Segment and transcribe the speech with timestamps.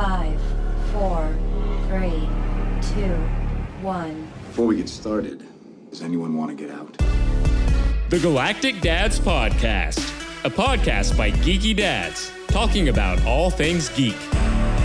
[0.00, 0.40] Five,
[0.94, 1.28] four,
[1.88, 2.26] three,
[2.94, 3.12] two,
[3.82, 4.32] one.
[4.46, 5.44] Before we get started,
[5.90, 6.96] does anyone want to get out?
[8.08, 9.98] The Galactic Dads Podcast,
[10.46, 14.16] a podcast by geeky dads talking about all things geek,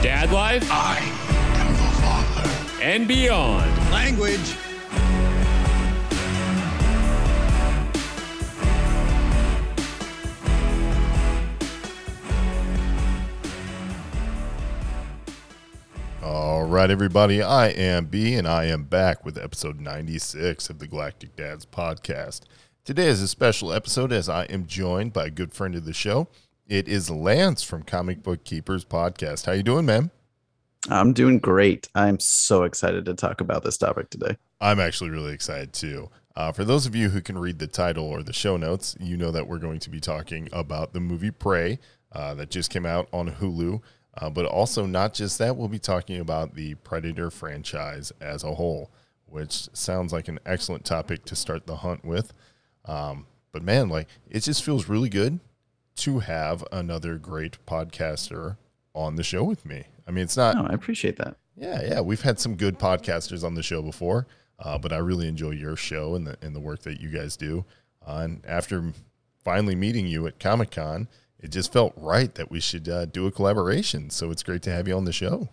[0.03, 0.97] dad life, I
[1.59, 2.83] am the father.
[2.83, 3.71] and beyond.
[3.93, 4.64] Language.
[16.75, 17.41] Right, everybody.
[17.41, 22.41] I am B, and I am back with episode 96 of the Galactic Dads podcast.
[22.83, 25.93] Today is a special episode as I am joined by a good friend of the
[25.93, 26.27] show.
[26.67, 29.45] It is Lance from Comic Book Keepers podcast.
[29.45, 30.11] How you doing, man?
[30.89, 31.87] I'm doing great.
[31.95, 34.35] I'm so excited to talk about this topic today.
[34.59, 36.09] I'm actually really excited too.
[36.35, 39.15] Uh, for those of you who can read the title or the show notes, you
[39.15, 41.79] know that we're going to be talking about the movie Prey
[42.11, 43.81] uh, that just came out on Hulu.
[44.17, 48.55] Uh, but also, not just that, we'll be talking about the Predator franchise as a
[48.55, 48.89] whole,
[49.25, 52.33] which sounds like an excellent topic to start the hunt with.
[52.85, 55.39] Um, but man, like it just feels really good
[55.97, 58.57] to have another great podcaster
[58.93, 59.83] on the show with me.
[60.07, 61.35] I mean, it's not No, I appreciate that.
[61.57, 62.01] yeah, yeah.
[62.01, 64.27] We've had some good podcasters on the show before,
[64.59, 67.35] uh, but I really enjoy your show and the and the work that you guys
[67.35, 67.65] do.
[68.05, 68.93] Uh, and after
[69.43, 71.07] finally meeting you at Comic Con,
[71.45, 74.09] it just felt right that we should uh, do a collaboration.
[74.09, 75.49] So it's great to have you on the show.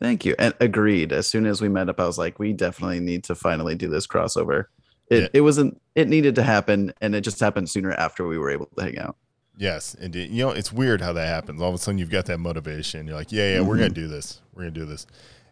[0.00, 0.34] Thank you.
[0.38, 1.10] And agreed.
[1.12, 3.88] As soon as we met up, I was like, we definitely need to finally do
[3.88, 4.66] this crossover.
[5.08, 5.28] It Yeah.
[5.32, 8.66] it wasn't it needed to happen and it just happened sooner after we were able
[8.76, 9.16] to hang out.
[9.56, 11.60] Yes, and it- you know it's weird how that happens.
[11.62, 13.06] All of a sudden, you've got that motivation.
[13.06, 14.40] You're like, yeah, yeah, we're gonna do this.
[14.54, 15.06] We're gonna do this,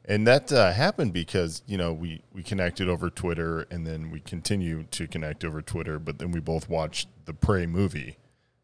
[0.04, 4.20] and that uh, happened because you know we we connected over Twitter, and then we
[4.20, 5.98] continue to connect over Twitter.
[5.98, 8.16] But then we both watched the Prey movie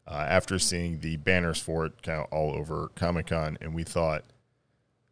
[0.07, 3.83] uh, after seeing the banners for it kind of all over Comic Con, and we
[3.83, 4.23] thought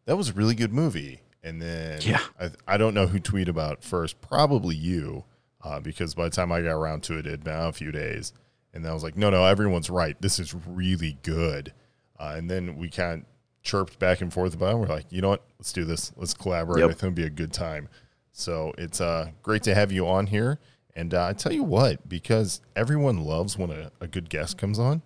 [0.06, 1.22] that was a really good movie.
[1.44, 2.22] And then Yeah.
[2.40, 5.26] I, I don't know who tweeted about first, probably you,
[5.64, 7.74] uh, because by the time I got around to it, it had been out a
[7.74, 8.34] few days.
[8.74, 10.20] And I was like, no, no, everyone's right.
[10.22, 11.72] This is really good.
[12.20, 13.28] Uh, and then we kind of
[13.62, 14.78] chirped back and forth about it.
[14.78, 15.44] We're like, you know what?
[15.60, 16.12] Let's do this.
[16.16, 16.80] Let's collaborate.
[16.80, 16.90] Yep.
[16.90, 17.90] I think it'll be a good time.
[18.32, 20.60] So it's uh, great to have you on here.
[20.96, 24.80] And uh, I tell you what, because everyone loves when a, a good guest comes
[24.80, 25.02] on,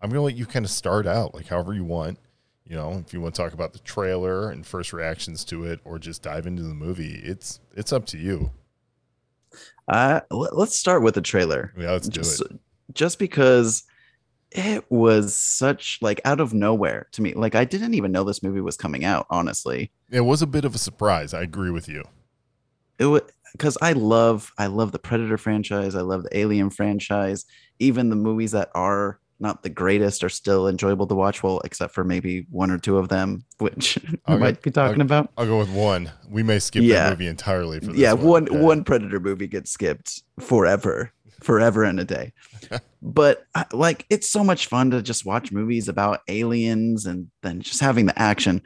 [0.00, 2.18] I'm going to let you kind of start out like however you want.
[2.64, 5.80] You know, if you want to talk about the trailer and first reactions to it,
[5.84, 8.52] or just dive into the movie, it's it's up to you.
[9.88, 11.72] Uh let, us start with the trailer.
[11.76, 12.60] Yeah, let's do it.
[12.94, 13.82] just because
[14.52, 17.34] it was such like out of nowhere to me.
[17.34, 19.90] Like I didn't even know this movie was coming out, honestly.
[20.10, 21.34] It was a bit of a surprise.
[21.34, 22.04] I agree with you.
[23.00, 23.22] it was
[23.52, 25.94] because I love I love the Predator franchise.
[25.94, 27.44] I love the Alien franchise.
[27.78, 31.42] Even the movies that are not the greatest are still enjoyable to watch.
[31.42, 35.02] Well, except for maybe one or two of them, which I might be talking okay.
[35.02, 35.30] about.
[35.38, 36.10] I'll go with one.
[36.28, 37.04] We may skip Yeah.
[37.04, 38.60] that movie entirely for this Yeah, one Yeah.
[38.60, 41.10] one Predator movie gets skipped forever,
[41.42, 42.32] forever and a day.
[43.02, 47.62] but I- like, it's so much fun to just watch movies about aliens and then
[47.62, 48.60] just having the action.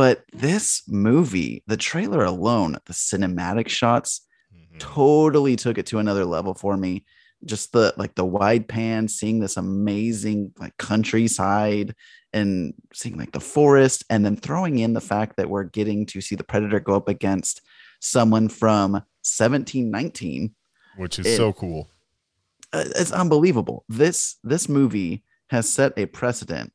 [0.00, 4.78] But this movie, the trailer alone, the cinematic shots, Mhm.
[4.78, 7.04] totally took it to another level for me
[7.44, 11.94] just the like the wide pan seeing this amazing like countryside
[12.32, 16.20] and seeing like the forest and then throwing in the fact that we're getting to
[16.22, 17.60] see the predator go up against
[18.00, 20.54] someone from 1719
[20.96, 21.88] which is it- so cool.
[22.72, 26.72] uh, it's unbelievable this this movie has set a precedent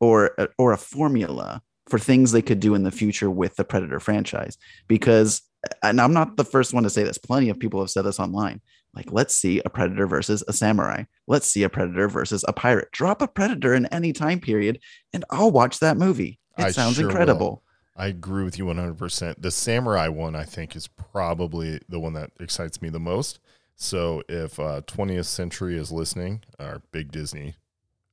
[0.00, 1.62] or or a formula
[1.92, 4.56] for things they could do in the future with the predator franchise
[4.88, 5.42] because
[5.82, 8.18] and i'm not the first one to say this plenty of people have said this
[8.18, 8.62] online
[8.94, 12.90] like let's see a predator versus a samurai let's see a predator versus a pirate
[12.92, 14.80] drop a predator in any time period
[15.12, 17.10] and i'll watch that movie it I sounds sure will.
[17.10, 17.62] incredible
[17.94, 19.42] I agree with you 100%.
[19.42, 23.38] The samurai one, I think, is probably the one that excites me the most.
[23.76, 27.56] So if uh, 20th Century is listening, or Big Disney,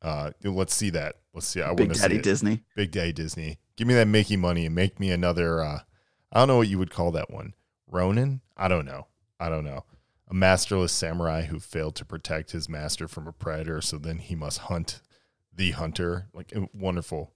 [0.01, 1.15] uh, let's see that.
[1.39, 1.61] Let's see.
[1.61, 3.59] I big want to see daddy disney Big Daddy Disney.
[3.77, 5.63] Give me that Mickey money and make me another.
[5.63, 5.79] Uh,
[6.33, 7.53] I don't know what you would call that one.
[7.87, 8.41] Ronin?
[8.57, 9.07] I don't know.
[9.39, 9.85] I don't know.
[10.29, 14.35] A masterless samurai who failed to protect his master from a predator, so then he
[14.35, 15.01] must hunt
[15.55, 16.27] the hunter.
[16.33, 17.31] Like uh, wonderful.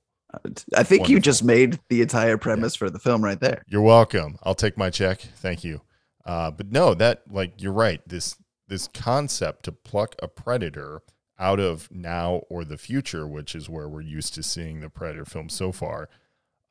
[0.75, 4.37] i think you just made the entire premise for the film right there You're welcome.
[4.43, 5.21] I'll take my check.
[5.37, 5.79] Thank you.
[6.25, 8.01] Uh, but no, that like you're right.
[8.05, 8.35] This
[8.67, 11.03] this concept to pluck a predator
[11.39, 15.25] out of now or the future, which is where we're used to seeing the predator
[15.25, 16.09] film so far,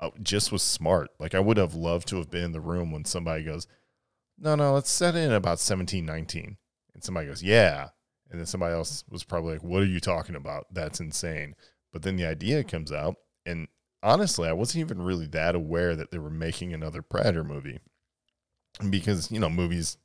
[0.00, 1.10] uh, just was smart.
[1.18, 3.66] Like I would have loved to have been in the room when somebody goes,
[4.38, 6.56] "No, no, let's set it in about 1719,"
[6.94, 7.88] and somebody goes, "Yeah,"
[8.30, 10.66] and then somebody else was probably like, "What are you talking about?
[10.72, 11.54] That's insane."
[11.92, 13.68] But then the idea comes out, and
[14.02, 17.80] honestly, I wasn't even really that aware that they were making another Predator movie
[18.90, 19.98] because, you know, movies,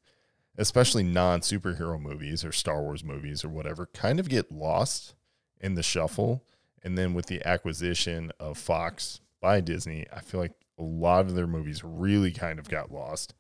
[0.58, 5.16] especially non superhero movies or Star Wars movies or whatever, kind of get lost
[5.60, 6.44] in the shuffle.
[6.84, 11.36] And then with the acquisition of Fox by Disney, I feel like a lot of
[11.36, 13.34] their movies really kind of got lost.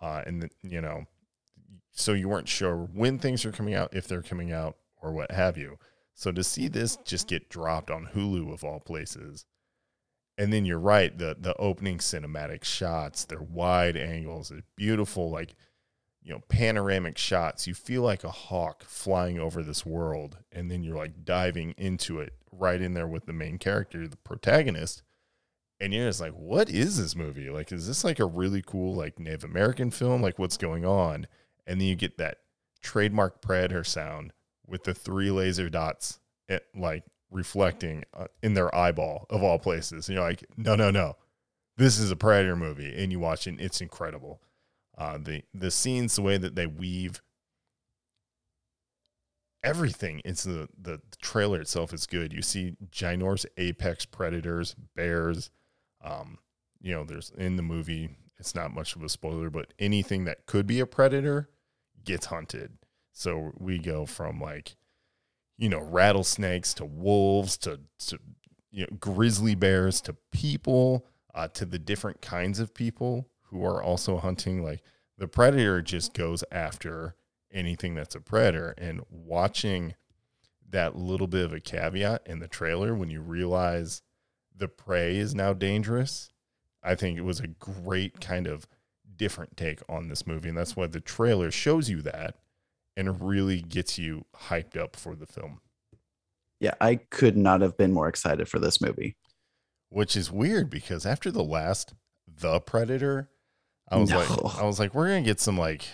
[0.00, 1.04] Uh, and, the, you know,
[1.92, 5.30] so you weren't sure when things are coming out, if they're coming out, or what
[5.30, 5.78] have you.
[6.14, 9.44] So to see this just get dropped on Hulu of all places,
[10.36, 15.54] and then you're right, the the opening cinematic shots, they're wide angles, they're beautiful, like
[16.24, 17.66] you know, panoramic shots.
[17.66, 22.18] You feel like a hawk flying over this world, and then you're like diving into
[22.18, 25.02] it right in there with the main character, the protagonist.
[25.80, 27.50] And you're just like, what is this movie?
[27.50, 30.22] Like, is this like a really cool, like Native American film?
[30.22, 31.26] Like, what's going on?
[31.66, 32.38] And then you get that
[32.80, 34.32] trademark predator sound
[34.66, 40.08] with the three laser dots, at, like reflecting uh, in their eyeball of all places.
[40.08, 41.16] And you're like, no, no, no,
[41.76, 44.40] this is a predator movie, and you watch it, it's incredible.
[44.96, 47.20] Uh, the the scenes, the way that they weave
[49.64, 50.20] everything.
[50.24, 52.32] It's the, the the trailer itself is good.
[52.32, 55.50] You see ginormous apex predators, bears.
[56.02, 56.38] Um,
[56.80, 58.10] you know, there's in the movie.
[58.38, 61.48] It's not much of a spoiler, but anything that could be a predator
[62.04, 62.78] gets hunted.
[63.12, 64.76] So we go from like,
[65.56, 68.18] you know, rattlesnakes to wolves to to
[68.70, 73.80] you know grizzly bears to people uh, to the different kinds of people who are
[73.80, 74.62] also hunting.
[74.62, 74.82] Like
[75.16, 77.14] the predator just goes after
[77.52, 79.94] anything that's a predator, and watching
[80.68, 84.02] that little bit of a caveat in the trailer when you realize
[84.54, 86.30] the prey is now dangerous.
[86.82, 88.66] I think it was a great kind of
[89.16, 90.48] different take on this movie.
[90.48, 92.36] And that's why the trailer shows you that
[92.96, 95.60] and really gets you hyped up for the film.
[96.58, 99.14] Yeah, I could not have been more excited for this movie.
[99.90, 101.94] Which is weird because after the last
[102.26, 103.28] The Predator,
[103.88, 104.18] I was No.
[104.18, 105.84] like I was like, we're gonna get some like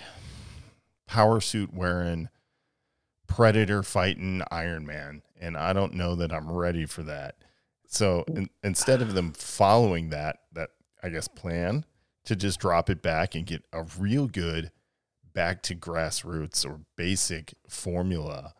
[1.07, 2.29] power suit wearing
[3.27, 5.23] Predator fighting Iron Man.
[5.41, 7.37] And I don't know that I'm ready for that.
[7.87, 10.71] So in, instead of them following that that
[11.03, 11.85] I guess plan
[12.25, 14.71] to just drop it back and get a real good
[15.33, 18.53] back to grassroots or basic formula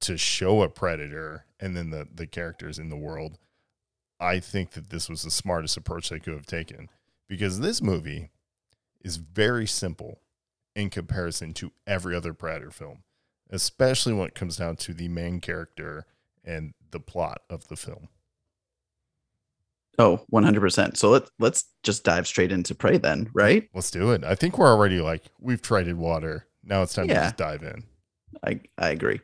[0.00, 3.36] to show a predator and then the the characters in the world
[4.20, 6.88] i think that this was the smartest approach they could have taken
[7.28, 8.30] because this movie
[9.04, 10.20] is very simple
[10.74, 13.02] in comparison to every other predator film
[13.50, 16.06] especially when it comes down to the main character
[16.44, 18.08] and the plot of the film
[19.96, 20.96] Oh, 100%.
[20.96, 23.68] So let, let's just dive straight into Prey then, right?
[23.74, 27.14] let's do it i think we're already like we've traded water now it's time to
[27.14, 27.84] just dive in
[28.42, 29.20] I, I agree.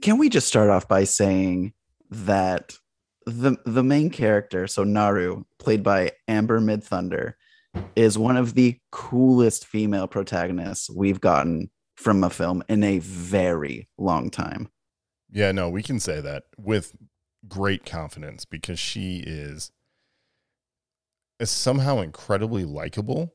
[0.00, 1.72] Can we just start off by saying
[2.10, 2.74] that
[3.26, 7.34] the the main character, so Naru, played by Amber Midthunder,
[7.96, 13.88] is one of the coolest female protagonists we've gotten from a film in a very
[13.98, 14.68] long time.
[15.30, 16.94] Yeah, no, we can say that with
[17.48, 19.70] great confidence because she is,
[21.38, 23.34] is somehow incredibly likable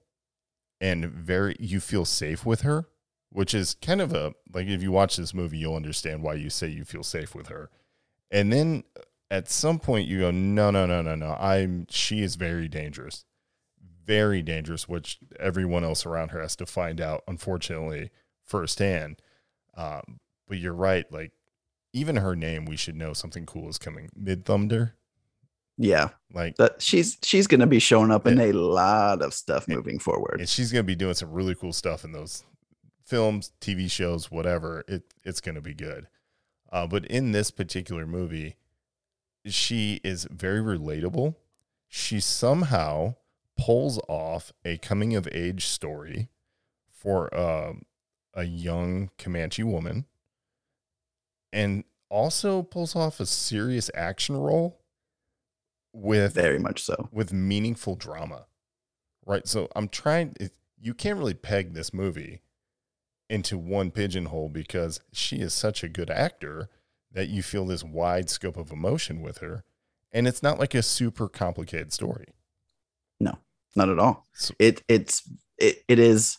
[0.81, 2.87] and very you feel safe with her,
[3.31, 6.49] which is kind of a like if you watch this movie you'll understand why you
[6.49, 7.69] say you feel safe with her.
[8.31, 8.83] And then
[9.29, 13.25] at some point you go no no no no no I'm she is very dangerous.
[14.09, 18.09] Very dangerous which everyone else around her has to find out unfortunately
[18.43, 19.21] firsthand.
[19.77, 21.31] Um, but you're right like
[21.93, 24.09] even her name, we should know something cool is coming.
[24.19, 24.93] Midthunder,
[25.77, 29.99] Yeah, like, that she's she's gonna be showing up in a lot of stuff moving
[29.99, 30.39] forward.
[30.39, 32.43] and she's gonna be doing some really cool stuff in those
[33.05, 34.83] films, TV shows, whatever.
[34.87, 36.07] It it's gonna be good.
[36.71, 38.55] Uh, but in this particular movie,
[39.45, 41.35] she is very relatable.
[41.87, 43.15] She somehow
[43.59, 46.29] pulls off a coming of age story
[46.89, 47.83] for um,
[48.33, 50.05] a young Comanche woman,
[51.51, 54.79] and also pulls off a serious action role
[55.93, 57.09] with Very much so.
[57.11, 58.45] with meaningful drama,
[59.25, 59.47] right?
[59.47, 60.35] So I'm trying.
[60.39, 62.39] It, you can't really peg this movie
[63.29, 66.69] into one pigeonhole because she is such a good actor
[67.11, 69.63] that you feel this wide scope of emotion with her,
[70.11, 72.27] and it's not like a super complicated story.
[73.75, 74.25] Not at all.
[74.57, 75.23] It it's
[75.57, 76.37] it, it is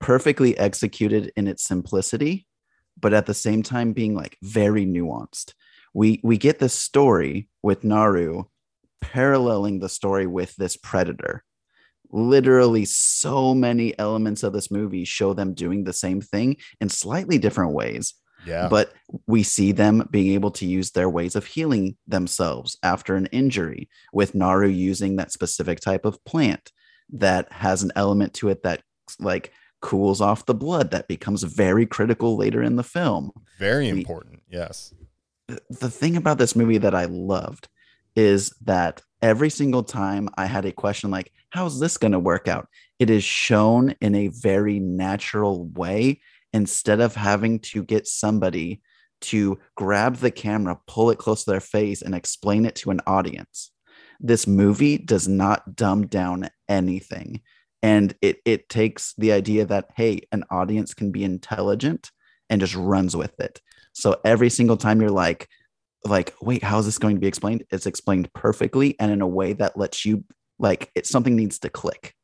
[0.00, 2.46] perfectly executed in its simplicity,
[3.00, 5.54] but at the same time being like very nuanced.
[5.94, 8.44] We we get this story with Naru
[9.00, 11.44] paralleling the story with this predator.
[12.10, 17.38] Literally, so many elements of this movie show them doing the same thing in slightly
[17.38, 18.14] different ways.
[18.46, 18.68] Yeah.
[18.68, 18.92] but
[19.26, 23.88] we see them being able to use their ways of healing themselves after an injury
[24.12, 26.72] with naru using that specific type of plant
[27.12, 28.82] that has an element to it that
[29.20, 33.98] like cools off the blood that becomes very critical later in the film Very we-
[34.00, 34.42] important.
[34.50, 34.94] Yes.
[35.48, 37.68] th- the thing about this movie that I loved
[38.16, 42.48] is that every single time I had a question like, how's this going to work
[42.48, 42.66] out?
[42.98, 46.20] It is shown in a very natural way
[46.56, 48.80] instead of having to get somebody
[49.20, 53.00] to grab the camera, pull it close to their face, and explain it to an
[53.06, 53.72] audience.
[54.20, 57.42] This movie does not dumb down anything.
[57.82, 62.10] And it, it takes the idea that, hey, an audience can be intelligent
[62.48, 63.60] and just runs with it.
[63.92, 65.48] So every single time you're like,
[66.06, 67.64] like, wait, how is this going to be explained?
[67.70, 70.24] It's explained perfectly and in a way that lets you
[70.58, 72.14] like it something needs to click.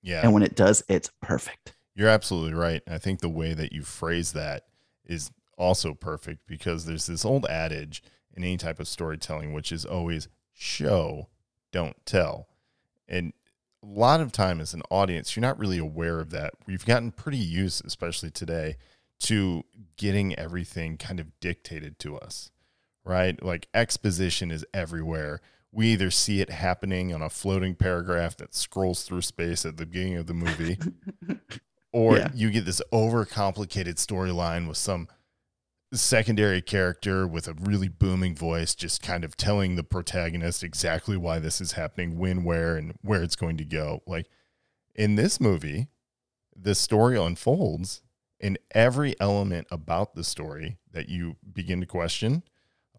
[0.00, 0.20] Yeah.
[0.22, 1.74] And when it does, it's perfect.
[2.00, 2.82] You're absolutely right.
[2.88, 4.64] I think the way that you phrase that
[5.04, 8.02] is also perfect because there's this old adage
[8.34, 11.28] in any type of storytelling, which is always show,
[11.72, 12.48] don't tell.
[13.06, 13.34] And
[13.82, 16.54] a lot of time as an audience, you're not really aware of that.
[16.66, 18.76] We've gotten pretty used, especially today,
[19.24, 19.62] to
[19.98, 22.50] getting everything kind of dictated to us,
[23.04, 23.42] right?
[23.44, 25.42] Like exposition is everywhere.
[25.70, 29.84] We either see it happening on a floating paragraph that scrolls through space at the
[29.84, 30.78] beginning of the movie,
[31.92, 32.30] or Yeah.
[32.34, 35.08] you get this overcomplicated storyline with some
[35.92, 41.38] secondary character with a really booming voice just kind of telling the protagonist exactly why
[41.40, 44.00] this is happening, when, where, and where it's going to go.
[44.06, 44.28] Like
[44.94, 45.88] in this movie,
[46.54, 48.02] the story unfolds
[48.38, 52.44] and every element about the story that you begin to question.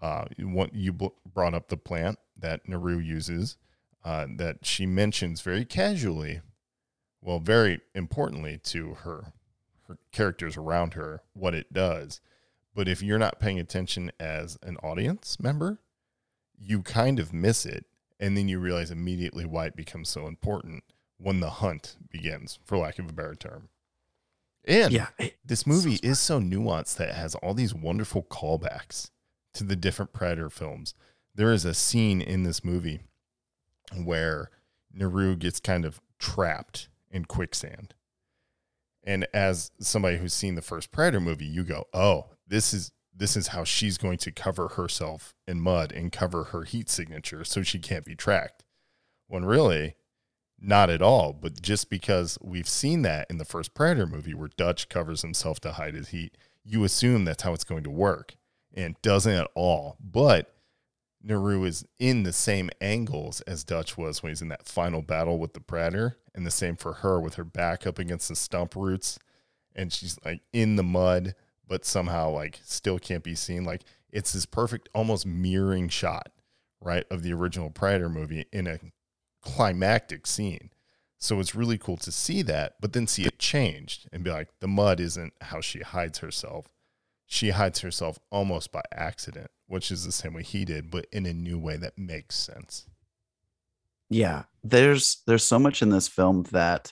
[0.01, 3.55] Uh, what you bl- brought up the plant that Naru uses,
[4.03, 6.41] uh, that she mentions very casually,
[7.21, 9.33] well, very importantly to her,
[9.87, 12.19] her characters around her, what it does.
[12.73, 15.79] But if you're not paying attention as an audience member,
[16.57, 17.85] you kind of miss it.
[18.19, 20.83] And then you realize immediately why it becomes so important
[21.17, 23.69] when the hunt begins, for lack of a better term.
[24.63, 25.09] And Yeah.
[25.43, 29.09] this movie is so nuanced that it has all these wonderful callbacks
[29.53, 30.93] to the different Predator films.
[31.33, 33.01] There is a scene in this movie
[34.03, 34.51] where
[34.93, 37.93] Naru gets kind of trapped in quicksand.
[39.03, 43.35] And as somebody who's seen the first Predator movie, you go, "Oh, this is this
[43.35, 47.63] is how she's going to cover herself in mud and cover her heat signature so
[47.63, 48.63] she can't be tracked."
[49.27, 49.95] When really,
[50.59, 51.33] not at all.
[51.33, 55.59] But just because we've seen that in the first Predator movie where Dutch covers himself
[55.61, 58.35] to hide his heat, you assume that's how it's going to work.
[58.73, 59.97] And doesn't at all.
[59.99, 60.55] But
[61.21, 65.39] Naru is in the same angles as Dutch was when he's in that final battle
[65.39, 66.17] with the Predator.
[66.33, 69.19] And the same for her with her back up against the stump roots.
[69.75, 71.35] And she's like in the mud,
[71.67, 73.63] but somehow like still can't be seen.
[73.63, 76.31] Like it's this perfect, almost mirroring shot,
[76.79, 78.79] right, of the original Predator movie in a
[79.41, 80.69] climactic scene.
[81.17, 84.49] So it's really cool to see that, but then see it changed and be like,
[84.59, 86.73] the mud isn't how she hides herself.
[87.27, 91.25] She hides herself almost by accident, which is the same way he did, but in
[91.25, 92.87] a new way that makes sense.
[94.11, 94.43] Yeah.
[94.63, 96.91] There's there's so much in this film that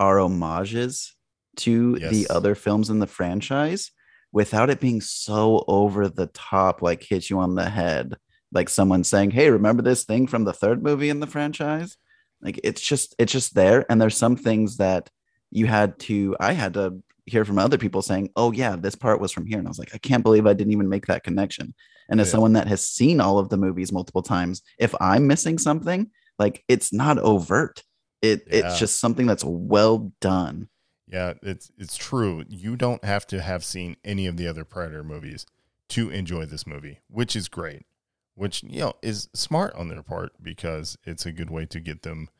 [0.00, 1.14] are homages
[1.56, 2.10] to Yes.
[2.10, 3.90] the other films in the franchise
[4.32, 8.14] without it being so over the top like hit you on the head.
[8.52, 11.96] Like someone saying hey remember this thing from the third movie in the franchise?
[12.40, 13.84] Like it's just it's just there.
[13.90, 15.10] And there's some things that
[15.50, 19.20] you had to i had to hear from other people saying oh yeah this part
[19.20, 19.58] was from here.
[19.58, 21.74] And i was like i can't believe i didn't even make that connection.
[22.08, 22.32] And as Yeah.
[22.32, 26.64] someone that has seen all of the movies multiple times if i'm missing something like
[26.68, 27.82] it's not overt
[28.22, 28.56] it Yeah.
[28.68, 30.68] it's just something that's well done
[31.06, 32.44] Yeah, it's it's true.
[32.48, 35.44] You don't have to have seen any of the other Predator movies
[35.90, 37.84] to enjoy this movie, which is great.
[38.34, 42.02] Which, you know, is smart on their part because it's a good way to get
[42.02, 42.30] them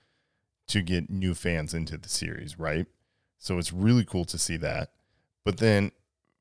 [0.69, 2.87] to get new fans into the series, right?
[3.39, 4.91] So it's really cool to see that.
[5.45, 5.93] But then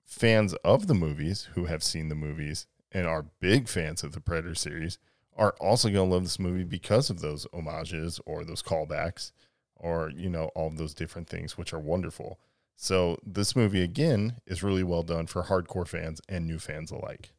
[0.06, 4.22] fans of the movies who have seen the movies and are big fans of the
[4.22, 4.98] Predator series
[5.36, 9.32] are also going to love this movie because of those homages or those callbacks
[9.76, 12.40] or you know all of those different things which are wonderful.
[12.76, 17.34] So this movie again is really well done for hardcore fans and new fans alike.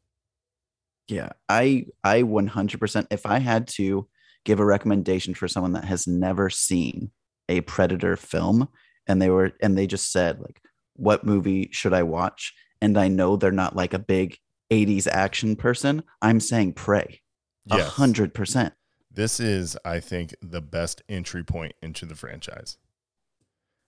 [1.09, 4.09] Yeah, I I 100% if I had to
[4.45, 7.11] give a recommendation for someone that has never seen
[7.49, 8.69] a Predator film
[9.07, 10.61] and they were and they just said like
[10.97, 12.55] what movie should I watch?
[12.85, 14.37] and I know they're not like a big
[14.71, 17.23] 80s action person, I'm saying Prey.
[17.71, 18.75] A hundred percent.
[19.11, 22.77] this is i think the best entry point into the franchise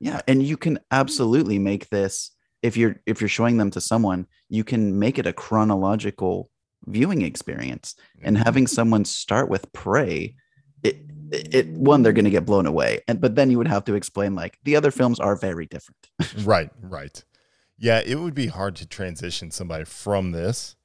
[0.00, 4.26] Yeah, and you can absolutely make this if you're if you're showing them to someone,
[4.48, 6.50] you can make it a chronological
[6.86, 7.94] viewing experience.
[8.22, 8.44] And mm-hmm.
[8.44, 10.34] having someone start with Prey,
[10.82, 10.96] it
[11.30, 13.84] it, it one they're going to get blown away, and but then you would have
[13.84, 16.10] to explain like the other films are very different.
[16.44, 17.24] right, right.
[17.78, 20.75] Yeah, it would be hard to transition somebody from this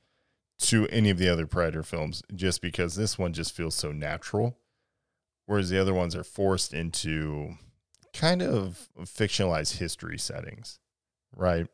[0.62, 4.58] to any of the other Predator films just because this one just feels so natural.
[5.48, 7.56] Whereas the other ones are forced into
[8.14, 10.80] kind of fictionalized history settings,
[11.36, 11.68] right?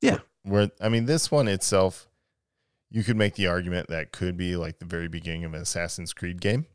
[0.00, 0.18] Yeah.
[0.42, 2.08] Where, I mean, this one itself,
[2.90, 6.12] you could make the argument that could be like the very beginning of an Assassin's
[6.12, 6.66] Creed game,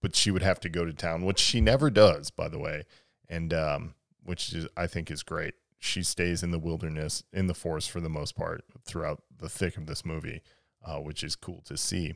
[0.00, 2.84] but she would have to go to town, which she never does, by the way.
[3.28, 5.54] And, um, which is, I think is great.
[5.78, 9.76] She stays in the wilderness, in the forest for the most part throughout the thick
[9.76, 10.42] of this movie,
[10.86, 12.14] uh, which is cool to see.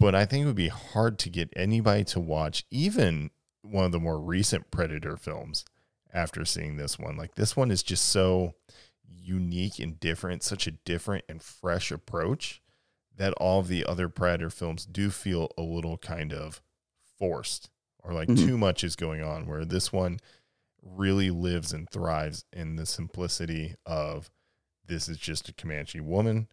[0.00, 3.30] But I think it would be hard to get anybody to watch even
[3.62, 5.64] one of the more recent Predator films
[6.12, 7.16] after seeing this one.
[7.16, 8.54] Like this one is just so
[9.08, 12.60] unique and different, such a different and fresh approach
[13.16, 16.60] that all of the other Predator films do feel a little kind of
[17.18, 18.38] forced or like Mhm.
[18.38, 19.46] too much is going on.
[19.46, 20.18] Where this one
[20.82, 24.28] really lives and thrives in the simplicity of
[24.84, 26.48] this is just a Comanche woman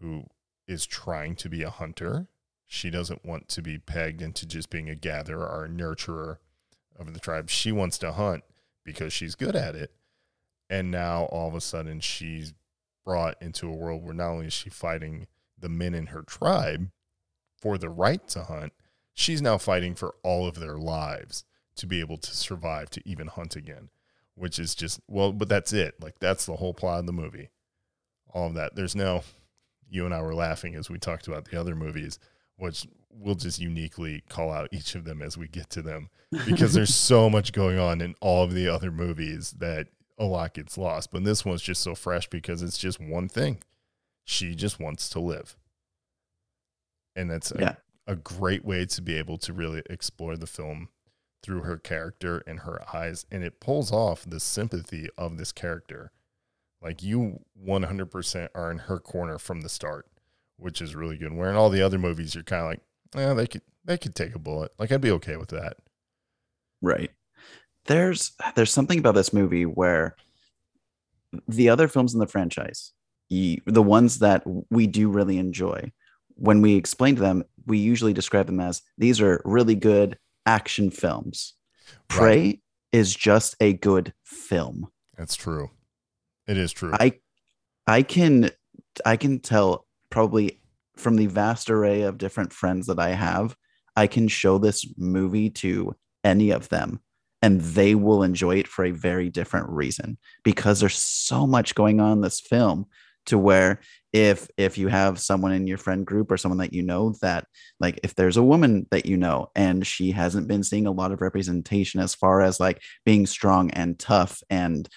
[0.00, 0.24] who
[0.66, 2.28] is trying to be a hunter.
[2.66, 6.38] She doesn't want to be pegged into just being a gatherer or a nurturer
[6.98, 7.50] of the tribe.
[7.50, 8.44] She wants to hunt
[8.84, 9.92] because she's good at it.
[10.68, 12.52] And now all of a sudden she's
[13.04, 15.26] brought into a world where not only is she fighting
[15.58, 16.90] the men in her tribe
[17.60, 18.72] for the right to hunt,
[19.12, 21.44] she's now fighting for all of their lives
[21.76, 23.90] to be able to survive to even hunt again,
[24.36, 25.94] which is just, well, but that's it.
[26.00, 27.50] Like that's the whole plot of the movie.
[28.32, 28.76] All of that.
[28.76, 29.22] There's no,
[29.90, 32.18] you and I were laughing as we talked about the other movies,
[32.56, 36.08] which we'll just uniquely call out each of them as we get to them
[36.46, 40.54] because there's so much going on in all of the other movies that a lot
[40.54, 41.10] gets lost.
[41.10, 43.58] But this one's just so fresh because it's just one thing.
[44.24, 45.56] She just wants to live.
[47.16, 47.74] And that's a, Yeah.
[48.06, 50.88] a great way to be able to really explore the film
[51.42, 53.26] through her character and her eyes.
[53.30, 56.12] And it pulls off the sympathy of this character.
[56.82, 60.06] Like you 100% are in her corner from the start,
[60.56, 61.32] which is really good.
[61.32, 62.80] Where in all the other movies, you're kind of like,
[63.14, 64.72] yeah, they could they could take a bullet.
[64.78, 65.76] Like I'd be okay with that.
[66.80, 67.10] Right.
[67.86, 70.16] There's there's something about this movie where
[71.48, 72.92] the other films in the franchise,
[73.28, 75.92] the ones that we do really enjoy,
[76.34, 80.90] when we explain to them, we usually describe them as these are really good action
[80.90, 81.54] films.
[81.88, 82.08] Right.
[82.08, 82.60] Prey
[82.92, 84.88] is just a good film.
[85.16, 85.70] That's true.
[86.50, 86.92] It is true.
[86.92, 87.12] I
[87.86, 88.50] I can
[89.06, 90.60] I can tell probably
[90.96, 93.54] from the vast array of different friends that I have,
[93.96, 97.00] I can show this movie to any of them
[97.40, 102.00] and they will enjoy it for a very different reason because there's so much going
[102.00, 102.86] on in this film
[103.26, 103.80] to where
[104.12, 107.46] if if you have someone in your friend group or someone that you know that
[107.78, 111.12] like if there's a woman that you know and she hasn't been seeing a lot
[111.12, 114.88] of representation as far as like being strong and tough and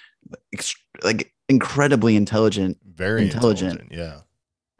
[1.03, 3.81] like incredibly intelligent Very intelligent.
[3.81, 3.91] intelligent.
[3.91, 4.21] Yeah.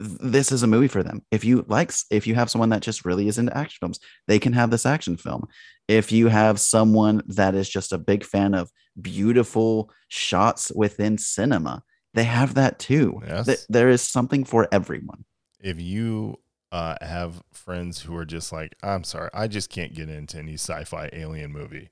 [0.00, 1.22] this is a movie for them.
[1.30, 4.38] If you like, if you have someone that just really is into action films, they
[4.38, 5.46] can have this action film.
[5.88, 11.82] If you have someone that is just a big fan of beautiful shots within cinema,
[12.14, 13.20] they have that too.
[13.26, 13.46] Yes.
[13.46, 15.24] Th- there is something for everyone.
[15.60, 16.40] If you
[16.72, 20.54] uh, have friends who are just like, I'm sorry, I just can't get into any
[20.54, 21.90] sci-fi alien movie,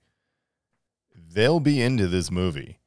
[1.14, 2.78] they'll be into this movie.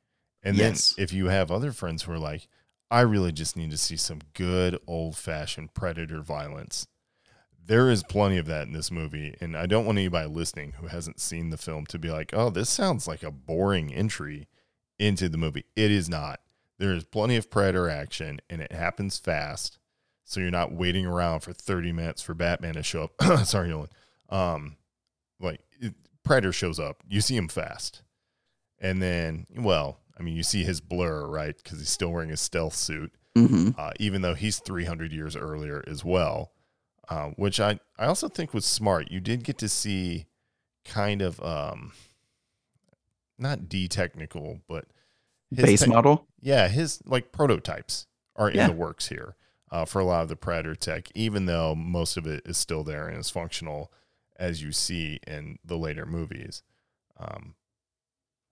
[0.46, 0.94] And Yes.
[0.96, 2.48] then if you have other friends who are like,
[2.92, 6.88] I really just need to see some good old-fashioned predator violence.
[7.68, 10.86] There is plenty of that in this movie, and I don't want anybody listening who
[10.88, 14.48] hasn't seen the film to be like, "Oh, this sounds like a boring entry
[15.00, 16.42] into the movie." It is not.
[16.78, 19.80] There is plenty of predator action, and it happens fast,
[20.24, 23.22] so you're not waiting around for 30 minutes for Batman to show up.
[23.48, 23.90] Sorry, Nolan.
[24.30, 24.78] Um,
[25.40, 28.04] like it, Predator shows up, you see him fast,
[28.78, 31.56] and then, well, I mean, you see his blur, right?
[31.58, 35.84] Because he's still wearing his stealth suit hmm uh, even though he's 300 years earlier
[35.88, 36.54] as well,
[37.10, 39.12] uh, which I, I also think was smart.
[39.12, 40.25] You did get to see
[40.86, 41.91] kind of um,
[43.38, 44.86] not D technical, but
[45.51, 46.28] his Base tech- model.
[46.39, 48.67] Yeah, his like prototypes are in Yeah.
[48.67, 49.36] the works here
[49.71, 52.84] uh, for a lot of the Predator tech, even though most of it is still
[52.84, 53.91] there and is functional
[54.38, 56.63] as you see in the later movies.
[57.17, 57.56] Um,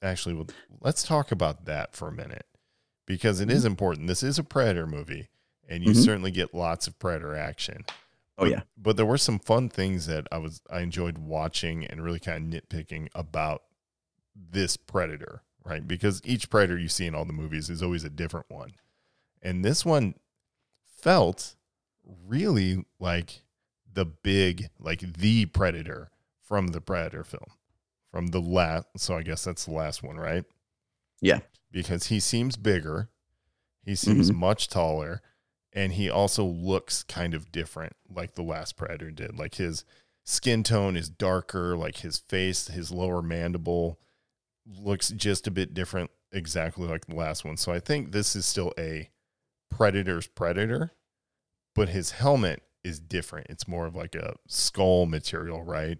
[0.04, 0.46] actually,
[0.82, 2.46] let's talk about that for a minute
[3.06, 4.08] because it is important.
[4.08, 5.30] This is a Predator movie,
[5.68, 6.04] and you Mhm.
[6.04, 7.84] certainly get lots of Predator action.
[8.38, 8.62] Oh But- yeah.
[8.78, 12.54] but there were some fun things that I was I enjoyed watching and really kind
[12.54, 13.64] of nitpicking about
[14.36, 15.88] this Predator, right?
[15.88, 18.74] Because each predator you see in all the movies is always a different one.
[19.42, 20.16] And this one
[20.84, 21.56] felt
[22.04, 23.44] really like
[23.92, 26.10] the big, like the predator
[26.42, 27.52] from the Predator film,
[28.14, 28.86] from the last.
[28.98, 30.46] So I guess that's the last one, right?
[31.20, 31.40] Yeah.
[31.72, 33.10] Because he seems bigger,
[33.84, 34.36] he seems Mhm.
[34.36, 35.24] much taller,
[35.74, 39.40] and he also looks kind of different, like the last Predator did.
[39.40, 39.84] Like his
[40.24, 44.00] skin tone is darker, like his face, his lower mandible
[44.64, 47.58] looks just a bit different, exactly like the last one.
[47.58, 49.10] So I think this is still a
[49.72, 50.92] Predator's Predator,
[51.74, 53.48] but his helmet is different.
[53.50, 55.98] It's more of like a skull material, right?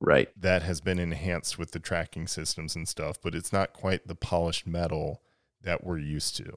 [0.00, 0.28] Right.
[0.36, 4.14] That has been enhanced with the tracking systems and stuff, but it's not quite the
[4.14, 5.22] polished metal
[5.62, 6.54] that we're used to.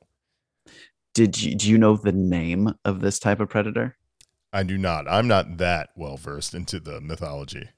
[1.13, 3.97] Did you do you know the name of this type of predator?
[4.53, 5.07] I do not.
[5.09, 7.69] I'm not that well versed into the mythology.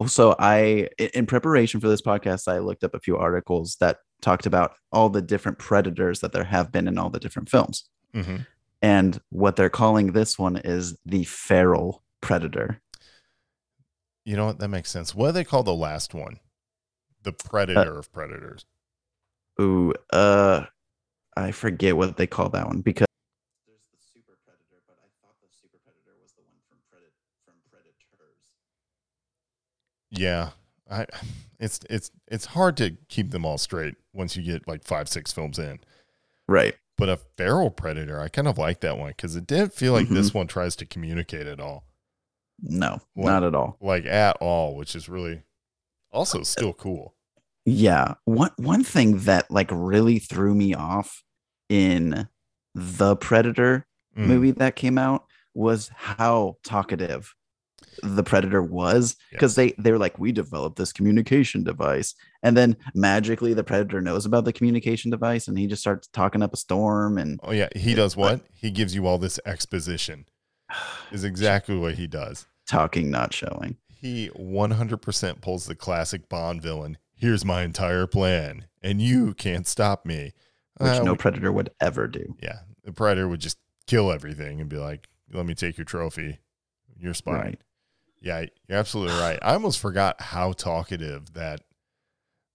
[0.00, 3.98] Also, I i- in preparation for this podcast, I looked up a few articles that
[4.20, 7.88] talked about all the different predators that there have been in all the different films.
[8.14, 8.38] hmm
[8.82, 12.80] And what they're calling this one is the feral predator.
[14.24, 14.58] You know what?
[14.58, 15.14] That makes sense.
[15.14, 16.38] What do they call the last one?
[17.22, 18.64] The predator of predators.
[19.60, 20.64] Ooh, uh
[21.36, 23.06] I forget what they call that one because
[23.66, 27.12] there's the super predator, but I thought the super predator was the one from Predat
[27.44, 27.96] from Predators.
[30.10, 30.50] Yeah.
[30.90, 31.06] I
[31.58, 35.32] it's it's it's hard to keep them all straight once you get like five, six
[35.32, 35.78] films in.
[36.48, 36.74] Right.
[36.98, 40.06] But a feral predator, I kind of like that one because it didn't feel like
[40.06, 40.14] Mm-hmm.
[40.14, 41.84] this one tries to communicate at all.
[42.62, 43.76] No, not at all.
[43.80, 45.42] Like at all, which is really
[46.12, 47.14] also still cool.
[47.64, 48.14] Yeah.
[48.24, 51.22] One one thing that like really threw me off
[51.68, 52.28] in
[52.74, 54.26] the Predator Mm.
[54.26, 57.34] movie that came out was how talkative
[58.02, 62.76] the predator was because they they were like we developed this communication device and then
[62.94, 66.58] magically the predator knows about the communication device and he just starts talking up a
[66.58, 68.42] storm and Oh yeah, he does what?
[68.52, 70.26] He gives you all this exposition.
[71.10, 72.46] Is exactly what he does.
[72.72, 76.98] Talking not showing He 100% pulls the classic Bond villain.
[77.14, 80.32] Here's my entire plan, and you can't stop me.
[80.78, 84.60] which Uh, no we- predator would ever do yeah, the predator would just kill everything
[84.60, 86.38] and be like, "Let me take your trophy.
[86.98, 87.60] You're spine." Right.
[88.20, 89.38] Yeah, you're absolutely right.
[89.42, 91.60] I almost forgot how talkative that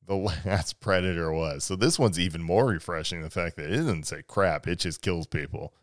[0.06, 1.64] the last predator was.
[1.64, 3.22] So this one's even more refreshing.
[3.22, 5.74] The fact that it doesn't say crap; it just kills people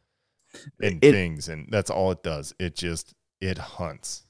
[0.83, 2.53] and It- things, and that's all it does.
[2.59, 4.23] It just it hunts.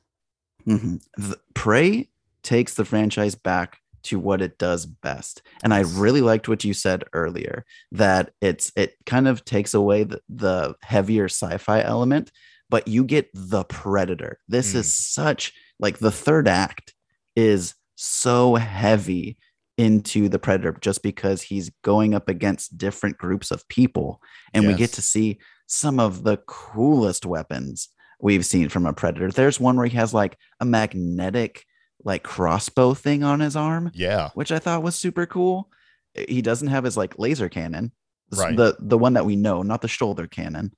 [0.67, 1.01] Mhm.
[1.17, 2.09] The, prey
[2.43, 6.75] takes the franchise back to what it does best and i really liked what you
[6.75, 12.31] said earlier that it's it kind of takes away the, the heavier sci-fi element
[12.69, 14.81] but you get the predator this Mm.
[14.81, 16.93] is such like the third act
[17.35, 19.39] is so heavy
[19.79, 24.21] into the predator just because he's going up against different groups of people
[24.53, 27.89] and we get to see some of the coolest weapons
[28.25, 29.31] we've seen from a predator.
[29.31, 31.67] There's one where he has like a magnetic
[32.03, 35.71] like crossbow thing on his arm Yeah, which i thought was super cool.
[36.15, 37.93] He doesn't have his like laser cannon.
[38.33, 38.57] Right.
[38.57, 40.73] the the one that we know not the shoulder cannon.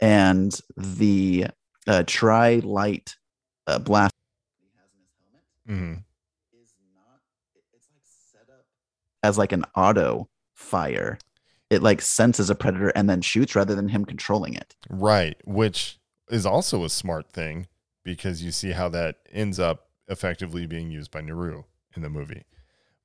[0.00, 1.48] And the
[1.86, 3.16] uh tri light
[3.66, 4.14] uh, blast
[4.58, 7.20] he has in his helmet hmm is not
[7.56, 8.64] it's like set up
[9.22, 11.18] as like an auto fire.
[11.70, 14.74] It like senses a predator and then shoots rather than him controlling it.
[14.88, 15.36] Right.
[15.44, 15.97] Which
[16.30, 17.66] is also a smart thing
[18.04, 21.64] because you see how that ends up effectively being used by Naru
[21.94, 22.44] in the movie.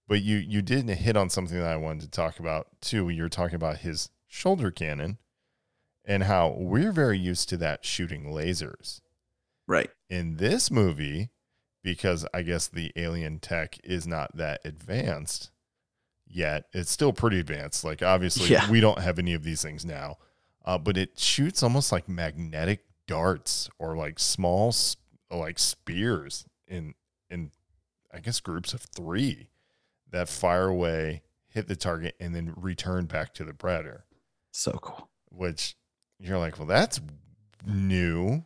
[0.07, 3.09] But you you did hit on something that I wanted to talk about too.
[3.09, 5.17] You're talking about his shoulder cannon
[6.05, 8.99] and how we're very used to that shooting lasers.
[9.67, 11.29] right In this movie,
[11.81, 15.51] because I guess the alien tech is not that advanced
[16.27, 17.83] yet, it's still pretty advanced.
[17.85, 18.69] Like obviously Yeah.
[18.69, 20.17] we don't have any of these things now.
[20.65, 24.73] Uh, but it shoots almost like magnetic darts or like small
[25.31, 26.93] like spears in
[27.29, 27.51] in
[28.13, 29.49] I guess groups of 3
[30.11, 34.05] that fire away, hit the target and then return back to the predator.
[34.51, 35.09] So cool.
[35.29, 35.75] Which
[36.19, 37.01] you're like, well, that's
[37.65, 38.43] new,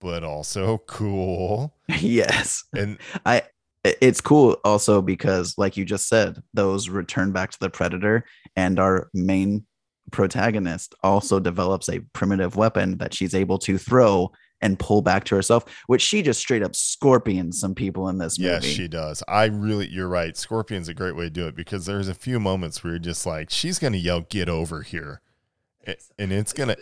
[0.00, 1.74] but also cool.
[2.00, 2.64] yes.
[2.74, 3.42] And I
[3.84, 8.24] i- it's cool also because like you just said those return back to the predator
[8.56, 9.66] and our main
[10.10, 14.30] protagonist also develops a primitive weapon that she's able to throw
[14.62, 18.38] and pull back to herself which she just straight up scorpions some people in this
[18.38, 19.22] movie yes, she does.
[19.26, 20.36] I really, you're right.
[20.36, 23.24] Scorpion's a great way to do it because there's a few moments where you're just
[23.24, 25.22] like, she's going to yell, get over here.
[26.18, 26.76] And it's going to,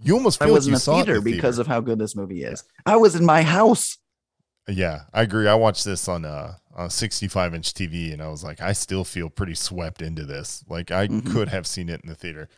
[0.00, 1.60] you almost I feel was like in you a saw theater in the because theater.
[1.62, 2.62] of how good this movie is.
[2.84, 3.96] I was in my house.
[4.68, 5.48] Yeah, I agree.
[5.48, 9.02] I watched this on uh a 65 inch TV, and I was like, I still
[9.02, 10.64] feel pretty swept into this.
[10.68, 11.32] Like I Mhm.
[11.32, 12.48] could have seen it in the theater.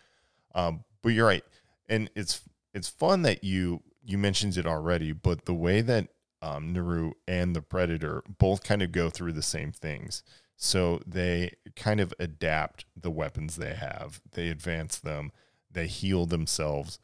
[0.54, 1.44] Um, but you're right,
[1.88, 2.42] and it's
[2.74, 6.08] it's fun that you you mentioned it already, but the way that
[6.42, 10.22] um, Naru and the Predator both kind of go through the same things.
[10.56, 15.30] So they kind of adapt the weapons they have, they advance them,
[15.70, 16.98] they heal themselves.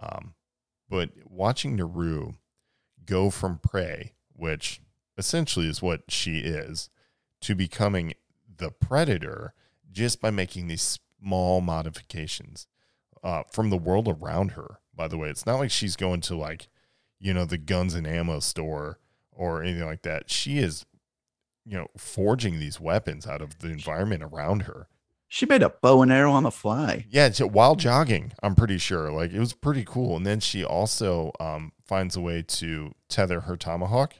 [0.00, 0.34] Um,
[0.88, 2.34] but watching Naru
[3.04, 4.80] go from prey, which
[5.18, 6.90] essentially is what she is,
[7.42, 8.14] to becoming
[8.56, 9.54] the predator
[9.90, 12.66] just by making these small modifications
[13.22, 14.78] uh, from the world around her.
[14.94, 16.68] By the way, it's not like she's going to like,
[17.18, 18.98] you know, the guns and ammo store
[19.32, 20.30] or anything like that.
[20.30, 20.86] She is,
[21.64, 24.88] you know, forging these weapons out of the environment around her.
[25.28, 27.06] She made a bow and arrow on the fly.
[27.10, 29.10] Yeah, while jogging, I'm pretty sure.
[29.10, 30.16] Like it was pretty cool.
[30.16, 34.14] And then she also um, finds a way to tether her tomahawk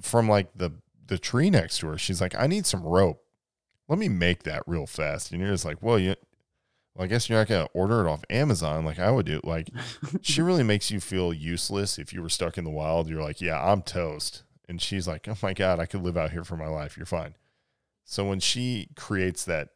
[0.00, 0.72] from like the
[1.06, 1.98] the tree next to her.
[1.98, 3.22] She's like, I need some rope.
[3.88, 5.30] Let me make that real fast.
[5.30, 6.16] And you're just like, well, you,
[6.94, 9.40] well, I guess you're not gonna order it off Amazon like I would do.
[9.44, 9.70] Like,
[10.22, 13.08] she really makes you feel useless if you were stuck in the wild.
[13.08, 14.42] You're like, yeah, I'm toast.
[14.68, 16.96] And she's like, oh my god, I could live out here for my life.
[16.96, 17.34] You're fine.
[18.04, 19.68] So when she creates that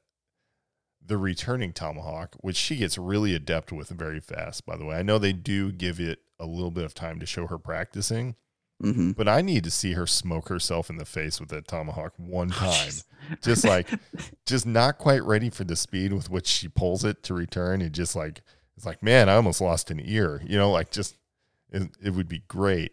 [1.04, 4.96] the returning tomahawk, which she gets really adept with very fast, by the way.
[4.96, 8.36] I know they do give it a little bit of time to show her practicing,
[8.80, 12.14] hmm but I need to see her smoke herself in the face with that tomahawk
[12.16, 13.02] one time.
[13.42, 13.88] just like,
[14.46, 17.82] just not quite ready for the speed with which she pulls it to return.
[17.82, 18.42] And just like,
[18.76, 21.16] it's like, man, I almost lost an ear, you know, like just,
[21.70, 22.92] it, it would be great.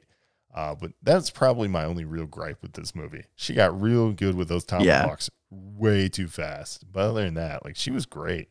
[0.53, 3.25] Uh, but that's probably my only real gripe with this movie.
[3.35, 5.09] She got real good with those Yeah.
[5.09, 6.91] tomahawks way too fast.
[6.91, 8.49] But other than that, like she was great.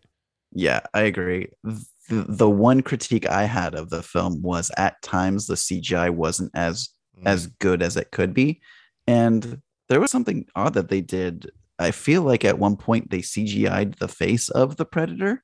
[0.52, 1.48] Yeah, I agree.
[1.64, 6.52] The, the one critique I had of the film was at times the CGI wasn't
[6.54, 7.26] as Mm.
[7.26, 8.60] as good as it could be,
[9.06, 11.50] and there was something odd that they did.
[11.78, 15.42] I feel like at one point they CGI'd the face of the predator,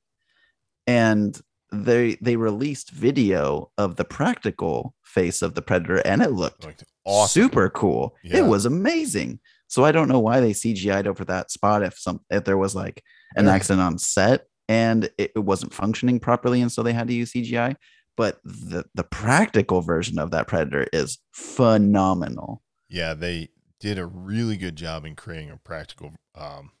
[0.87, 1.39] and
[1.71, 6.83] they they released video of the practical face of the predator, and it looked like
[7.05, 7.43] awesome.
[7.43, 8.15] super cool.
[8.23, 8.37] Yeah.
[8.37, 9.39] It was amazing.
[9.67, 12.75] So I don't know why they CGI'd over that spot if some if there was
[12.75, 13.03] like
[13.35, 13.53] an Yeah.
[13.53, 17.31] accident on set and it, it wasn't functioning properly, and so they had to use
[17.33, 17.75] CGI.
[18.15, 22.61] But the the practical version of that predator is phenomenal.
[22.87, 23.49] Yeah, they
[23.79, 26.71] did a really good job in creating a practical um,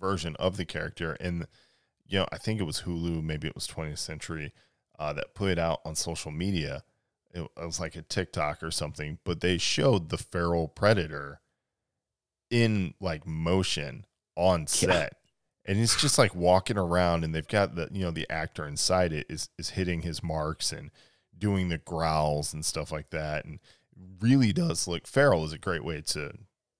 [0.00, 1.16] version of the character.
[1.20, 1.46] And,
[2.06, 4.52] you know, I think it was Hulu, maybe it was 20th Century,
[4.98, 6.82] uh, that put it out on social media.
[7.32, 11.40] It, it was like a TikTok or something, but they showed the feral predator
[12.50, 15.18] in like motion on set.
[15.66, 19.12] And it's just like walking around, and they've got the you know the actor inside
[19.12, 20.90] it is is hitting his marks and
[21.36, 23.60] doing the growls and stuff like that, and
[24.20, 26.32] really does look feral is a great way to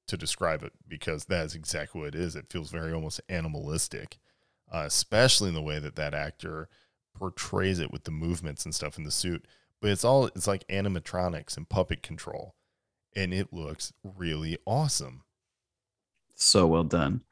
[0.07, 2.35] to describe it because that is exactly what it is.
[2.35, 4.19] It feels very almost animalistic,
[4.73, 6.69] uh, especially in the way that that actor
[7.15, 9.47] portrays it with the movements and stuff in the suit.
[9.81, 12.55] But it's all it's like animatronics and puppet control,
[13.15, 15.23] and it looks really awesome.
[16.35, 17.23] So well done.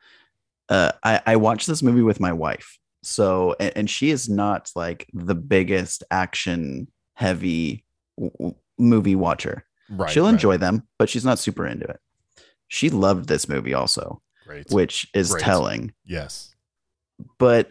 [0.69, 2.79] Uh, I I watched this movie with my wife.
[3.03, 7.85] So and, and she is not like the biggest action heavy
[8.19, 9.65] w- movie watcher.
[9.91, 10.11] Right.
[10.11, 10.35] She'll right.
[10.35, 12.01] enjoy them, but she's not super into it.
[12.69, 14.71] She loved this movie also, Great.
[14.71, 15.43] which is Great.
[15.43, 15.93] telling.
[16.05, 16.55] yes.
[17.39, 17.71] But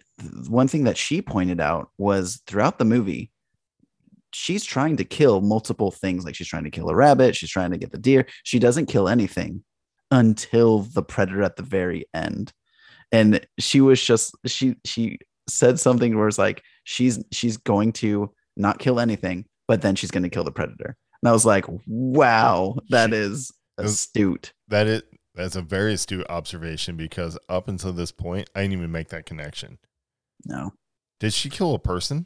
[0.49, 3.31] one thing that she pointed out was throughout the movie,
[4.33, 6.25] she's trying to kill multiple things.
[6.25, 8.25] Like she's trying to kill a rabbit, she's trying to get the deer.
[8.43, 9.63] She doesn't kill anything
[10.11, 12.51] until the predator at the very end.
[13.11, 18.31] And she was just she she said something where it's like she's she's going to
[18.57, 20.95] not kill anything, but then she's going to kill the predator.
[21.21, 24.53] And I was like, wow, that is She- is it astute.
[24.67, 25.03] That is
[25.35, 29.25] that's a very astute observation because up until this point, I didn't even make that
[29.25, 29.77] connection.
[30.45, 30.73] No.
[31.19, 32.25] Did she kill a person?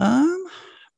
[0.00, 0.44] Um,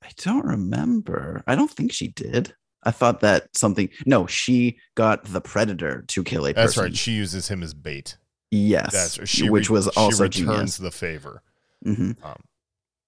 [0.03, 1.43] I don't remember.
[1.47, 2.55] I don't think she did.
[2.87, 3.89] I thought that something.
[4.07, 6.85] No, she got the predator to kill a That's person.
[6.85, 6.97] right.
[6.97, 8.17] She uses him as bait.
[8.51, 10.77] yes, That's she which re- was also she returns genius.
[10.79, 11.43] the favor.
[11.85, 12.17] Mhm.
[12.25, 12.37] Um,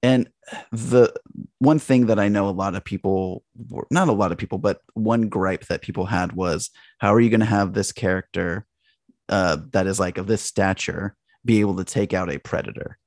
[0.03, 0.29] And
[0.71, 1.13] the
[1.59, 4.59] one thing that I know a lot of people, were- not a lot of people,
[4.59, 8.65] but one gripe that people had was, how are you going to have this character
[9.29, 11.15] uh, that is like of this stature
[11.45, 12.99] be able to take out a predator?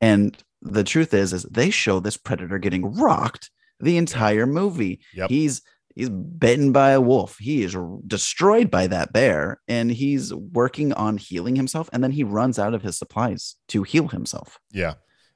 [0.00, 5.00] And the truth is, is they show this predator getting rocked the entire movie.
[5.14, 5.30] Yep.
[5.30, 5.62] He's
[5.94, 7.38] he's bitten by a wolf.
[7.38, 7.76] He is
[8.06, 11.88] destroyed by that bear, and he's working on healing himself.
[11.92, 14.58] And then he runs out of his supplies to heal himself.
[14.70, 14.94] yeah,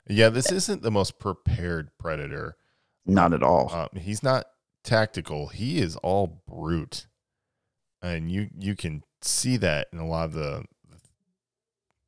[0.09, 0.29] yeah.
[0.29, 2.57] This isn't the most prepared predator.
[3.07, 3.73] Not at all.
[3.73, 4.47] Um, he's not
[4.83, 5.49] tactical.
[5.49, 7.07] He is all brute.
[8.03, 10.65] and you you can see that in a lot of the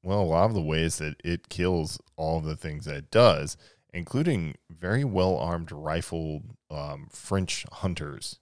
[0.02, 3.10] well, a lot of the ways that it kills all of the things that it
[3.10, 3.56] does,
[3.92, 8.38] including very well armed rifled um, French hunters.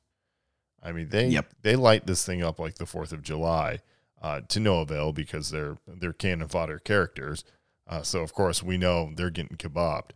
[0.83, 1.55] I mean, they Yep.
[1.63, 3.79] they light this thing up like the Fourth of July
[4.23, 7.45] uh, to no avail because they're they're cannon fodder characters.
[7.89, 10.11] Uh, so of course we know they're getting kebabbed.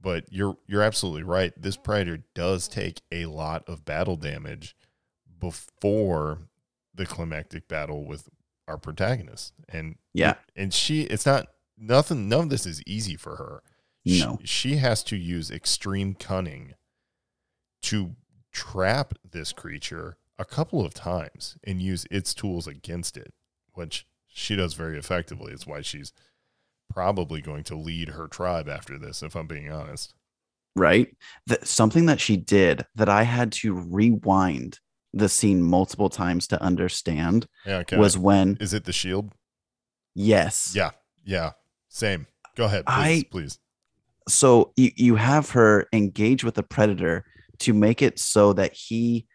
[0.00, 1.52] But you're you're absolutely right.
[1.56, 4.74] This predator does take a lot of battle damage
[5.38, 6.38] before
[6.94, 8.28] the climactic battle with
[8.68, 9.52] our protagonist.
[9.68, 10.34] And Yeah.
[10.56, 13.62] and she it's not nothing none of this is easy for her.
[14.06, 14.38] She- No.
[14.44, 16.74] She, has to use extreme cunning
[17.82, 18.14] to
[18.52, 23.32] trap this creature a couple of times and use its tools against it,
[23.74, 25.52] which she does very effectively.
[25.52, 26.12] It's why she's
[26.90, 30.14] probably going to lead her tribe after this, if I'm being honest.
[30.74, 31.14] right?
[31.46, 34.80] That something that she did that I had to rewind
[35.12, 37.98] the scene multiple times to understand Yeah, okay.
[37.98, 39.32] was when is it the shield?
[40.14, 40.72] yes.
[40.74, 40.90] Yeah,
[41.24, 41.52] yeah.
[41.88, 42.26] Same.
[42.56, 43.58] Go ahead, please, I- please.
[44.28, 47.24] So you you have her engage with the predator
[47.60, 49.26] to make it so that he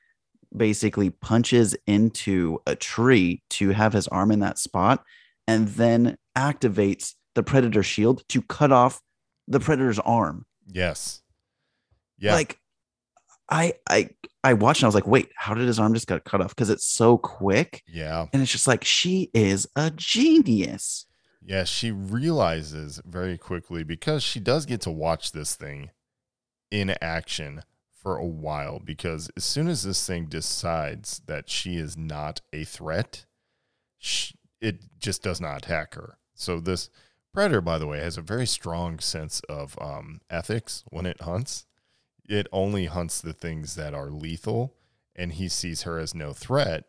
[0.55, 5.03] basically punches into a tree to have his arm in that spot
[5.47, 9.01] and then activates the predator shield to cut off
[9.47, 10.45] the predator's arm.
[10.67, 11.21] Yes.
[12.17, 12.33] Yeah.
[12.33, 12.59] Like
[13.49, 14.09] I I
[14.43, 16.55] I watched and I was like, wait, how did his arm just get cut off?
[16.55, 17.83] Because it's so quick.
[17.87, 18.25] yeah.
[18.33, 21.05] And it's just like she is a genius.
[21.47, 25.91] Yeah, she realizes very quickly because she does get to watch this thing
[26.69, 28.81] in action for a while.
[28.83, 33.25] Because as soon as this thing decides that she is not a threat,
[33.97, 36.17] sh it just does not attack her.
[36.35, 36.89] So, this
[37.33, 41.65] predator, by the way, has a very strong sense of um, ethics when it hunts.
[42.27, 44.75] It only hunts the things that are lethal,
[45.15, 46.83] and he sees her as no threat.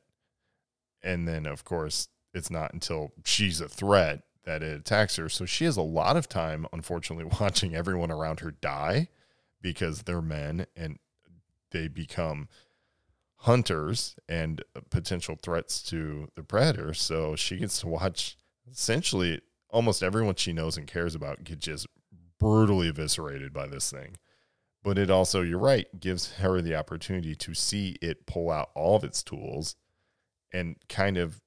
[1.00, 5.28] And then, of course, it's not until she's a threat that it attacks her.
[5.28, 9.08] So she has a lot of time, unfortunately, watching everyone around her die
[9.60, 10.98] because they're men and
[11.70, 12.48] they become
[13.40, 16.94] hunters and potential threats to the predator.
[16.94, 18.38] So she gets to watch
[18.72, 21.86] essentially almost everyone she knows and cares about get just
[22.38, 24.16] brutally eviscerated by this thing.
[24.82, 28.96] But it also, you're right, gives her the opportunity to see it pull out all
[28.96, 29.76] of its tools
[30.54, 31.42] and kind of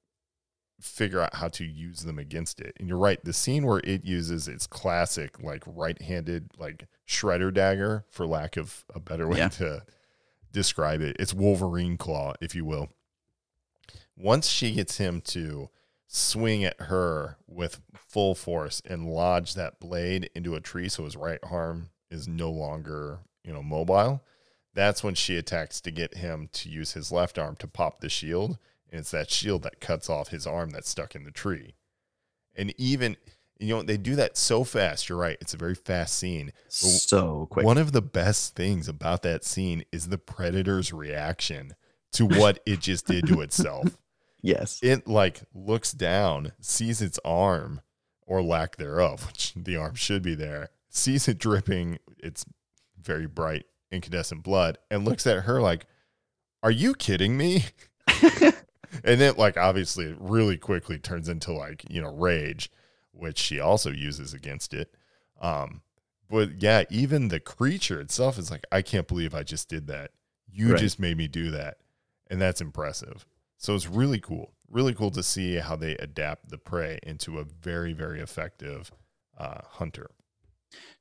[0.82, 2.74] figure out how to use them against it.
[2.78, 8.04] And you're right, the scene where it uses its classic like right-handed like shredder dagger
[8.10, 9.48] for lack of a better way Yeah.
[9.48, 9.84] to
[10.52, 11.16] describe it.
[11.18, 12.90] It's Wolverine claw, if you will.
[14.16, 15.70] Once she gets him to
[16.06, 21.16] swing at her with full force and lodge that blade into a tree so his
[21.16, 24.22] right arm is no longer, you know, mobile,
[24.74, 28.08] that's when she attacks to get him to use his left arm to pop the
[28.10, 28.58] shield.
[28.92, 31.74] And it's that shield that cuts off his arm that's stuck in the tree.
[32.54, 33.16] And even,
[33.58, 35.08] you know, they do that so fast.
[35.08, 35.38] You're right.
[35.40, 36.52] It's a very fast scene.
[36.68, 37.64] So quick.
[37.64, 41.72] One of the best things about that scene is the predator's reaction
[42.12, 43.96] to what it just did to itself.
[44.42, 44.78] yes.
[44.82, 47.80] It like looks down, sees its arm
[48.26, 52.44] or lack thereof, which the arm should be there, sees it dripping its
[53.00, 55.86] very bright incandescent blood, and looks at her like,
[56.62, 57.64] Are you kidding me?
[59.04, 62.70] and then like obviously it really quickly turns into like, you know, rage,
[63.12, 64.94] which she also uses against it.
[65.40, 65.82] Um,
[66.30, 70.12] but yeah, even the creature itself is like, I can't believe I just did that.
[70.50, 70.78] You Right.
[70.78, 71.78] just made me do that.
[72.30, 73.26] And that's impressive.
[73.58, 74.54] So it's really cool.
[74.68, 78.90] Really cool to see how they adapt the prey into a very, very effective
[79.38, 80.10] uh, hunter.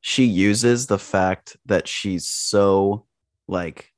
[0.01, 3.05] she uses the fact that she's so
[3.47, 3.90] like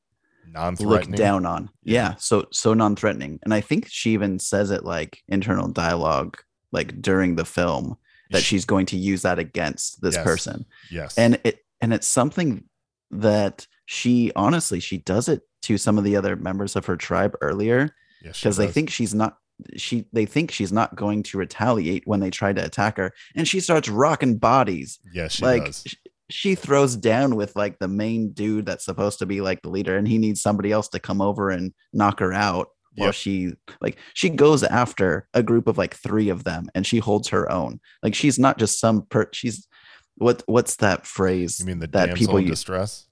[0.51, 1.17] Non looked threatening.
[1.17, 1.69] down on.
[1.83, 1.93] Yeah.
[2.09, 2.15] Yeah.
[2.17, 3.39] so so non-threatening.
[3.43, 6.37] And I think she even says it like internal dialogue
[6.71, 7.97] like during the film
[8.31, 10.23] that she's going to use that against this Yes.
[10.23, 10.65] person.
[10.91, 11.17] Yes.
[11.17, 12.63] And it and it's something
[13.11, 17.35] that she honestly she does it to some of the other members of her tribe
[17.41, 17.89] earlier
[18.23, 19.37] yes, because they think she's not
[19.77, 23.47] she they think she's not going to retaliate when they try to attack her and
[23.47, 25.95] she starts rocking bodies Yes, she like does.
[26.29, 29.69] Sh- she throws down with like the main dude that's supposed to be like the
[29.69, 33.15] leader and he needs somebody else to come over and knock her out while Yep.
[33.15, 37.29] she like she goes after a group of like three of them and she holds
[37.29, 39.67] her own like she's not just some per she's
[40.17, 43.07] what what's that phrase You mean the that damsel people in use distress?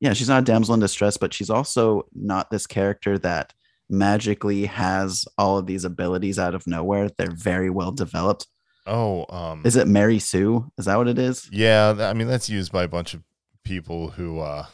[0.00, 3.52] yeah she's not a damsel in distress but she's also not this character that
[3.90, 8.46] magically has all of these abilities out of nowhere they're very well developed
[8.86, 11.94] Oh, um, is it mary sue is that what it is yeah.
[11.98, 13.22] I mean, that's used by a bunch of
[13.64, 14.66] people who uh,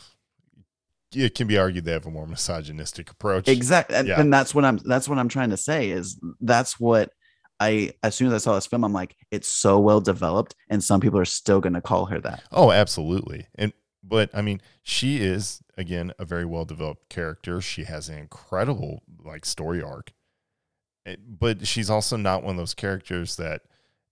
[1.14, 3.48] it can be argued they have a more misogynistic approach.
[3.48, 4.20] exactly and, Yeah.
[4.20, 7.12] and that's what i'm that's what i'm trying to say is that's what
[7.60, 10.82] i as soon as i saw this film i'm like it's so well developed and
[10.82, 13.46] some people are still going to call her that Oh, absolutely.
[13.54, 17.60] And but I mean, she is again a very well developed character.
[17.60, 20.12] She has an incredible like story arc.
[21.28, 23.60] But she's also not one of those characters that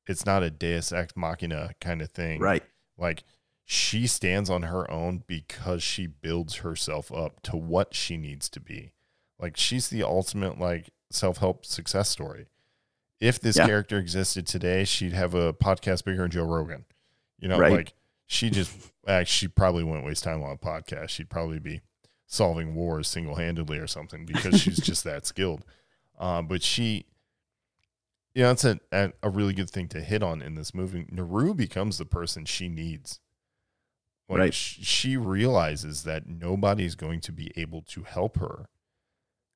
[0.09, 2.40] it's not a deus ex machina kind of thing.
[2.40, 2.64] right
[2.96, 3.22] Like
[3.64, 8.61] she stands on her own because she builds herself up to what she needs to
[8.61, 8.92] be.
[9.38, 12.46] Like she's the ultimate like self-help success story.
[13.20, 13.66] If this Yeah.
[13.66, 16.84] character existed today, she'd have a podcast bigger than Joe Rogan.
[17.38, 17.72] You know, Right.
[17.72, 17.92] like
[18.26, 18.72] she just
[19.06, 21.11] actually she probably wouldn't waste time on a podcast.
[21.11, 21.80] She'd probably be
[22.26, 25.64] solving wars single-handedly or something because she's just that skilled.
[26.18, 27.06] Um, but she
[28.45, 31.07] know, it's a, a a really good thing to hit on in this movie.
[31.11, 33.20] Naru becomes the person she needs.
[34.28, 34.55] Like Right.
[34.55, 38.68] sh- she realizes that nobody's going to be able to help her.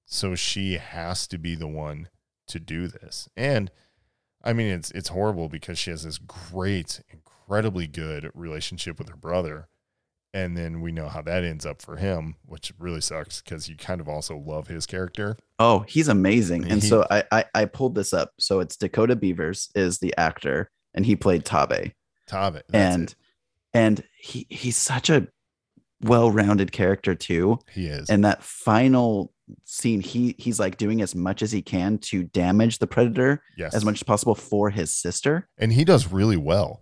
[0.07, 2.09] So she has to be the one
[2.49, 3.29] to do this.
[3.37, 3.71] And
[4.43, 9.17] I mean it's it's horrible because she has this great, incredibly good relationship with her
[9.17, 9.69] brother.
[10.35, 13.77] And then we know how that ends up for him, which really sucks because you
[13.77, 15.37] kind of also love his character.
[15.59, 19.15] oh he's amazing and He- so I, I i pulled this up so it's dakota
[19.15, 21.93] beavers is the actor and he played taabe
[22.29, 22.63] Taabe.
[22.69, 23.17] that's and it.
[23.75, 25.29] and he he's such a
[26.03, 28.11] well-rounded character too he is.
[28.11, 29.33] and that final
[29.65, 33.75] scene he he's like doing as much as he can to damage the predator yes.
[33.75, 36.82] as much as possible for his sister and he does really well.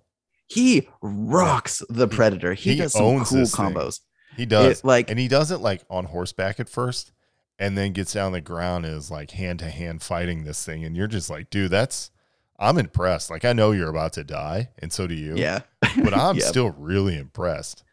[0.51, 2.55] He rocks the predator.
[2.55, 3.67] He, he does some owns cool this thing.
[3.67, 4.01] combos.
[4.37, 4.81] He does.
[4.81, 7.13] It, like and he does it like on horseback at first
[7.59, 10.85] and then gets down the ground and is like hand to hand fighting this thing
[10.85, 12.11] and you're just like dude that's
[12.59, 13.31] i'm impressed.
[13.31, 15.37] Like i know you're about to die and so do you.
[15.37, 15.61] Yeah.
[16.03, 16.45] But i'm Yep.
[16.45, 17.85] still really impressed.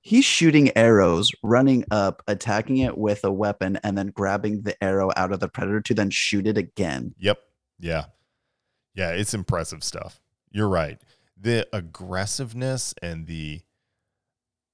[0.00, 5.10] He's shooting arrows running up attacking it with a weapon and then grabbing the arrow
[5.16, 7.14] out of the predator to then shoot it again.
[7.18, 7.38] Yep.
[7.80, 8.04] Yeah.
[8.94, 10.20] Yeah it's impressive stuff.
[10.50, 10.98] You're right
[11.38, 13.60] the aggressiveness and the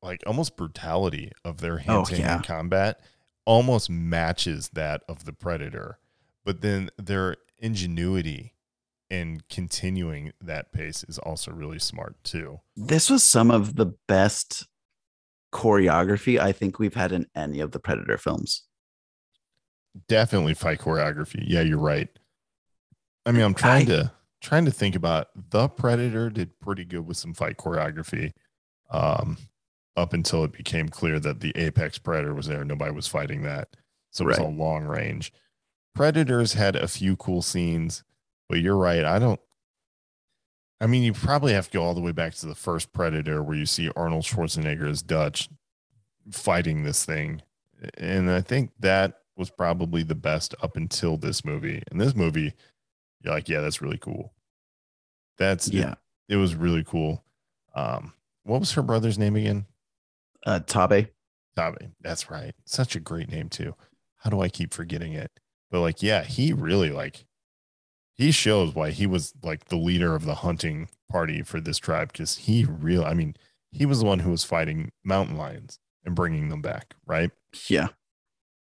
[0.02, 2.28] like almost brutality of their hand to Oh, yeah.
[2.28, 3.00] hand combat
[3.44, 5.98] almost matches that of the predator.
[6.44, 8.54] But then their ingenuity
[9.10, 12.60] in continuing that pace is also really smart too.
[12.76, 14.66] This was some of the best
[15.52, 18.62] choreography i think we've had in any of the predator films.
[20.08, 21.44] Definitely fight choreography.
[21.46, 22.08] Yeah you're right.
[23.26, 24.12] I mean i'm trying I- to
[24.42, 28.32] trying to think about the predator did pretty good with some fight choreography
[28.90, 29.38] um
[29.96, 32.64] up until it became clear that the apex predator was there.
[32.64, 33.68] Nobody was fighting that.
[34.10, 34.46] So it was Right.
[34.46, 35.32] all long range.
[35.94, 38.02] Predators had a few cool scenes
[38.48, 39.40] but you're right i don't
[40.80, 43.42] i mean you probably have to go all the way back to the first predator
[43.42, 45.48] where you see arnold schwarzenegger as dutch
[46.30, 47.42] fighting this thing.
[47.98, 51.82] And i think that was probably the best up until this movie.
[51.90, 52.52] And this movie
[53.22, 54.32] you're like yeah that's really cool
[55.38, 55.94] that's it- yeah
[56.28, 57.24] it, was really cool
[57.74, 58.12] um
[58.44, 59.66] what was her brother's name again
[60.46, 61.08] uh taabe
[61.56, 61.92] Taabe.
[62.00, 62.54] That's right.
[62.64, 63.74] Such a great name too.
[64.16, 65.30] How do I keep forgetting it?
[65.70, 67.26] But like, yeah, he really like
[68.14, 72.12] he shows why he was like the leader of the hunting party for this tribe
[72.12, 73.36] because he real I mean,
[73.70, 77.30] he was the one who was fighting mountain lions and bringing them back, right?
[77.68, 77.88] yeah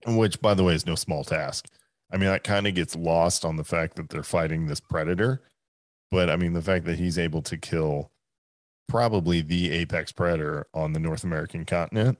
[0.06, 1.66] Which, by the way, is no small task.
[2.10, 5.42] I mean, that kind of gets lost on the fact that they're fighting this predator.
[6.10, 8.10] But I mean, the fact that he's able to kill
[8.88, 12.18] probably the apex predator on the North American continent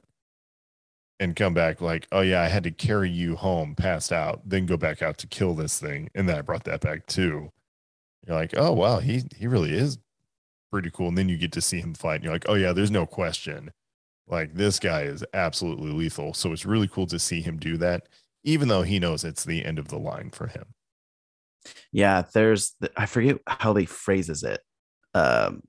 [1.19, 4.67] and come back like, oh, yeah, I had to carry you home, passed out, then
[4.67, 6.11] go back out to kill this thing.
[6.15, 7.53] And then I brought that back too.
[8.27, 9.99] You're like, oh, wow, he, he really is
[10.71, 11.09] pretty cool.
[11.09, 12.17] And then you get to see him fight.
[12.17, 13.71] And you're like, oh, yeah, there's no question.
[14.27, 16.35] Like, this guy is absolutely lethal.
[16.35, 18.09] So it's really cool to see him do that,
[18.47, 20.65] even though he knows it's the end of the line for him.
[21.93, 24.61] yeah there's the, i forget how they phrases it
[25.15, 25.63] um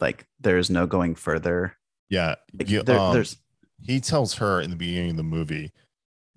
[0.00, 1.76] like there's no going further
[2.08, 2.36] Yeah.
[2.58, 3.36] Like, you- there- um, there's
[3.80, 5.70] he tells her in the beginning of the movie,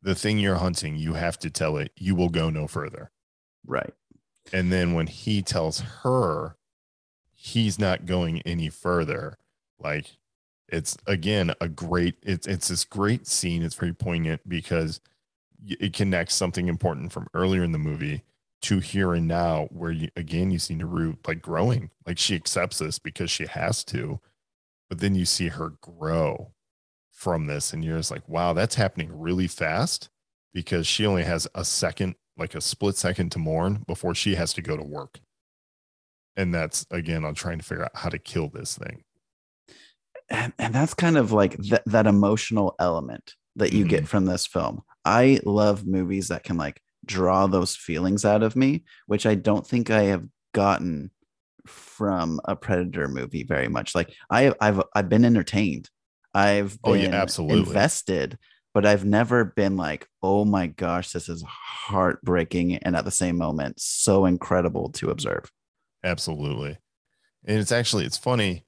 [0.04, 3.12] the thing you're hunting, you have to tell it, you will go no further.
[3.66, 3.94] right
[4.54, 6.56] And then when he tells her
[7.34, 9.38] he's not going any further,
[9.80, 10.18] like
[10.68, 13.62] it's again a great it's it's this great scene.
[13.64, 15.02] It's very poignant because
[15.68, 18.24] it connects something important from earlier in the movie
[18.64, 22.80] to here and now, where you again you see Naru like growing, like she accepts
[22.80, 24.20] this because she has to,
[24.90, 26.52] but then you see her grow
[27.12, 30.10] from this, and you're just like, wow, that's happening really fast
[30.54, 34.54] because she only has a second, like a split second to mourn before she has
[34.54, 35.20] to go to work.
[36.36, 39.04] And that's again, I'm trying to figure out how to kill this thing.
[40.30, 44.06] and, and that's kind of like th- that emotional element that you get mm-hmm.
[44.06, 44.82] from this film.
[45.06, 49.66] I love movies that can like draw those feelings out of me, which I don't
[49.66, 51.12] think I have gotten
[51.66, 53.94] from a Predator movie very much.
[53.96, 55.90] Like I I've I've been entertained.
[56.34, 57.80] I've Oh, been yeah, absolutely.
[57.80, 58.38] invested,
[58.74, 63.38] but I've never been like, oh my gosh, this is heartbreaking and at the same
[63.38, 65.52] moment so incredible to observe.
[66.04, 66.78] Absolutely.
[67.46, 68.66] And it's actually it's funny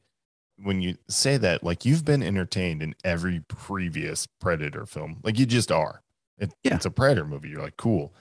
[0.57, 5.19] when you say that like you've been entertained in every previous Predator film.
[5.23, 6.02] Like you just are.
[6.37, 6.75] It, Yeah.
[6.75, 7.49] It's a Predator movie.
[7.49, 8.13] You're like, cool.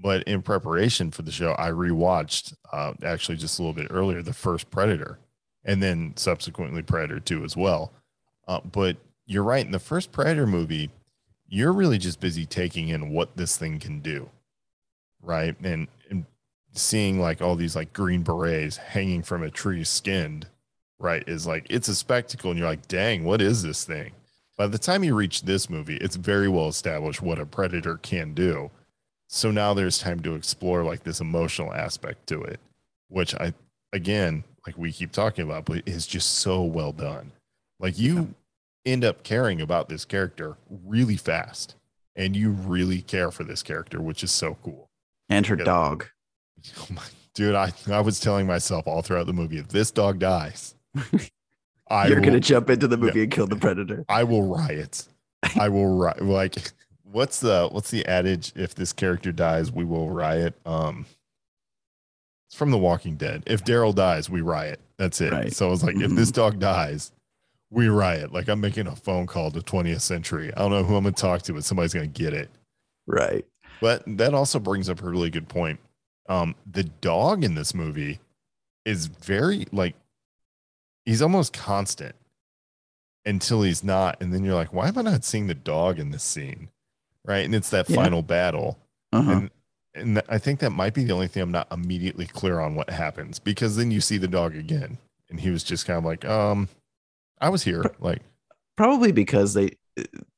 [0.00, 4.22] But in preparation for the show, I rewatched uh, actually just a little bit earlier
[4.22, 5.18] the first Predator
[5.64, 7.92] and then subsequently Predator 2 as well.
[8.46, 8.96] Uh, but
[9.26, 9.64] you're right.
[9.64, 10.90] In the first Predator movie,
[11.48, 14.30] you're really just busy taking in what this thing can do.
[15.20, 15.58] Right.
[15.62, 16.24] And, and
[16.72, 20.46] seeing like all these like green berets hanging from a tree skinned,
[20.98, 22.50] right, is like it's a spectacle.
[22.50, 24.12] And you're like, dang, what is this thing?
[24.58, 28.34] By the time you reach this movie, it's very well established what a predator can
[28.34, 28.70] do.
[29.28, 32.58] So now there's time to explore like this emotional aspect to it,
[33.08, 33.54] which I,
[33.92, 37.30] again, like we keep talking about, but is just so well done.
[37.78, 38.34] Like you
[38.84, 41.76] end up caring about this character really fast
[42.16, 44.88] and you really care for this character, which is so cool.
[45.28, 46.06] And her dog.
[46.80, 47.02] Oh my,
[47.32, 50.74] dude, I, I was telling myself all throughout the movie, if this dog dies,
[51.90, 54.04] I You're will, gonna jump into the movie and kill the predator.
[54.08, 55.06] I will riot.
[55.58, 56.22] I will riot.
[56.22, 56.72] Like,
[57.04, 58.52] what's the what's the adage?
[58.54, 60.54] If this character dies, we will riot.
[60.66, 61.06] Um,
[62.48, 63.42] it's from The Walking Dead.
[63.46, 64.80] If Daryl dies, we riot.
[64.96, 65.32] That's it.
[65.32, 65.52] Right.
[65.52, 67.12] So it's like, if this dog dies,
[67.70, 68.32] we riot.
[68.32, 70.52] Like I'm making a phone call to 20th century.
[70.54, 72.48] I don't know who I'm gonna talk to, but somebody's gonna get it.
[73.06, 73.44] Right.
[73.80, 75.78] But that also brings up a really good point.
[76.28, 78.18] Um, the dog in this movie
[78.84, 79.94] is very like
[81.08, 82.14] he's almost constant
[83.24, 86.10] until he's not, and then you're like, why am I not seeing the dog in
[86.10, 86.68] this scene?
[87.24, 87.96] Right, and it's that Yeah.
[87.96, 88.78] final battle,
[89.12, 89.30] Uh-huh.
[89.32, 89.50] and
[89.94, 92.90] and I think that might be the only thing I'm not immediately clear on what
[92.90, 94.98] happens because then you see the dog again,
[95.30, 96.68] and he was just kind of like, um,
[97.40, 98.20] I was here, like,
[98.76, 99.70] probably because they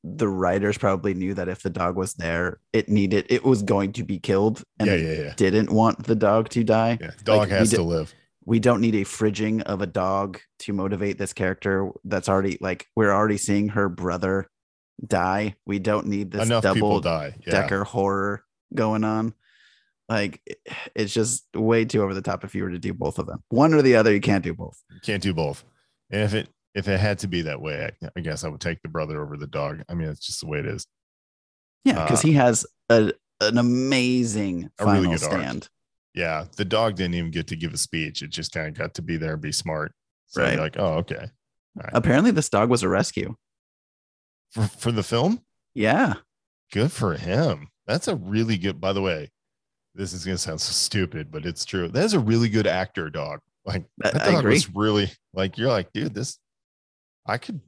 [0.03, 3.93] the writers probably knew that if the dog was there it needed it was going
[3.93, 7.11] to be killed and yeah, yeah, yeah, didn't want the dog to die yeah.
[7.25, 8.15] Dog Like, has to live.
[8.45, 12.87] We don't need a fridging of a dog to motivate this character that's already like
[12.97, 14.49] we're already seeing her brother
[15.07, 17.35] die we don't need this Enough double die.
[17.47, 17.53] Yeah.
[17.53, 19.33] decker horror going on
[20.09, 20.41] like
[20.95, 23.43] it's just way too over the top if you were to do both of them
[23.49, 25.65] one or the other you can't do both can't do both.
[26.11, 28.61] And if it if it had to be that way, I, I guess I would
[28.61, 29.83] take the brother over the dog.
[29.89, 30.87] I mean, it's just the way it is.
[31.85, 35.69] yeah because Uh, he has a, an amazing A really final good arc.
[36.15, 38.23] Yeah, the dog didn't even get to give a speech.
[38.23, 39.93] It just kind of got to be there and be smart.
[40.27, 40.55] So Right.
[40.55, 41.27] you're like, oh, okay.
[41.93, 43.37] apparently this dog was a rescue
[44.51, 45.41] For for the film,
[45.75, 46.15] yeah
[46.73, 47.69] good for him.
[47.87, 48.81] That's a really good.
[48.81, 49.31] By the way,
[49.95, 51.89] this is gonna sound so stupid, but it's true.
[51.89, 53.41] That is a really good actor dog.
[53.65, 56.39] Like I- that I dog was really like you're like, dude, this
[57.27, 57.61] I could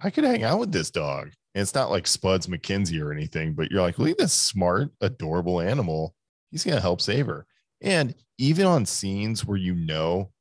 [0.00, 1.30] I could hang out with this dog.
[1.54, 4.90] And it's not like Spuds MacKenzie or anything, but you're like, look at this smart,
[5.00, 6.14] adorable animal.
[6.50, 7.46] He's gonna help save her.
[7.84, 10.32] And even on scenes where you know,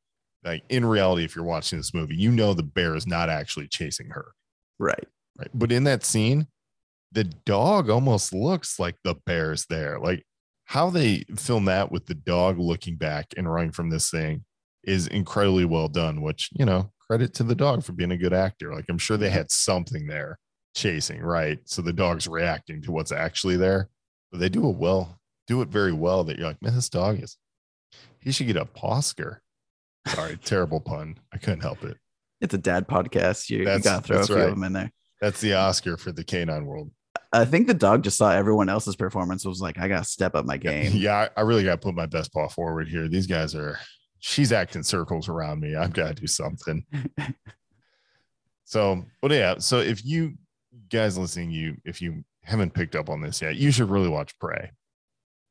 [0.43, 3.67] like in reality, if you're watching this movie, you know the bear is not actually
[3.67, 4.33] chasing her.
[4.79, 5.49] right Right.
[5.53, 6.47] But in that scene,
[7.11, 9.99] the dog almost looks like the bear's there.
[9.99, 10.25] Like
[10.65, 14.45] how they film that with the dog looking back and running from this thing
[14.83, 18.33] is incredibly well done, which, you know, credit to the dog for being a good
[18.33, 18.73] actor.
[18.73, 20.37] Like I'm sure they had something there
[20.75, 21.59] chasing, right?
[21.65, 23.89] So the dog's reacting to what's actually there.
[24.31, 27.21] But they do it well, do it very well that you're like, man, this dog
[27.21, 27.37] is,
[28.19, 29.41] he should get a Oscar.
[30.07, 31.17] Sorry, terrible pun.
[31.33, 31.97] I couldn't help it.
[32.41, 34.43] it's a dad podcast you, you That's- gotta throw a few right.
[34.45, 34.91] of them in there
[35.21, 36.91] That's the Oscar for the canine world.
[37.31, 40.45] i think the dog just saw everyone else's performance was like i gotta step up
[40.45, 43.07] my game Yeah, I, I really got to put my best paw forward here.
[43.07, 43.79] These guys are,
[44.19, 45.75] she's acting circles around me.
[45.75, 46.85] I've got to do something.
[48.65, 50.33] so, but yeah, so if you
[50.89, 54.37] guys listening, you, if you haven't picked up on this yet, you should really watch
[54.39, 54.71] Prey.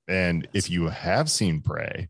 [0.08, 2.08] And if you have seen Prey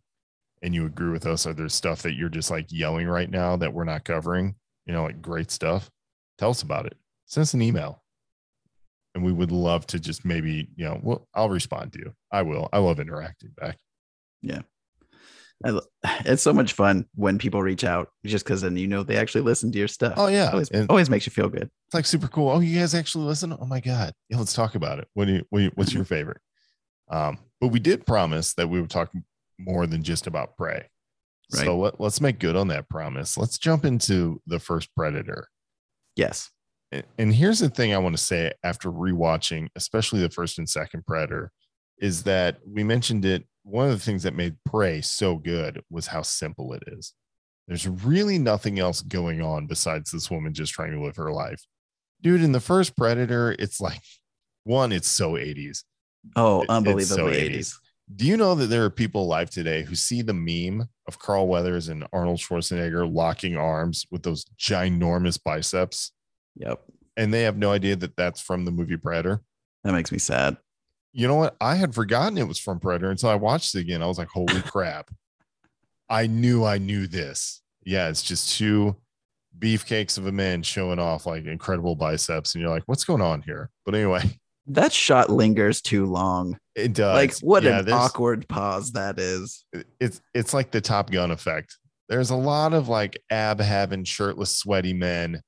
[0.63, 3.57] and you agree with us, or there's stuff that you're just like yelling right now
[3.57, 4.55] that we're not covering,
[4.87, 5.91] you know, like great stuff,
[6.39, 6.97] tell us about it.
[7.27, 8.03] Send us an email.
[9.15, 12.15] And we would love to just maybe you know well i'll respond to you.
[12.31, 12.71] I will.
[12.73, 13.77] I love interacting back.
[15.65, 15.87] I lo-
[16.25, 19.43] it's so much fun when people reach out just because then you know they actually
[19.43, 20.15] listen to your stuff.
[20.17, 20.51] Oh yeah.
[20.51, 21.71] Always, and always makes you feel good.
[21.87, 22.51] It's like super cool.
[22.51, 23.53] Oh you guys actually listen?
[23.59, 24.13] Oh my god.
[24.29, 25.09] Yeah let's talk about it.
[25.15, 26.41] What do you, what do you what's your favorite?
[27.11, 29.11] Um but we did promise that we would talk
[29.59, 30.89] more than just about prey
[31.51, 31.69] so Right.
[31.85, 35.49] let, let's make good on that promise let's jump into the first predator
[36.17, 36.51] yes
[36.91, 40.69] And- And here's the thing I want to say after rewatching, especially the first and
[40.69, 41.51] second Predator,
[41.97, 43.47] is that we mentioned it.
[43.63, 47.15] One of the things that made Prey so good was how simple it is.
[47.67, 51.65] There's really nothing else going on besides this woman just trying to live her life.
[52.21, 54.03] Dude, in the first Predator, it's like
[54.65, 55.85] one, it's so 80s.
[56.37, 57.51] Oh, so unbelievably 80s.
[57.51, 57.75] 80s.
[58.15, 61.49] Do you know that there are people alive today who see the meme of Carl
[61.49, 66.13] Weathers and Arnold Schwarzenegger locking arms with those ginormous biceps?
[66.57, 66.83] Yep.
[67.17, 69.41] And they have no idea that that's from the movie Predator.
[69.85, 70.57] That makes me sad.
[71.13, 71.57] You know what?
[71.61, 74.03] I had forgotten it was from Predator until I watched it again.
[74.03, 75.11] I was like, holy crap.
[76.09, 77.63] I knew I knew this.
[77.85, 78.97] Yeah, it's just two
[79.59, 82.55] beefcakes of a man showing off like incredible biceps.
[82.55, 83.71] And you're like, what's going on here?
[83.85, 86.59] But anyway, That shot lingers too long.
[86.75, 87.15] it does.
[87.15, 89.65] like what Yeah, an awkward pause that is.
[90.01, 91.77] it's it's like the Top Gun effect.
[92.09, 95.41] There's a lot of like ab having shirtless, sweaty men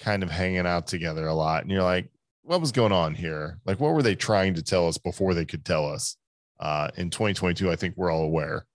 [0.00, 1.62] kind of hanging out together a lot.
[1.62, 2.10] And you're like,
[2.42, 3.58] what was going on here?
[3.64, 6.16] Like, what were they trying to tell us before they could tell us?
[6.60, 8.66] Uh, in 2022, I think we're all aware.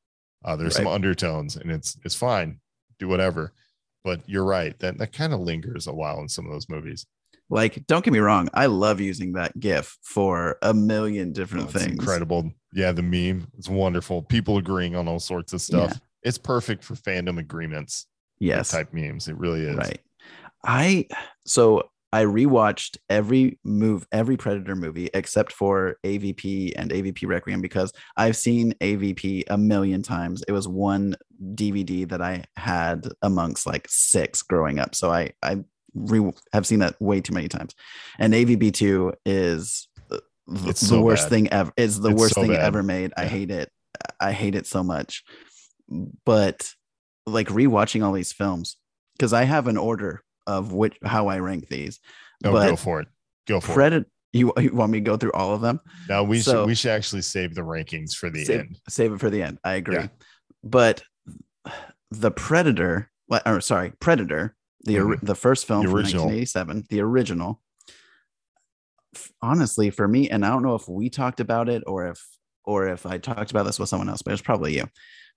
[0.45, 2.59] Uh, there's some undertones and it's it's fine.
[2.99, 3.53] Do whatever.
[4.03, 4.77] But you're right.
[4.79, 7.05] That that kind of lingers a while in some of those movies.
[7.54, 11.72] Like, don't get me wrong, I love using that GIF for a million different Oh,
[11.80, 11.86] things.
[11.91, 12.51] incredible.
[12.74, 13.47] Yeah, the meme.
[13.58, 14.24] It's wonderful.
[14.24, 15.91] People agreeing on all sorts of stuff.
[15.93, 15.97] Yeah.
[16.24, 18.08] It's perfect for fandom agreements.
[18.39, 18.72] Yes.
[18.72, 19.28] type memes.
[19.28, 19.76] It really is.
[19.78, 19.99] Right.
[20.66, 21.08] I
[21.45, 27.91] so I rewatched every move, every Predator movie except for AVP and AVP Requiem because
[28.18, 30.43] I've seen AVP a million times.
[30.47, 31.16] It was one
[31.56, 34.95] DVD that I had amongst like six growing up.
[34.95, 37.73] So I I re- have seen that way too many times.
[38.19, 41.29] And AVP2 is the, the so worst bad.
[41.29, 41.71] thing ever.
[41.77, 42.61] It's the It's worst so thing bad.
[42.61, 43.13] ever made.
[43.17, 43.69] I hate it.
[44.19, 45.23] I hate it so much.
[46.25, 46.67] But
[47.25, 48.77] like rewatching all these films
[49.17, 51.99] because I have an order of which how I rank these.
[52.43, 53.07] No, but go for it.
[53.47, 53.75] Go for it.
[53.75, 54.05] Predator.
[54.35, 55.79] You, you want me to go through all of them?
[56.09, 58.79] No, we so- should we should actually save the rankings for the save, end.
[58.89, 59.59] save it for the end.
[59.63, 59.95] I agree.
[59.97, 60.07] Yeah.
[60.63, 61.03] But
[62.09, 63.11] the Predator,
[63.45, 65.88] or sorry, Predator, the ori- the first film Mm-hmm.
[65.88, 66.25] The from original.
[66.25, 67.61] 1987, the original.
[69.41, 72.25] Honestly, for me, and I don't know if we talked about it or if
[72.65, 74.86] or if I talked about this with someone else, but it's probably you.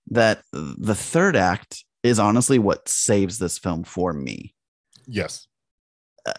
[0.09, 4.55] That the third act is honestly what saves this film for me
[5.05, 5.47] Yes.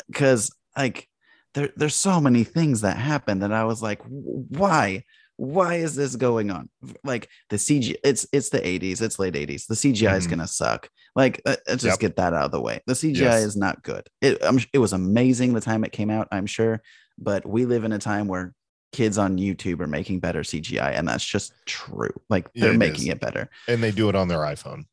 [0.07, 1.07] because like
[1.55, 5.05] there, there's so many things that happen that I was like, why?
[5.39, 6.69] Why is this going on?
[7.05, 9.67] Like the CG, it's it's the 80s, it's late 80s.
[9.67, 10.31] The CGI is Mhm.
[10.31, 10.91] gonna suck.
[11.15, 12.01] Like, uh, let's just Yep.
[12.01, 12.81] get that out of the way.
[12.87, 13.45] The CGI Yes.
[13.45, 14.09] is not good.
[14.21, 16.83] It I'm, it was amazing the time it came out, I'm sure,
[17.19, 18.53] but we live in a time where
[18.93, 22.11] kids on YouTube are making better CGI, and that's just true.
[22.29, 23.15] Like they're it making is.
[23.15, 24.85] it better, And they do it on their iPhone.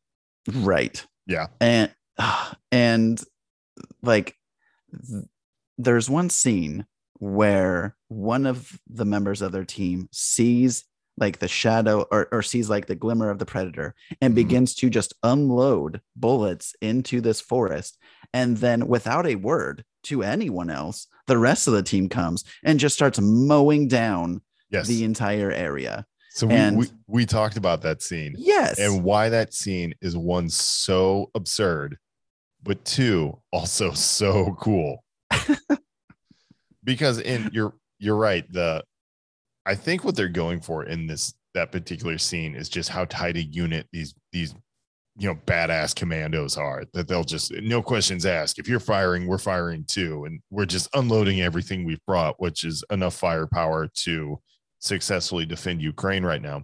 [0.54, 1.04] right?
[1.26, 1.48] Yeah.
[1.60, 1.92] and
[2.72, 3.20] and
[4.02, 4.36] like
[4.92, 5.24] th-
[5.76, 6.86] there's one scene
[7.18, 10.84] where one of the members of their team sees
[11.18, 14.36] like the shadow or, or sees like the glimmer of the predator and Mhm.
[14.36, 17.96] begins to just unload bullets into this forest
[18.34, 22.78] and then without a word to anyone else the rest of the team comes and
[22.78, 24.88] just starts mowing down Yes.
[24.88, 29.30] the entire area so we, and- we we talked about that scene yes and why
[29.30, 31.96] that scene is one so absurd,
[32.62, 35.02] but two also so cool.
[36.86, 38.50] because in you're you're right.
[38.50, 38.82] The
[39.66, 43.36] I think what they're going for in this that particular scene is just how tight
[43.36, 44.54] a unit these these
[45.18, 49.38] you know badass commandos are that they'll just no questions asked if you're firing we're
[49.38, 54.38] firing too and we're just unloading everything we've brought which is enough firepower to
[54.80, 56.62] successfully defend ukraine right now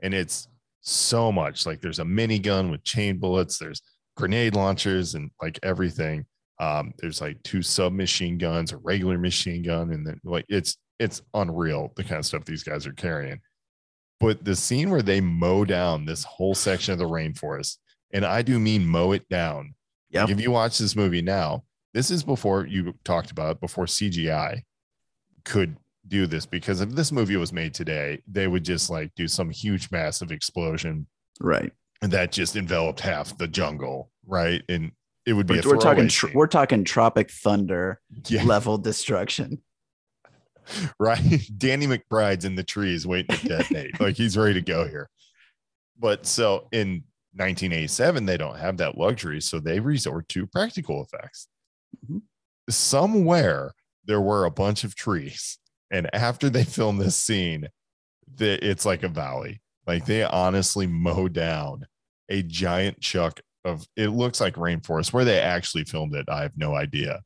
[0.00, 0.46] and it's
[0.80, 3.82] so much like there's a minigun with chain bullets there's
[4.16, 6.24] grenade launchers and like everything
[6.58, 11.20] um there's like two submachine guns a regular machine gun and then like it's it's
[11.34, 13.40] unreal the kind of stuff these guys are carrying.
[14.18, 17.76] But the scene where they mow down this whole section of the rainforest
[18.12, 19.74] and i do mean mow it down.
[20.10, 20.28] Yep.
[20.28, 24.62] like if you watch this movie now this is before you talked about before cgi
[25.44, 25.76] could
[26.06, 29.50] do this because if this movie was made today they would just like do some
[29.50, 31.08] huge massive explosion
[31.40, 31.72] right.
[32.02, 34.62] and that just enveloped half the jungle right?
[34.68, 34.92] And
[35.26, 39.62] it would be we're, a we're talking tr- we're talking tropic thunder yeah, level destruction.
[40.98, 41.48] Right?
[41.56, 43.92] Danny mcbride's in the trees waiting to detonate.
[44.00, 45.08] Like he's ready to go here.
[45.96, 47.04] But so in
[47.34, 51.46] 1987 they don't have that luxury so they resort to practical effects.
[52.10, 52.22] Mhm.
[52.68, 53.74] somewhere
[54.06, 55.58] there were a bunch of trees
[55.92, 57.68] and after they film this scene
[58.34, 59.60] the, it's like a valley.
[59.86, 61.86] Like they honestly mow down
[62.28, 66.56] a giant chuck of it looks like rainforest where they actually filmed it i have
[66.56, 67.20] no idea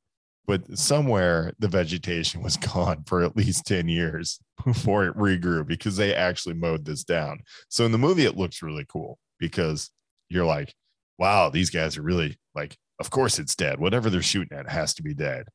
[0.51, 5.97] but somewhere the vegetation was gone for at least 10 years before it regrew because
[5.97, 7.39] they actually mowed this down.
[7.69, 9.91] So in the movie, it looks really cool because
[10.29, 10.75] you're like,
[11.19, 13.79] wow, these guys are really like, of course it's dead.
[13.79, 15.47] Whatever they're shooting at has to be dead.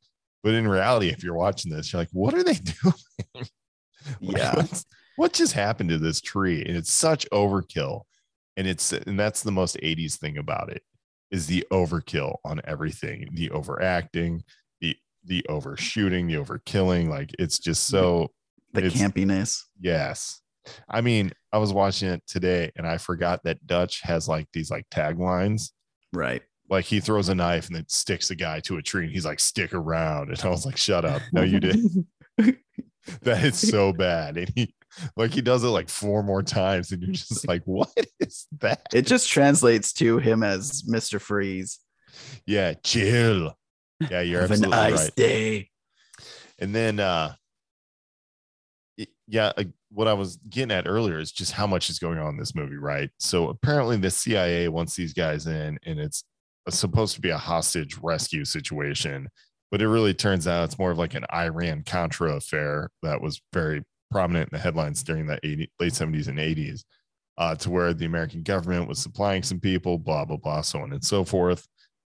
[0.44, 3.48] But in reality, if you're watching this, you're like, what are they doing?
[4.22, 4.64] Yeah.
[5.18, 6.64] what just happened to this tree?
[6.64, 8.04] And it's such overkill.
[8.58, 10.82] And it's and that's the most 80s thing about it
[11.32, 14.44] is the overkill on everything, the overacting,
[14.82, 17.10] the the overshooting, the overkilling.
[17.10, 18.32] Like it's just so
[18.74, 19.62] The campiness.
[19.80, 20.42] yes.
[20.90, 24.72] I mean, I was watching it today and I forgot that Dutch has like these
[24.72, 25.72] like taglines.
[26.14, 26.42] Right.
[26.70, 29.26] Like he throws a knife and then sticks a guy to a tree and he's
[29.26, 30.30] like, stick around.
[30.32, 31.22] And I was like, shut up.
[31.34, 32.08] No, you didn't
[33.22, 34.38] that is so bad.
[34.38, 34.74] And he
[35.16, 37.90] like he does it like four more times, and you're just like, what
[38.20, 38.82] is that?
[38.94, 41.20] It just translates to him as Mr.
[41.20, 41.80] Freeze.
[42.46, 43.58] Yeah, chill.
[44.10, 45.16] Yeah, you're Have an ice right.
[45.16, 45.70] day.
[46.60, 47.34] And then uh
[49.28, 52.30] yeah, uh, what I was getting at earlier is just how much is going on
[52.30, 53.10] in this movie, right?
[53.18, 56.24] So apparently the CIA wants these guys in and it's
[56.70, 59.30] supposed to be a hostage rescue situation,
[59.72, 63.42] but it really turns out it's more of like an Iran Contra affair that was
[63.54, 66.84] very prominent in the headlines during the 80, late 70s and 80s.
[67.38, 70.94] Uh, to where the American government was supplying some people, blah, blah, blah, so on
[70.94, 71.68] and so forth.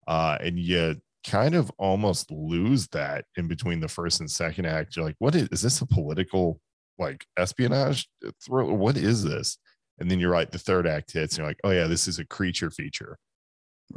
[0.06, 0.94] Uh, and you
[1.26, 4.96] kind of almost lose that in between the first and second act.
[4.96, 6.60] You're like, what is, is this a political
[6.98, 8.08] like espionage
[8.44, 8.72] thriller?
[8.72, 9.58] What is this?
[9.98, 12.18] And then you're right, the third act hits, and you're like, oh yeah, this is
[12.18, 13.18] a creature feature.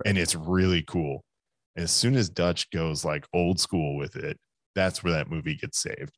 [0.05, 1.23] And it's really cool.
[1.75, 4.37] And as soon as Dutch goes like old school with it,
[4.75, 6.17] that's where that movie gets saved.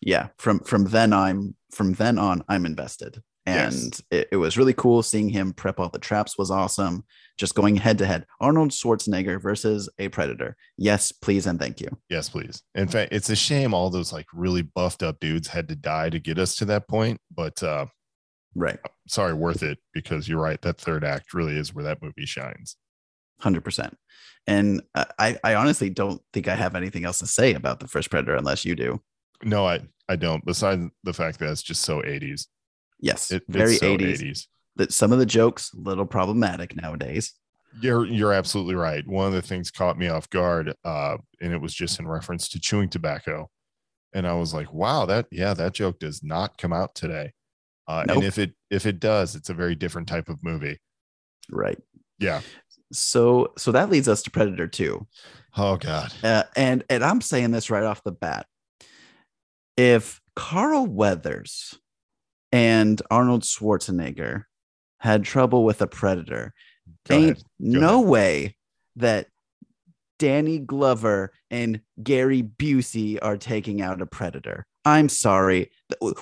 [0.00, 0.28] Yeah.
[0.38, 3.22] From from then I'm from then on, I'm invested.
[3.48, 4.02] And Yes.
[4.10, 7.04] it, it was really cool seeing him prep all the traps was awesome.
[7.38, 8.26] Just going head to head.
[8.40, 10.56] Arnold Schwarzenegger versus a predator.
[10.76, 11.88] Yes, please and thank you.
[12.08, 12.62] Yes, please.
[12.74, 16.10] In fact, it's a shame all those like really buffed up dudes had to die
[16.10, 17.20] to get us to that point.
[17.34, 17.86] But uh
[18.54, 18.78] Right.
[19.06, 20.60] sorry, worth it because you're right.
[20.62, 22.76] That third act really is where that movie shines.
[23.40, 23.96] Hundred percent.
[24.48, 27.88] And uh, I, I honestly don't think I have anything else to say about the
[27.88, 29.02] first Predator unless you do.
[29.42, 30.44] No, I I don't.
[30.44, 32.46] Besides the fact that it's just so 80s.
[33.00, 34.22] Yes, It, very so 80s.
[34.22, 34.46] 80s.
[34.76, 37.34] That some of the jokes a little problematic nowadays.
[37.80, 39.06] You're you're absolutely right.
[39.06, 42.48] One of the things caught me off guard, uh, and it was just in reference
[42.50, 43.50] to chewing tobacco.
[44.14, 47.32] And I was like, wow, that yeah, that joke does not come out today.
[47.88, 48.16] Uh, Nope.
[48.16, 50.78] and if it if it does, it's a very different type of movie.
[51.50, 51.78] Right.
[52.18, 52.40] Yeah.
[52.92, 55.06] So so that leads us to Predator 2.
[55.58, 56.12] Oh God.
[56.22, 58.46] Uh, and and I'm saying this right off the bat.
[59.76, 61.78] If Carl Weathers
[62.52, 64.44] and Arnold Schwarzenegger
[64.98, 66.52] had trouble with a predator,
[67.08, 68.08] Go ain't no ahead.
[68.08, 68.56] way
[68.96, 69.26] that
[70.18, 74.66] Danny Glover and Gary Busey are taking out a predator.
[74.84, 75.70] I'm sorry.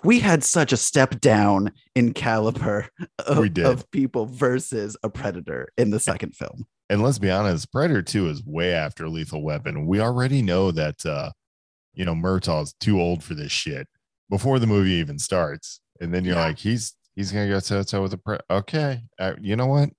[0.03, 2.89] We had such a step down in caliber
[3.27, 6.67] of, of people versus a predator in the second film.
[6.91, 9.87] And let's be honest, Predator 2 is way after Lethal Weapon.
[9.87, 11.31] We already know that uh,
[11.95, 13.89] you know, Murtaugh's too old for this shit
[14.31, 15.81] before the movie even starts.
[16.01, 16.47] And then you're Yeah.
[16.47, 19.03] like, he's he's gonna go toe to toe with a pre okay.
[19.19, 19.91] Uh, you know what?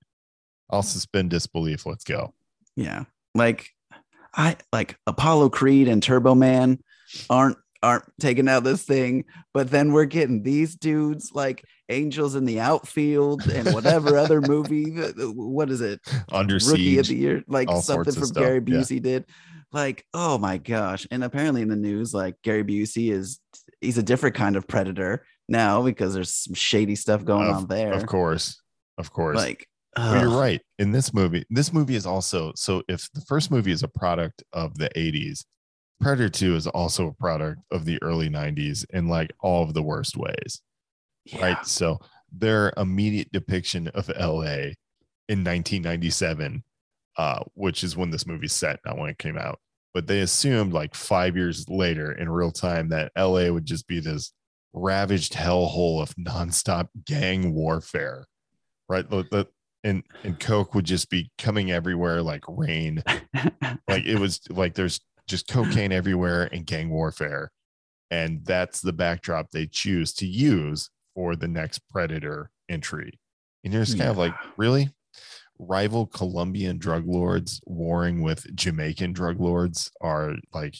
[0.70, 1.86] I'll suspend disbelief.
[1.86, 2.34] Let's go.
[2.76, 3.04] Yeah.
[3.34, 3.70] Like
[4.34, 6.78] I like Apollo Creed and Turbo Man
[7.30, 9.24] aren't aren't taking out this thing,
[9.54, 14.90] but then we're getting these dudes like Angels in the Outfield and whatever other movie.
[15.16, 16.00] What is it?
[16.32, 18.76] Under Rookie of the Year, like something from stuff, Gary yeah.
[18.78, 19.24] Busey did.
[19.72, 21.06] Like, oh my gosh!
[21.10, 23.40] And apparently in the news, like Gary Busey is
[23.80, 27.66] he's a different kind of predator now because there's some shady stuff going Of- on
[27.66, 27.92] there.
[27.92, 28.60] Of course.
[28.98, 29.36] Of course.
[29.36, 30.62] like But you're right.
[30.78, 34.42] In this movie, this movie is also so if the first movie is a product
[34.52, 35.44] of the 80s,
[36.00, 39.82] Predator 2 is also a product of the early 90s in like all of the
[39.82, 40.62] worst ways.
[41.24, 41.40] yeah.
[41.42, 41.66] right?
[41.66, 41.98] So
[42.32, 44.72] their immediate depiction of LA
[45.28, 46.62] in 1997,
[47.16, 49.58] uh, which is when this movie's set, not when it came out.
[49.94, 54.00] But they assumed like five years later in real time that LA would just be
[54.00, 54.32] this
[54.72, 58.26] ravaged hellhole of nonstop gang warfare,
[58.88, 59.08] right?
[59.08, 59.46] The, the,
[59.84, 63.02] and, and Coke would just be coming everywhere like rain.
[63.88, 67.50] like it was like there's just cocaine everywhere and gang warfare
[68.10, 73.18] and that's the backdrop they choose to use for the next predator entry
[73.64, 74.88] and you're just kind of like really
[75.58, 80.76] rival colombian drug lords warring with jamaican drug lords are like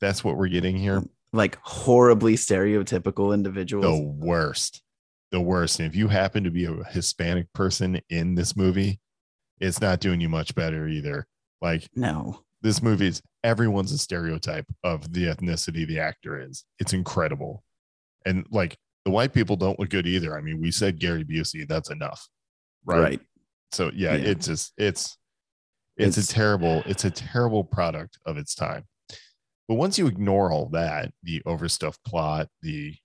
[0.00, 1.02] that's what we're getting here
[1.32, 3.84] like horribly stereotypical individuals.
[3.84, 4.82] the worst
[5.32, 9.00] the worst and if you happen to be a hispanic person in this movie
[9.60, 11.26] it's not doing you much better either
[11.60, 12.42] like No.
[12.62, 16.64] this movie's everyone's a stereotype of the ethnicity the actor is.
[16.78, 17.62] It's incredible.
[18.24, 20.36] And like the white people don't look good either.
[20.36, 22.26] I mean, we said Gary Busey, that's enough.
[22.86, 23.00] Right.
[23.00, 23.20] right.
[23.74, 24.30] So yeah, Yeah.
[24.30, 25.16] it's just it's
[25.96, 28.84] it's, It's- a terrible, it's a terrible product of its time.
[29.68, 32.96] But once you ignore all that, the overstuffed plot, the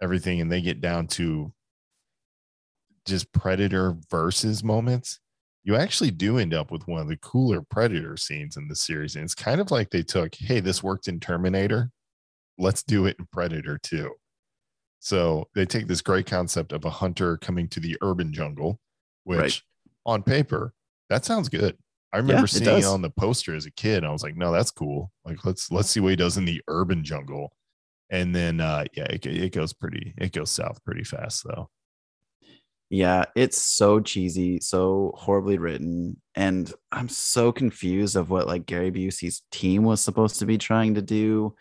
[0.00, 1.52] everything, and they get down to
[3.06, 5.18] just predator versus moments,
[5.64, 9.16] you actually do end up with one of the cooler predator scenes in the series.
[9.16, 11.90] And it's kind of like they took, hey, this worked in Terminator.
[12.56, 14.14] Let's do it in Predator too.
[15.00, 18.78] So they take this great concept of a hunter coming to the urban jungle,
[19.24, 19.60] which Right.
[20.06, 20.72] on paper,
[21.08, 21.76] that sounds good.
[22.12, 22.86] I remember it seeing it does.
[22.86, 24.04] on the poster as a kid.
[24.04, 25.12] I was like, no, that's cool.
[25.24, 27.52] Like, let's let's see what he does in the urban jungle.
[28.10, 31.70] And then uh yeah, it, it goes pretty, it goes south pretty fast though.
[32.92, 38.90] Yeah, it's so cheesy, so horribly written, and I'm so confused of what like Gary
[38.90, 41.54] Busey's team was supposed to be trying to do.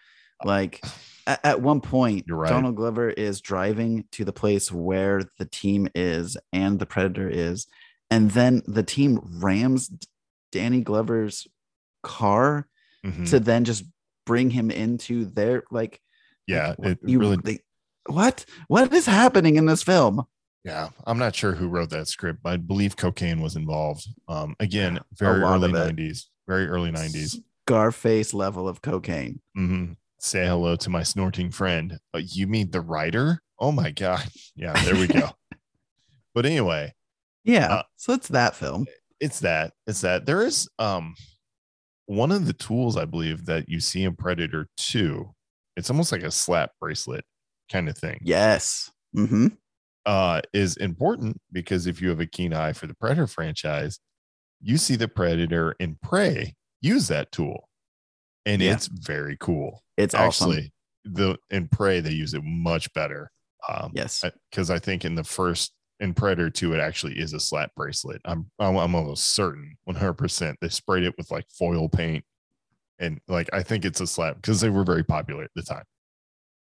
[0.43, 0.83] Like
[1.27, 2.49] at, at one point, You're right.
[2.49, 7.67] Donald Glover is driving to the place where the team is and the predator is,
[8.09, 9.91] and then the team rams
[10.51, 11.47] Danny Glover's
[12.03, 12.67] car
[13.05, 13.29] Mhm.
[13.29, 13.85] to then just
[14.25, 16.01] bring him into their like
[16.47, 17.59] yeah, like, it you really they,
[18.07, 20.25] what what is happening in this film?
[20.65, 24.07] Yeah, I'm not sure who wrote that script, but I believe cocaine was involved.
[24.27, 27.39] Um, again, very early '90s, very early '90s.
[27.67, 29.39] Scarface level of cocaine.
[29.55, 31.97] hmm Say hello to my snorting friend.
[32.13, 33.41] Uh, you mean the writer?
[33.59, 34.23] Oh my god!
[34.55, 35.29] Yeah, there we go.
[36.35, 36.93] but anyway,
[37.45, 37.73] Yeah.
[37.75, 38.85] Uh, so it's that film.
[39.21, 39.71] it's that.
[39.87, 40.25] It's that.
[40.25, 41.15] There is um
[42.07, 45.29] one of the tools I believe that you see in Predator 2.
[45.77, 47.23] It's almost like a slap bracelet
[47.71, 48.19] kind of thing.
[48.23, 48.91] Yes.
[49.15, 49.47] Mm-hmm.
[50.05, 53.99] uh, is important because if you have a keen eye for the Predator franchise,
[54.61, 57.68] you see the Predator in Prey use that tool,
[58.49, 58.73] and Yeah.
[58.73, 59.83] it's very cool.
[59.97, 60.51] It's awesome.
[60.51, 60.73] Actually,
[61.05, 63.31] the in Prey they use it much better.
[63.67, 64.23] Um, Yes.
[64.49, 68.21] because I think in the first in Predator 2, it actually is a slap bracelet.
[68.25, 72.23] I'm I'm, I'm almost certain 100 percent they sprayed it with like foil paint,
[72.99, 75.83] and like I think it's a slap because they were very popular at the time.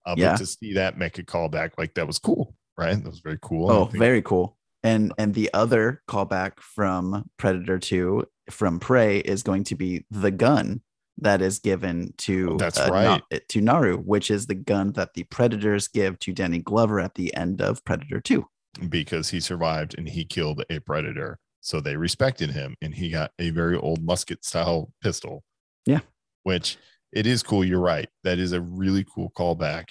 [0.06, 0.34] Uh, Yeah.
[0.34, 2.96] But to see that make a callback like that was cool, right?
[3.02, 3.72] That was very cool.
[3.72, 4.58] Oh, very cool.
[4.84, 10.30] And and the other callback from Predator 2 from Prey is going to be the
[10.32, 10.82] gun
[11.18, 13.22] that is given to that's Na- right.
[13.50, 17.34] to Naru, which is the gun that the Predators give to Danny Glover at the
[17.36, 18.46] end of Predator 2.
[18.90, 21.38] because he survived and he killed a predator.
[21.62, 25.44] So they respected him and he got a very old musket style pistol.
[25.86, 26.00] Yeah.
[26.44, 26.78] Which
[27.12, 27.64] it is cool.
[27.64, 28.10] You're right.
[28.24, 29.90] That is a really cool callback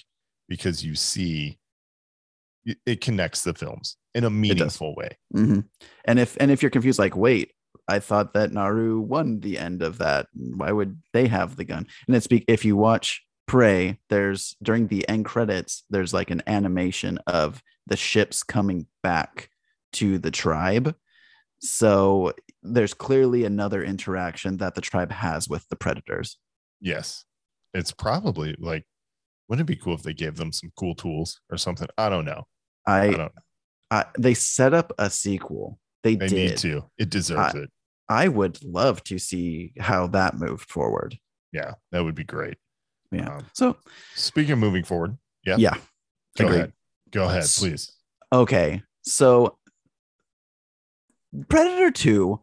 [0.49, 1.57] because you see
[2.85, 5.17] it, connects the films in a meaningful way.
[5.31, 5.61] hmm
[6.05, 7.53] And if and if you're confused, like, wait,
[7.87, 10.27] I thought that Naru won the end of that.
[10.33, 11.87] Why would they have the gun?
[12.07, 16.41] And it's be- if you watch Prey, there's during the end credits, there's like an
[16.47, 19.49] animation of the ships coming back
[19.93, 20.95] to the tribe.
[21.59, 26.37] So there's clearly another interaction that the tribe has with the predators.
[26.79, 27.25] Yes.
[27.73, 28.85] It's probably like,
[29.47, 31.87] wouldn't it be cool if they gave them some cool tools or something?
[31.97, 32.47] I don't know.
[32.85, 33.31] I I, don't
[33.91, 35.79] I they set up a sequel.
[36.03, 36.49] They, They did.
[36.51, 36.85] need to.
[36.97, 37.69] It deserves it.
[38.09, 41.17] I would love to see how that moved forward.
[41.51, 41.73] Yeah.
[41.91, 42.57] That would be great.
[43.11, 43.37] Yeah.
[43.37, 43.77] Um, So
[44.15, 45.55] Speaking of moving forward, yeah.
[45.57, 45.75] yeah.
[46.37, 46.55] Go agreed.
[46.57, 46.73] ahead.
[47.11, 47.91] Go ahead, please.
[48.31, 49.57] Okay, so
[51.49, 52.39] Predator 2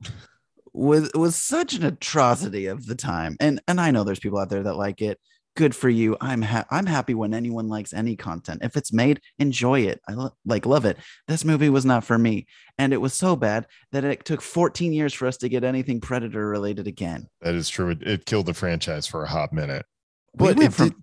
[0.72, 3.36] was was such an atrocity of the time.
[3.40, 5.18] And and I know there's people out there that like it.
[5.56, 6.16] Good for you.
[6.20, 8.60] I'm ha- I'm happy when anyone likes any content.
[8.62, 10.00] If it's made, enjoy it.
[10.08, 10.96] I lo- like love it.
[11.26, 12.46] This movie was not for me,
[12.78, 16.00] and it was so bad that it took 14 years for us to get anything
[16.00, 17.26] Predator related again.
[17.40, 17.90] That is true.
[17.90, 19.86] It, it killed the franchise for a hot minute.
[20.34, 20.96] But went it from- did,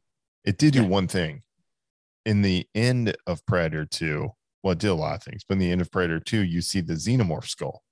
[0.46, 0.88] it did do Yeah.
[0.88, 1.42] one thing.
[2.26, 4.30] In the end of Predator 2,
[4.64, 6.62] well, it did a lot of things, but in the end of Predator 2, you
[6.62, 7.84] see the xenomorph skull,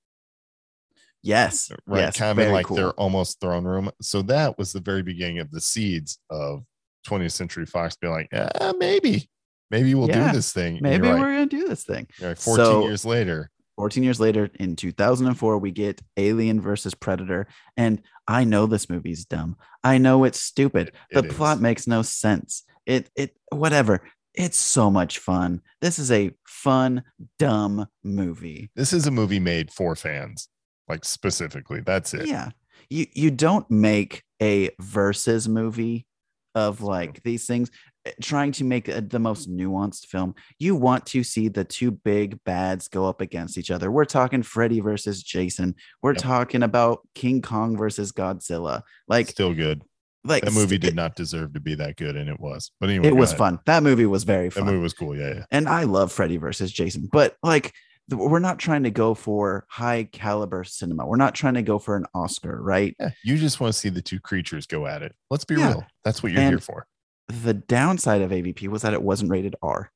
[1.26, 2.00] Yes, right?
[2.00, 2.76] yes, kind of in like cool.
[2.76, 3.90] their almost throne room.
[4.00, 6.62] So that was the very beginning of the seeds of
[7.06, 9.28] 20th Century Fox being like, ah, maybe,
[9.70, 10.78] maybe we'll Yeah, do this thing.
[10.80, 11.20] Maybe we're right.
[11.20, 12.06] gonna do this thing.
[12.18, 13.50] You're 14 So- years later.
[13.76, 17.46] 14 years later in 2004 we get alien versus predator
[17.76, 19.54] and i know this movie's dumb
[19.84, 21.62] i know it's stupid It- the it plot is.
[21.62, 24.00] makes no sense it it whatever
[24.32, 27.02] it's so much fun this is a fun
[27.38, 30.48] dumb movie This is a movie made for fans,
[30.88, 31.80] like specifically.
[31.80, 32.26] That's it.
[32.26, 32.50] yeah
[32.90, 36.06] you you don't make a versus movie
[36.54, 37.70] of like these things
[38.06, 40.34] eh, trying to make a, the most nuanced film.
[40.58, 43.90] You want to see the two big bads go up against each other.
[43.90, 45.74] We're talking Freddy versus Jason.
[46.02, 46.22] We're Yep.
[46.22, 48.82] talking about King Kong versus Godzilla.
[49.08, 49.82] Like, Still good.
[50.24, 52.70] like That movie did eh, not deserve to be that good, and it was.
[52.80, 53.38] But anyway, It was ahead.
[53.38, 53.58] fun.
[53.66, 54.64] That movie was very fun.
[54.64, 55.16] That movie was cool.
[55.16, 55.44] Yeah, yeah.
[55.50, 57.72] and I love Freddy versus Jason, but like
[58.10, 61.06] we're not trying to go for high caliber cinema.
[61.06, 62.94] We're not trying to go for an Oscar, right?
[63.00, 65.14] Yeah, you just want to see the two creatures go at it.
[65.30, 65.68] Let's be Yeah.
[65.68, 65.86] real.
[66.04, 66.86] That's what you're And- here for.
[67.28, 69.90] The downside of AVP was that it wasn't rated R.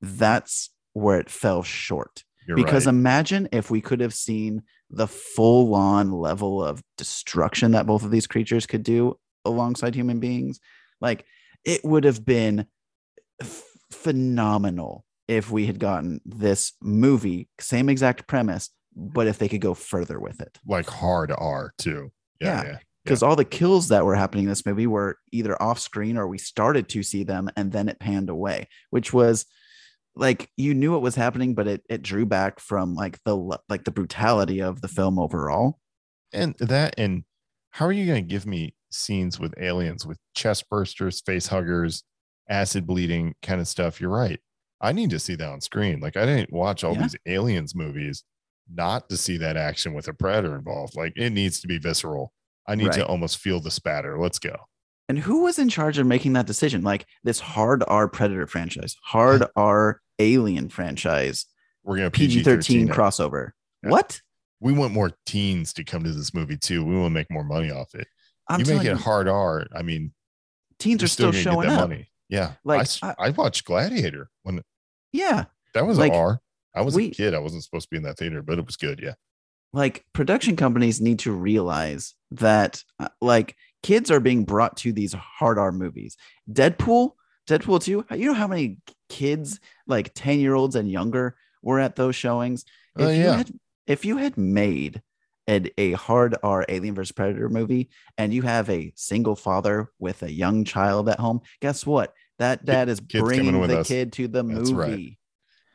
[0.00, 2.24] That's where it fell short.
[2.48, 2.94] You're because right.
[2.94, 8.10] imagine if we could have seen the full on level of destruction that both of
[8.10, 10.58] these creatures could do alongside human beings.
[11.00, 11.24] Like
[11.64, 12.66] it would have been
[13.40, 15.04] f- phenomenal
[15.36, 20.20] if we had gotten this movie, same exact premise, but if they could go further
[20.20, 20.58] with it.
[20.66, 22.12] like hard R too.
[22.40, 22.68] Yeah, Yeah.
[22.70, 22.78] yeah.
[23.04, 26.28] Because all the kills that were happening in this movie were either off screen or
[26.28, 29.44] we started to see them and then it panned away, which was
[30.14, 33.34] like you knew it was happening, but it it drew back from like the
[33.68, 35.80] like the brutality of the film overall.
[36.32, 37.24] And that and
[37.70, 42.04] how are you going to give me scenes with aliens with chest bursters, face huggers,
[42.48, 44.00] acid bleeding kind of stuff?
[44.00, 44.38] You're right.
[44.82, 46.00] I need to see that on screen.
[46.00, 47.02] Like I didn't watch all Yeah.
[47.02, 48.24] these aliens movies
[48.72, 50.96] not to see that action with a predator involved.
[50.96, 52.32] Like it needs to be visceral.
[52.66, 54.18] I need to almost feel the spatter.
[54.18, 54.56] Let's go.
[55.08, 56.82] And who was in charge of making that decision?
[56.82, 61.46] Like this hard R Predator franchise, hard R Alien franchise,
[61.82, 63.50] We're going to PG thirteen crossover.
[63.82, 63.90] Yeah.
[63.90, 64.20] What?
[64.60, 66.84] We want more teens to come to this movie too.
[66.84, 68.06] We want to make more money off it.
[68.48, 69.66] I'm you make it you, hard R.
[69.74, 70.12] I mean,
[70.78, 71.90] teens are still, gonna showing up.
[72.28, 72.52] Yeah.
[72.64, 74.62] Like, I watched Gladiator when
[75.12, 75.44] Yeah,
[75.74, 76.40] that was like, a R.
[76.74, 77.34] I was we- a kid.
[77.34, 79.00] I wasn't supposed to be in that theater, but it was good.
[79.02, 79.14] Yeah.
[79.72, 85.12] like production companies need to realize that uh, like kids are being brought to these
[85.14, 86.16] hard R movies.
[86.50, 87.12] Deadpool,
[87.48, 91.96] Deadpool 2, you know how many kids like 10 year olds and younger were at
[91.96, 92.64] those showings?
[92.96, 93.36] Oh, if you yeah.
[93.36, 93.52] had
[93.86, 95.02] if you had made
[95.48, 100.22] a, a hard R Alien vs Predator movie and you have a single father with
[100.22, 102.14] a young child at home, guess what?
[102.42, 103.88] That dad is kid's bringing the us.
[103.88, 104.90] kid to the That's right.
[104.90, 105.18] movie.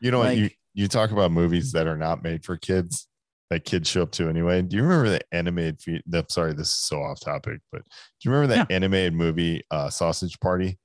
[0.02, 0.38] You know what?
[0.38, 3.08] You you talk about movies that are not made for kids
[3.50, 4.62] that kids show up to anyway.
[4.62, 5.82] Do you remember the animated?
[5.82, 7.90] fe- The, sorry, this is so off topic, but do
[8.30, 10.78] you remember that animated movie, uh, Sausage Party?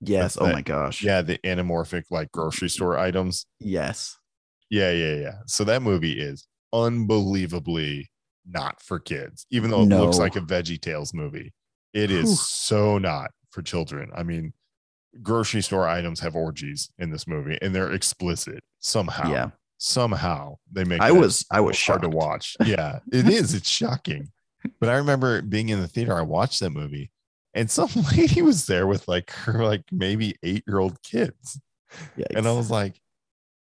[0.00, 0.22] Yes.
[0.22, 1.02] That's Oh that- my gosh.
[1.02, 3.46] Yeah, the anamorphic like grocery store items.
[3.60, 4.16] Yes.
[4.70, 5.34] Yeah, yeah, yeah.
[5.46, 8.10] So that movie is unbelievably
[8.46, 11.52] not for kids, even though it looks like a Veggie Tales movie.
[11.92, 12.36] It is Whew.
[12.36, 14.10] so not for children.
[14.14, 14.52] I mean,
[15.22, 19.30] grocery store items have orgies in this movie, and they're explicit somehow.
[19.30, 19.50] Yeah.
[19.78, 21.00] somehow they make.
[21.00, 22.10] I was I was hard shocked.
[22.10, 22.56] to watch.
[22.64, 23.54] Yeah, it is.
[23.54, 24.30] It's shocking.
[24.80, 26.14] But I remember being in the theater.
[26.16, 27.10] I watched that movie,
[27.52, 31.60] and some lady was there with like her like maybe eight year old kids.
[32.34, 32.94] And I was like,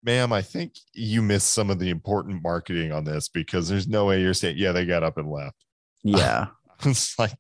[0.03, 4.05] ma'am, I think you missed some of the important marketing on this because there's no
[4.05, 5.55] way you're saying, yeah, they got up and left.
[6.03, 6.47] yeah.
[6.85, 7.33] It's like,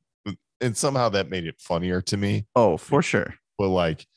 [0.59, 2.45] and somehow that made it funnier to me.
[2.55, 3.33] Oh, for sure.
[3.61, 4.07] But like,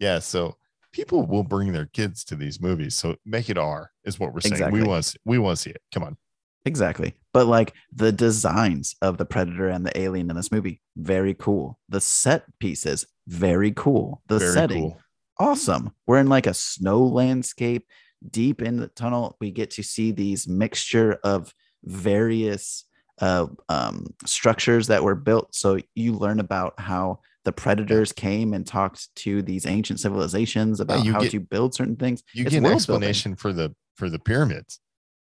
[0.00, 0.56] yeah, so
[0.92, 2.94] people will bring their kids to these movies.
[2.94, 4.54] So make it R is what we're saying.
[4.54, 4.80] Exactly.
[4.80, 5.82] We want to, we want to see it.
[5.92, 6.16] Come on.
[6.64, 7.12] Exactly.
[7.34, 11.78] But like the designs of the predator and the alien in this movie, very cool.
[11.90, 14.22] The set pieces, very cool.
[14.28, 15.00] The Very setting, cool.
[15.38, 15.92] awesome.
[16.06, 17.86] We're in like a snow landscape
[18.30, 19.36] deep in the tunnel.
[19.38, 21.52] We get to see these mixture of
[21.84, 22.84] various
[23.20, 25.54] uh, um, structures that were built.
[25.54, 31.04] So you learn about how the predators came and talked to these ancient civilizations about
[31.04, 32.22] you how get- to build certain things.
[32.32, 33.08] You It's get an world building.
[33.08, 34.80] explanation for the for the pyramids.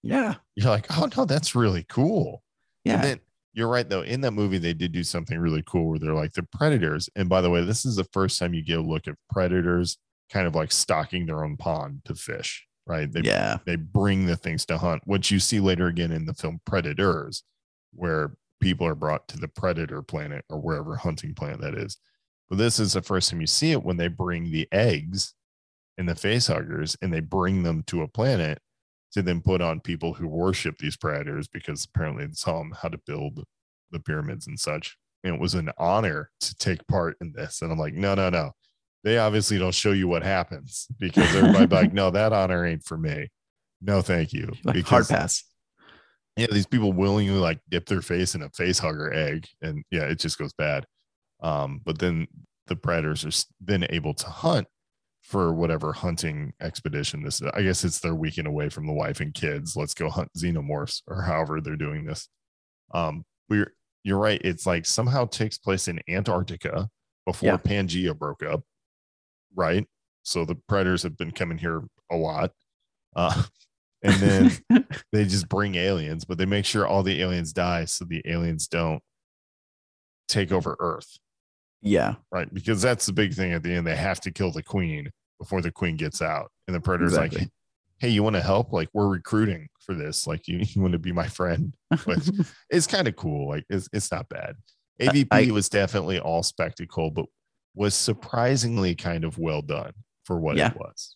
[0.03, 0.35] Yeah.
[0.55, 2.43] You're like, oh no, that's really cool.
[2.83, 2.95] Yeah.
[2.95, 3.19] And then
[3.53, 4.01] you're right though.
[4.01, 7.09] In that movie, they did do something really cool where they're like the predators.
[7.15, 9.97] And by the way, this is the first time you get a look at predators
[10.31, 12.65] kind of like stocking their own pond to fish.
[12.85, 13.09] Right?
[13.11, 13.57] They yeah.
[13.65, 17.43] they bring the things to hunt, which you see later again in the film Predators,
[17.93, 21.97] where people are brought to the predator planet or wherever hunting planet that is.
[22.49, 25.33] But this is the first time you see it when they bring the eggs
[25.97, 28.59] and the face huggers and they bring them to a planet
[29.13, 32.89] to then put on people who worship these predators because apparently they saw them how
[32.89, 33.43] to build
[33.91, 34.97] the pyramids and such.
[35.23, 37.61] And it was an honor to take part in this.
[37.61, 38.51] And I'm like, no, no, no.
[39.03, 42.97] They obviously don't show you what happens because everybody like, no, that honor ain't for
[42.97, 43.29] me.
[43.81, 44.51] No, thank you.
[44.63, 45.43] Like because hard pass.
[46.37, 50.03] Yeah, these people willingly like dip their face in a face hugger egg, and yeah,
[50.03, 50.85] it just goes bad.
[51.41, 52.27] Um, but then
[52.67, 54.67] the predators are then able to hunt
[55.21, 57.49] for whatever hunting expedition this is.
[57.53, 59.75] I guess it's their weekend away from the wife and kids.
[59.75, 62.27] Let's go hunt xenomorphs or however they're doing this.
[62.93, 63.73] Um, we're
[64.03, 64.41] you're right.
[64.43, 66.89] It's like somehow takes place in Antarctica
[67.25, 67.57] before Yeah.
[67.57, 68.63] Pangea broke up.
[69.55, 69.87] right?
[70.23, 72.51] So the predators have been coming here a lot.
[73.15, 73.43] Uh,
[74.03, 78.05] and then they just bring aliens, but they make sure all the aliens die so
[78.05, 79.01] the aliens don't
[80.27, 81.17] take over Earth,
[81.81, 82.51] yeah, right?
[82.53, 83.85] Because that's the big thing at the end.
[83.87, 86.51] They have to kill the queen before the queen gets out.
[86.67, 87.33] And the predator's like,
[87.99, 88.71] hey, you want to help?
[88.71, 90.25] Like, we're recruiting for this.
[90.27, 91.73] Like, you, you want to be my friend?
[92.05, 92.27] But
[92.69, 93.49] it's kind of cool.
[93.49, 94.55] Like, it's, it's not bad.
[95.01, 97.25] AVP I- was definitely all spectacle, but
[97.75, 99.91] was surprisingly kind of well done
[100.25, 100.69] for what Yeah.
[100.71, 101.15] it was.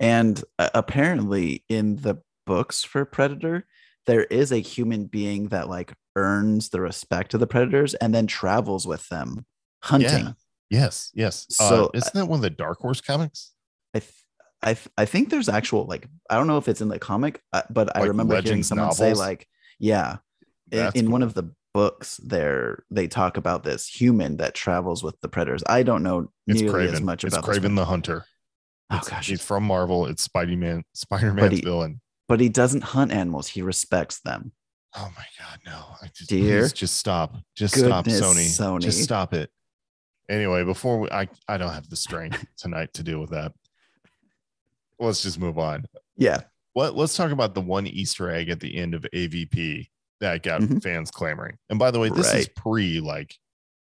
[0.00, 2.16] And uh, apparently in the
[2.46, 3.66] books for Predator,
[4.06, 8.26] there is a human being that like earns the respect of the predators and then
[8.26, 9.44] travels with them
[9.82, 10.34] hunting.
[10.70, 11.46] Yes, yes.
[11.50, 13.52] So, uh, isn't that one of the Dark Horse comics?
[13.94, 14.12] I, th-
[14.62, 17.40] I, th- I think there's actual like I don't know if it's in the comic,
[17.52, 19.46] uh, but I Like remember hearing someone say like,
[19.78, 20.16] yeah,
[20.72, 21.28] in, That's in one cool.
[21.28, 25.62] of the books there they talk about this human that travels with the predators.
[25.68, 27.74] I don't know It's nearly as much it's about this Kraven one.
[27.74, 28.24] the Hunter.
[28.90, 30.06] Oh It's- gosh, he's from Marvel.
[30.06, 32.00] It's Spidey Man, Spider Man's villain.
[32.28, 33.48] but he doesn't hunt animals.
[33.48, 34.52] He respects them.
[34.96, 35.84] Oh my god, no!
[36.00, 37.36] I just Dear just stop.
[37.54, 38.46] Just stop, Sony.
[38.46, 38.80] Sony.
[38.80, 39.50] Just stop it.
[40.28, 43.52] Anyway, before we, I I don't have the strength tonight to deal with that.
[44.98, 45.84] Let's just move on.
[46.16, 49.88] Yeah, What let's talk about the one Easter egg at the end of AVP
[50.20, 50.82] that got Mhm.
[50.82, 51.58] fans clamoring.
[51.68, 53.34] And by the way, this is pre like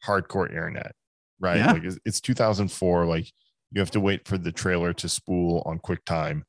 [0.07, 0.95] hardcore internet,
[1.39, 1.59] right?
[1.59, 1.73] Yeah.
[1.73, 3.05] Like it's, it's 2004.
[3.05, 3.31] Like
[3.73, 6.43] you have to wait for the trailer to spool on QuickTime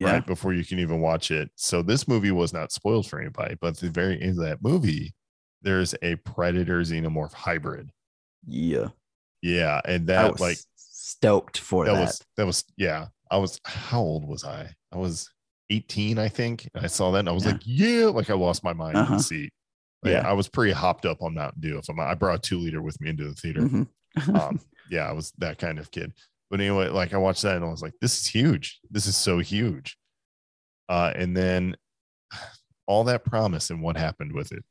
[0.00, 0.12] yeah.
[0.12, 1.50] right before you can even watch it.
[1.56, 4.62] So this movie was not spoiled for anybody, but at the very end of that
[4.62, 5.14] movie,
[5.62, 7.90] there's a predator xenomorph hybrid.
[8.46, 8.88] Yeah.
[9.40, 12.00] Yeah, and that was like stoked for that that.
[12.00, 13.06] was that was yeah.
[13.30, 14.68] I was how old was I?
[14.92, 15.28] I was
[15.70, 16.68] 18, I think.
[16.74, 17.52] And I saw that and I was Yeah.
[17.52, 19.16] like, yeah, like I lost my mind in Uh-huh.
[19.16, 19.52] the seat.
[20.02, 20.28] Like, Yeah.
[20.28, 21.78] I was pretty hopped up on Mountain Dew.
[21.78, 23.62] If I'm, I brought a two liter with me into the theater.
[23.62, 23.86] Mhm.
[24.40, 26.12] um, yeah, I was that kind of kid.
[26.52, 28.78] But anyway, like I watched that and I was like, this is huge.
[28.90, 29.96] This is so huge.
[30.86, 31.76] Uh, and then
[32.86, 34.62] all that promise and what happened with it.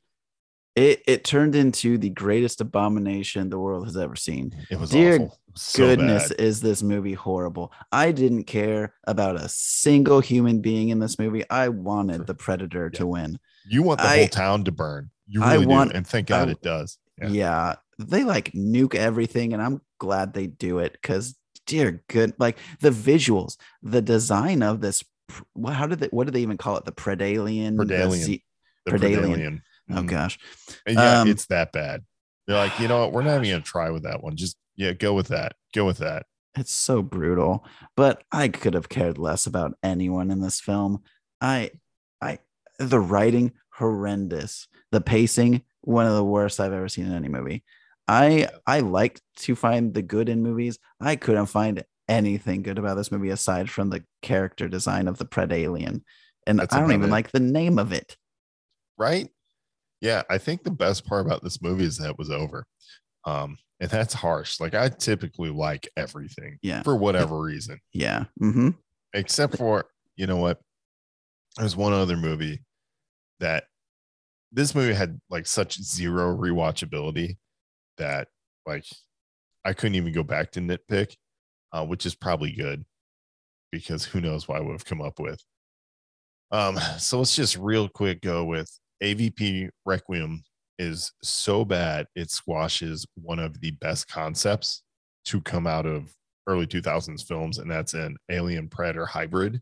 [0.76, 4.52] it it turned into the greatest abomination the world has ever seen.
[4.70, 5.38] It was Dear awful.
[5.56, 6.40] So Goodness, bad.
[6.40, 7.72] is this movie horrible?
[7.90, 11.42] I didn't care about a single human being in this movie.
[11.50, 13.38] I wanted the predator to win.
[13.68, 15.10] You want the I- whole town to burn.
[15.26, 15.96] You I want- do.
[15.96, 16.98] And thank God I- it does.
[17.20, 17.28] Yeah.
[17.28, 17.74] Yeah.
[17.98, 21.36] they like nuke everything, and I'm glad they do it because
[21.72, 25.02] dear good, like the visuals, the design of this.
[25.66, 26.08] How did they?
[26.08, 26.84] What do they even call it?
[26.84, 27.76] The predalien.
[27.76, 28.10] Predalien.
[28.10, 28.44] Z-
[28.84, 29.24] The Predalien.
[29.24, 29.60] Predalien.
[29.90, 30.06] oh Mhm.
[30.08, 30.38] gosh.
[30.86, 32.04] And yeah, Um, it's that bad.
[32.46, 33.12] They're like, you know what?
[33.12, 34.36] We're not even going to try with that one.
[34.36, 35.54] Just, yeah, go with that.
[35.74, 36.26] Go with that.
[36.54, 37.64] it's so brutal
[37.96, 41.02] but i could have cared less about anyone in this film
[41.40, 41.70] i
[42.20, 42.38] i
[42.78, 47.64] the writing horrendous the pacing one of the worst i've ever seen in any movie
[48.12, 52.96] i i like to find the good in movies i couldn't find anything good about
[52.96, 56.04] this movie aside from the character design of the pred alien
[56.46, 57.12] and That's i don't even it.
[57.12, 58.16] like the name of it
[58.98, 59.28] right?
[60.00, 62.66] Yeah, I think the best part about this movie is that it was over.
[63.24, 64.60] Um, and that's harsh.
[64.60, 68.70] Like I typically like everything yeah for whatever reason, yeah mm-hmm.
[69.12, 69.86] except for
[70.16, 70.60] you know what?
[71.56, 72.62] There's one other movie
[73.40, 73.64] that
[74.52, 77.38] this movie had like such zero rewatchability
[77.98, 78.28] that
[78.66, 78.84] like
[79.64, 81.14] I couldn't even go back to nitpick,
[81.72, 82.84] uh, which is probably good
[83.70, 85.42] because who knows what I would have come up with.
[86.50, 88.70] Um, so let's just real quick go with
[89.02, 90.42] AVP Requiem
[90.78, 94.82] is so bad it squashes one of the best concepts
[95.26, 96.12] to come out of
[96.46, 99.60] early 2000s films, and that's an alien predator hybrid,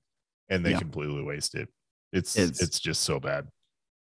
[0.49, 0.78] and they Yeah.
[0.78, 1.69] completely waste it.
[2.12, 3.48] It's, It's- it's just so bad.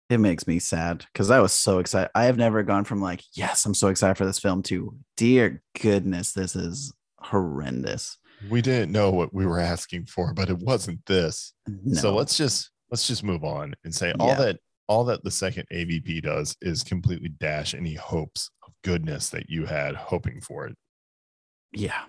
[0.09, 2.11] It makes me sad because I was so excited.
[2.15, 5.63] I have never gone from like, yes, I'm so excited for this film to dear
[5.81, 8.17] goodness, this is horrendous.
[8.49, 11.53] We didn't know what we were asking for, but it wasn't this.
[11.67, 12.01] No.
[12.01, 14.35] So let's just let's just move on and say all Yeah.
[14.37, 19.51] that all that the second AVP does is completely dash any hopes of goodness that
[19.51, 20.77] you had hoping for it.
[21.73, 22.05] yeah.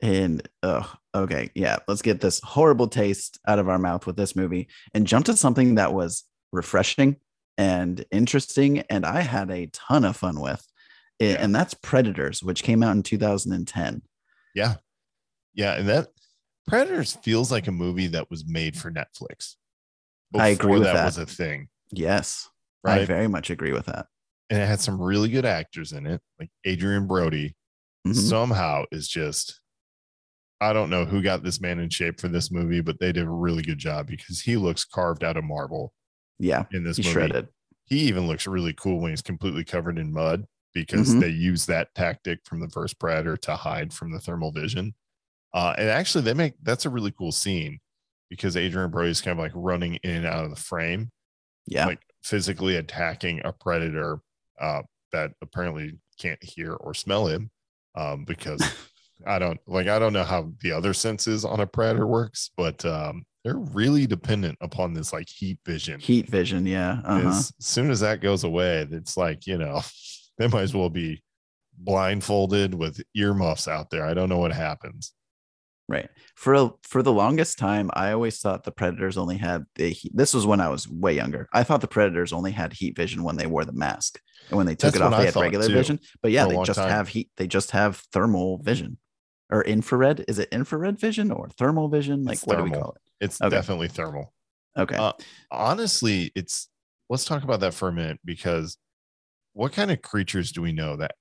[0.00, 1.76] And oh, okay, yeah.
[1.86, 5.36] Let's get this horrible taste out of our mouth with this movie and jump to
[5.36, 7.16] something that was refreshing
[7.58, 10.66] and interesting, and I had a ton of fun with.
[11.18, 11.44] It, Yeah.
[11.44, 14.02] And that's Predators, which came out in 2010.
[14.54, 14.74] Yeah.
[15.54, 15.74] Yeah.
[15.74, 16.08] And that
[16.66, 19.56] Predators feels like a movie that was made for Netflix.
[20.34, 21.04] I agree with that, that.
[21.04, 21.68] was a thing.
[21.90, 22.48] Yes,
[22.84, 23.02] Right?
[23.02, 24.06] I very much agree with that.
[24.50, 27.54] and it had some really good actors in it, like Adrien Brody.
[28.06, 28.14] Mhm.
[28.16, 29.60] Somehow is just
[30.60, 33.24] I don't know who got this man in shape for this movie, but they did
[33.24, 35.92] a really good job because he looks carved out of marble
[36.42, 37.12] Yeah, in this he's movie.
[37.14, 37.48] shredded.
[37.84, 40.44] He even looks really cool when he's completely covered in mud
[40.74, 41.20] because Mhm.
[41.20, 44.94] they use that tactic from the first Predator to hide from the thermal vision.
[45.54, 47.78] Uh, and actually, they make that's a really cool scene
[48.30, 51.10] because Adrien Brody is kind of like running in and out of the frame,
[51.66, 51.86] Yeah.
[51.86, 54.20] like physically attacking a predator
[54.60, 54.82] uh,
[55.12, 57.50] that apparently can't hear or smell him
[57.94, 58.60] um, because
[59.26, 62.84] I don't like I don't know how the other senses on a predator works, but
[62.84, 66.00] um, they're really dependent upon this like heat vision.
[66.00, 66.66] Heat vision.
[66.66, 67.00] Yeah.
[67.04, 67.28] Uh-huh.
[67.28, 69.82] As soon as that goes away, it's like you know
[70.38, 71.22] they might as well be
[71.76, 74.06] blindfolded with earmuffs out there.
[74.06, 75.12] I don't know what happens.
[75.88, 76.08] Right.
[76.36, 79.90] For a, for the longest time, I always thought the predators only had the.
[79.90, 80.12] Heat.
[80.14, 81.48] This was when I was way younger.
[81.52, 84.18] I thought the predators only had heat vision when they wore the mask,
[84.48, 86.00] and when they took That's it off, they I had regular too, vision.
[86.22, 86.88] But yeah, they just time.
[86.88, 87.30] have heat.
[87.36, 88.96] They just have thermal vision,
[89.52, 90.24] or infrared.
[90.26, 92.24] Is it infrared vision or thermal vision?
[92.24, 93.24] Like It's what do we call it?
[93.24, 93.50] It's Okay.
[93.54, 94.32] definitely thermal.
[94.76, 94.96] Okay.
[94.96, 95.12] Uh,
[95.50, 96.68] honestly, it's
[97.10, 98.78] let's talk about that for a minute because
[99.52, 101.14] what kind of creatures do we know that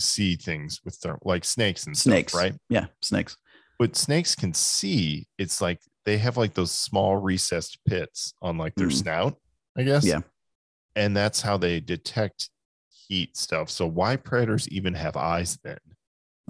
[0.00, 2.32] see things with thermal, like snakes and snakes.
[2.32, 2.54] stuff, right?
[2.70, 2.86] Yeah.
[3.02, 3.36] Snakes.
[3.78, 5.26] But snakes can see.
[5.36, 8.92] It's like they have like those small recessed pits on like their Mm.
[8.94, 9.36] snout,
[9.76, 10.04] I guess.
[10.04, 10.20] Yeah.
[10.96, 12.48] and that's how they detect
[13.08, 13.70] heat stuff.
[13.70, 15.78] So why predators even have eyes then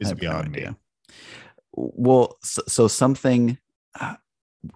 [0.01, 0.69] is have no beyond me.
[1.73, 3.59] Well, so, so something.
[3.99, 4.17] Uh,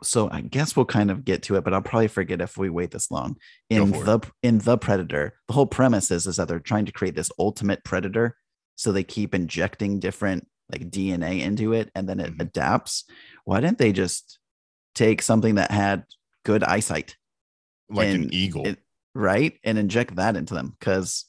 [0.02, 2.70] so I guess we'll kind of get to it, but I'll probably forget if we
[2.70, 3.36] wait this long.
[3.68, 4.04] In for it.
[4.06, 7.30] the in the Predator, the whole premise is is that they're trying to create this
[7.38, 8.36] ultimate predator,
[8.76, 12.40] so they keep injecting different like DNA into it, and then it Mhm.
[12.42, 13.04] adapts.
[13.44, 14.38] Why didn't they just
[14.94, 16.04] take something that had
[16.44, 17.16] good eyesight,
[17.90, 18.66] Like an eagle.
[18.66, 18.78] it-
[19.14, 20.76] right, and inject that into them?
[20.78, 21.24] Because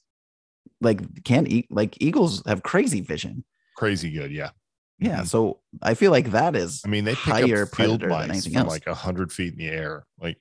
[0.80, 3.43] like can't eat like eagles have crazy vision.
[3.75, 4.51] Crazy good, yeah.
[4.99, 5.27] Yeah, Mhm.
[5.27, 8.55] so I feel like that is I mean, they pick higher up field than anything
[8.55, 8.67] else.
[8.69, 10.05] like a hundred feet in the air.
[10.19, 10.39] Like,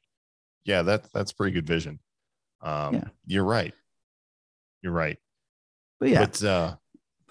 [0.65, 1.99] yeah, that that's pretty good vision.
[2.61, 3.09] Um, Yeah.
[3.27, 3.75] you're right.
[4.83, 5.19] You're right.
[6.01, 6.77] but yeah, But uh,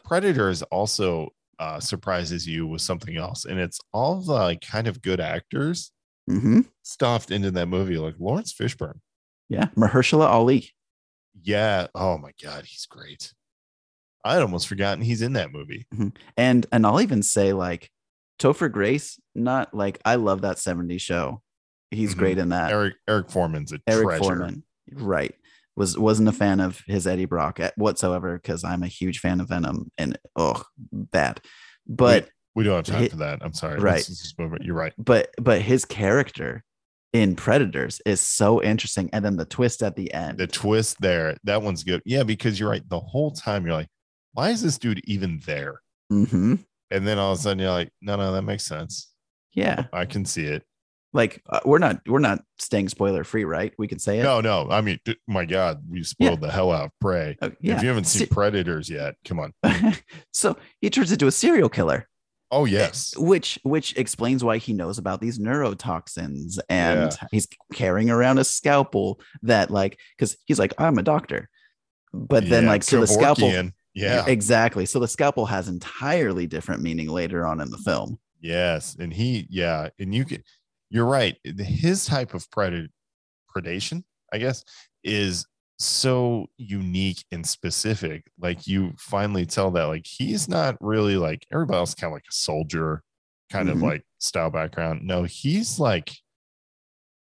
[0.03, 1.29] Predators also
[1.59, 5.91] uh, surprises you with something else, and it's all the like, kind of good actors
[6.27, 8.99] hmm stuffed into that movie, like Laurence Fishburne.
[9.49, 10.71] yeah, Mahershala Ali.
[11.43, 11.87] Yeah.
[11.95, 13.33] Oh my God, he's great.
[14.23, 15.87] I had almost forgotten he's in that movie.
[16.37, 17.89] And and I'll even say like
[18.39, 21.41] Topher Grace, not like I love that 70s show.
[21.91, 22.17] He's Mhm.
[22.17, 22.71] great in that.
[22.71, 24.23] Eric Eric Forman's a Eric treasure.
[24.23, 24.63] Forman.
[24.93, 25.33] Right.
[25.75, 29.39] Was wasn't a fan of his Eddie Brock at whatsoever because I'm a huge fan
[29.41, 31.41] of Venom and oh bad.
[31.87, 33.39] But We don't have time Hi- for that.
[33.41, 33.79] I'm sorry.
[33.79, 34.07] Right.
[34.61, 34.93] You're right.
[34.97, 36.63] but but his character
[37.13, 39.09] in Predators is so interesting.
[39.11, 40.37] And then the twist at the end.
[40.37, 42.01] The twist there, that one's good.
[42.05, 42.87] Yeah, because you're right.
[42.87, 43.89] The whole time you're like,
[44.33, 45.81] why is this dude even there?
[46.09, 46.55] hmm
[46.89, 49.11] And then all of a sudden you're like, no, no, that makes sense.
[49.53, 49.85] Yeah.
[49.93, 50.63] I can see it.
[51.13, 53.73] Like uh, we're not we're not staying spoiler free, right?
[53.77, 54.23] We can say it.
[54.23, 54.69] No, no.
[54.71, 57.37] I mean, d- my God, we spoiled the hell out of Prey.
[57.41, 57.75] Uh, yeah.
[57.75, 59.53] If you haven't seen Se- Predators yet, come on.
[60.31, 62.07] so he turns into a serial killer.
[62.53, 63.13] Oh, yes.
[63.17, 69.19] which which explains why he knows about these neurotoxins and he's carrying around a scalpel
[69.43, 71.49] that like because he's like i'm a doctor
[72.13, 73.71] but then like so the scalpel Kevorkian.
[73.93, 74.25] Yeah.
[74.27, 79.13] exactly so the scalpel has entirely different meaning later on in the film Yes, and
[79.13, 80.43] he, yeah, and you get,
[80.89, 81.37] you're right.
[81.43, 82.87] His type of predator
[83.55, 84.03] predation,
[84.33, 84.63] I guess,
[85.03, 85.45] is
[85.77, 88.23] so unique and specific.
[88.39, 92.25] Like you finally tell that, like he's not really like everybody else, kind of like
[92.29, 93.03] a soldier,
[93.51, 93.83] kind of Mhm.
[93.83, 95.01] like style background.
[95.03, 96.11] No, he's like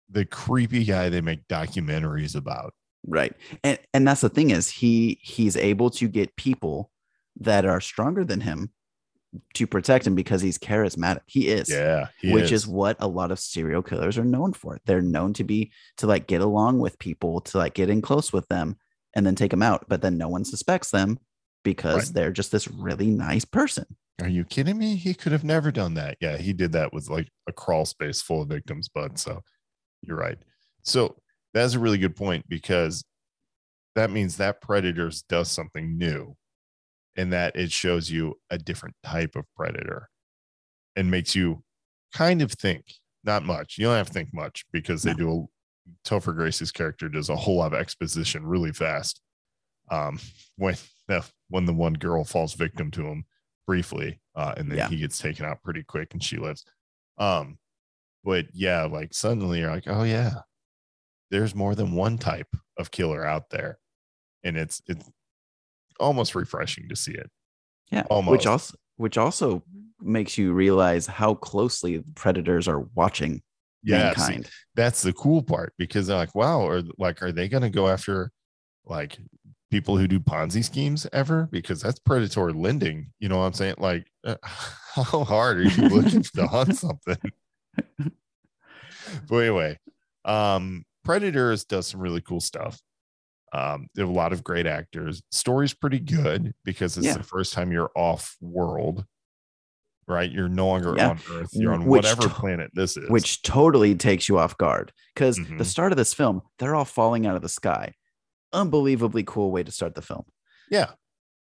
[0.08, 2.74] the creepy guy they make documentaries about.
[3.06, 6.90] Right and and that's the thing is he he's able to get people
[7.40, 8.70] that are stronger than him
[9.54, 12.66] to protect him because he's charismatic he is Yeah, he which is.
[12.68, 14.78] what a lot of serial killers are known for.
[14.86, 18.32] They're known to be to like get along with people, to like get in close
[18.32, 18.76] with them
[19.16, 19.86] and then take them out.
[19.88, 21.18] But then no one suspects them
[21.64, 22.14] because Right.
[22.14, 23.86] they're just this really nice person.
[24.22, 24.94] Are you kidding me?
[24.94, 26.16] He could have never done that.
[26.20, 29.42] Yeah, he did that with like a crawl space full of victims, but So
[30.02, 30.38] you're right.
[30.84, 31.16] So
[31.54, 33.04] that's a really good point because
[33.94, 36.36] that means that predators does something new
[37.16, 40.08] and that it shows you a different type of predator
[40.96, 41.62] and makes you
[42.12, 42.84] kind of think,
[43.22, 43.78] not much.
[43.78, 47.36] You don't have to think much because they do a Topher Grace's character does a
[47.36, 49.20] whole lot of exposition really fast.
[49.90, 50.18] Um,
[50.56, 50.74] when
[51.08, 53.24] the when the one girl falls victim to him
[53.66, 54.88] briefly, uh, and then Yeah.
[54.88, 56.64] he gets taken out pretty quick and she lives.
[57.18, 57.58] Um,
[58.24, 60.40] but yeah, like suddenly you're like, oh yeah,
[61.30, 62.48] there's more than one type
[62.78, 63.78] of killer out there,
[64.42, 65.08] and it's it's
[66.00, 67.30] almost refreshing to see it.
[67.90, 68.04] Yeah.
[68.10, 68.30] Almost.
[68.30, 69.62] Which also which also
[70.00, 73.42] makes you realize how closely predators are watching
[73.82, 74.50] Yeah, see, mankind.
[74.74, 77.88] that's the cool part because they're like, wow, or like, are they going to go
[77.88, 78.30] after
[78.84, 79.18] like
[79.70, 83.10] people who do Ponzi schemes ever because that's predatory lending.
[83.18, 83.76] You know what I'm saying?
[83.78, 87.18] Like, uh, how hard are you looking to hunt something?
[89.28, 89.78] but anyway,
[90.24, 92.80] um, Predators does some really cool stuff.
[93.52, 95.22] Um, they have a lot of great actors.
[95.30, 97.16] Story's pretty good because it's Yeah.
[97.18, 99.04] the first time you're off world,
[100.08, 100.30] right?
[100.30, 101.10] You're no longer Yeah.
[101.10, 101.50] on Earth.
[101.52, 103.08] You're on Which whatever to- planet this is.
[103.08, 105.64] which totally takes you off guard because the Mhm.
[105.66, 107.94] start of this film they're all falling out of the sky
[108.52, 110.24] unbelievably cool way to start the film
[110.70, 110.92] yeah,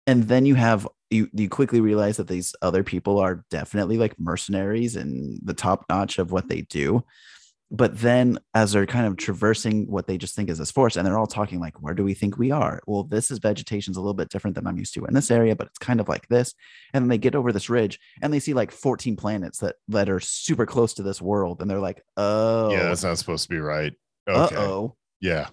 [0.07, 4.19] and then you have you you quickly realize that these other people are definitely like
[4.19, 7.03] mercenaries and the top notch of what they do
[7.73, 11.05] but then as they're kind of traversing what they just think is this forest and
[11.05, 12.79] they're all talking like where do we think we are?
[12.85, 15.55] Well this is vegetation's a little bit different than i'm used to in this area
[15.55, 16.53] but it's kind of like this.
[16.93, 20.09] And then they get over this ridge and they see like 14 planets that that
[20.09, 22.71] are super close to this world and they're like oh.
[22.71, 23.93] yeah, that's not supposed to be right.
[24.29, 24.95] Okay, uh-oh.
[25.19, 25.47] Yeah,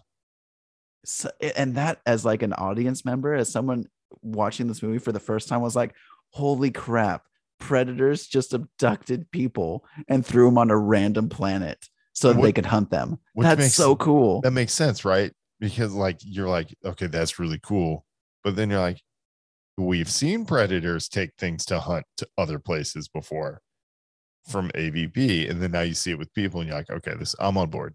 [1.05, 3.87] so, and that as like an audience member as someone
[4.23, 5.95] watching this movie for the first time was like
[6.31, 7.25] holy crap
[7.59, 11.89] predators just abducted people and threw them on a random planet
[12.21, 15.33] so that they could hunt them that's makes- so cool that makes sense, right?
[15.59, 18.05] Because like you're like, okay, that's really cool,
[18.45, 19.01] but then you're like,
[19.77, 23.61] we've seen predators take things to hunt to other places before
[24.49, 27.35] from AVP, and then now you see it with people, and you're like, okay, this
[27.39, 27.95] I'm on board.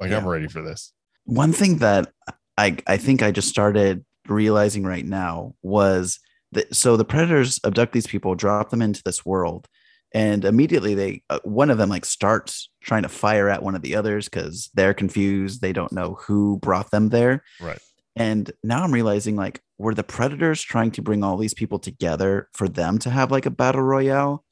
[0.00, 0.92] Like I'm ready for this.
[1.24, 2.12] one thing that
[2.58, 6.20] I I think I just started realizing right now was
[6.52, 9.66] that so the predators abduct these people, drop them into this world,
[10.14, 13.82] and immediately they uh, one of them like starts trying to fire at one of
[13.82, 17.78] the others because they're confused, they don't know who brought them there, Right.
[18.16, 22.48] and now I'm realizing like were the predators trying to bring all these people together
[22.52, 24.44] for them to have like a battle royale,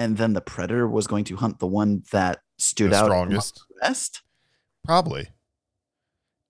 [0.00, 3.54] and then the predator was going to hunt the one that stood The out strongest,
[3.68, 4.22] the rest.
[4.84, 5.28] probably.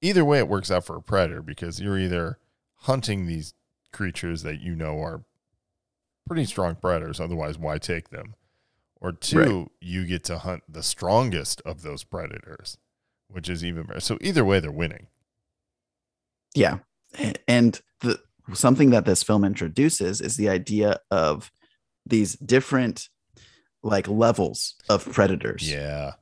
[0.01, 2.39] Either way, it works out for a predator because you're either
[2.81, 3.55] hunting these
[3.93, 5.23] creatures that you know are
[6.27, 7.21] pretty strong predators.
[7.21, 8.35] Otherwise, why take them?
[9.03, 12.79] Or two, you get to hunt the strongest of those predators,
[13.29, 13.99] which is even better.
[14.01, 15.09] So either way, they're winning.
[16.55, 16.79] Yeah.
[17.49, 18.20] And the
[18.55, 21.51] something that this film introduces is the idea of
[22.07, 23.09] these different
[23.83, 25.69] like levels of predators.
[25.70, 26.12] Yeah.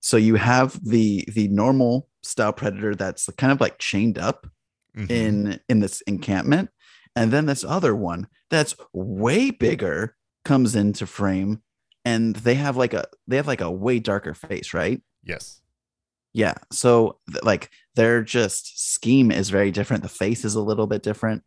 [0.00, 4.46] So you have the the normal style predator that's kind of like chained up
[4.96, 5.10] Mhm.
[5.10, 6.70] in in this encampment
[7.16, 10.14] and then this other one that's way bigger
[10.44, 11.63] comes into frame
[12.04, 15.00] and they have like a they have like a way darker face, right?
[15.22, 15.60] yes.
[16.36, 16.54] Yeah.
[16.72, 20.02] So like their just scheme is very different.
[20.02, 21.44] The face is a little bit different.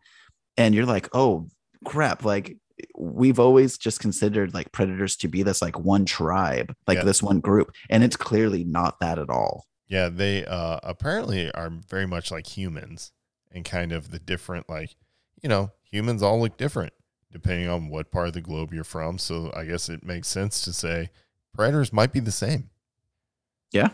[0.56, 1.50] And you're like, oh
[1.84, 2.24] crap.
[2.24, 2.56] Like
[2.98, 7.04] we've always just considered like predators to be this like one tribe, like Yeah.
[7.04, 7.74] this one group.
[7.90, 9.66] And it's clearly not that at all.
[9.90, 13.12] Yeah, they uh apparently are very much like humans
[13.52, 14.96] and kind of the different like,
[15.44, 16.94] you know, humans all look different
[17.38, 19.18] depending on what part of the globe you're from.
[19.18, 21.10] So I guess it makes sense to say
[21.54, 22.70] predators might be the same.
[23.72, 23.90] Yeah.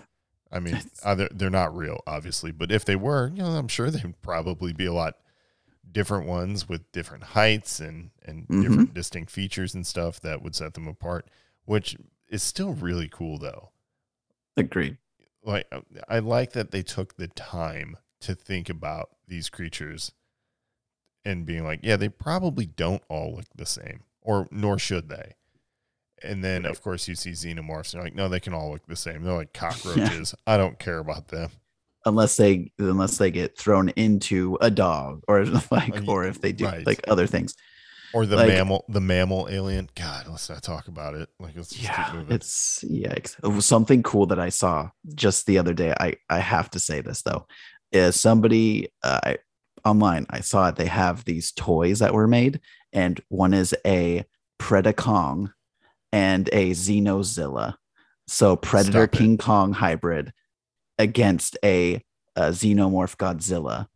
[0.51, 3.89] I mean, either they're not real, obviously, but if they were, you know, I'm sure
[3.91, 5.15] they'd probably be a lot
[5.91, 8.61] different ones with different heights and and Mhm.
[8.61, 11.27] different distinct features and stuff that would set them apart,
[11.65, 11.97] which
[12.29, 13.71] is still really cool though
[14.57, 14.97] Agreed.
[15.43, 20.13] like uh, I like that they took the time to think about these creatures
[21.25, 25.35] and being like, yeah, they probably don't all look the same, or nor should they.
[26.21, 28.85] And then of course you see xenomorphs and you're like, no, they can all look
[28.87, 29.23] the same.
[29.23, 30.33] They're like cockroaches.
[30.47, 31.49] I don't care about them.
[32.05, 36.65] Unless they unless they get thrown into a dog or like or if they do
[36.65, 36.85] right.
[36.85, 37.55] like other things.
[38.13, 39.89] Or the Like- mammal, the mammal alien.
[39.95, 41.29] God, let's not talk about it.
[41.39, 45.57] Like let's just yeah it's yikes It was something cool that i saw just the
[45.57, 47.47] other day i i have to say this though
[47.91, 49.37] is somebody uh, I,
[49.85, 52.59] online i saw it they have these toys that were made
[52.91, 54.23] and one is a
[54.59, 55.51] predacong
[56.11, 57.75] and a xenozilla
[58.27, 60.31] so predator king kong hybrid
[60.97, 61.95] against a,
[62.35, 63.87] a xenomorph godzilla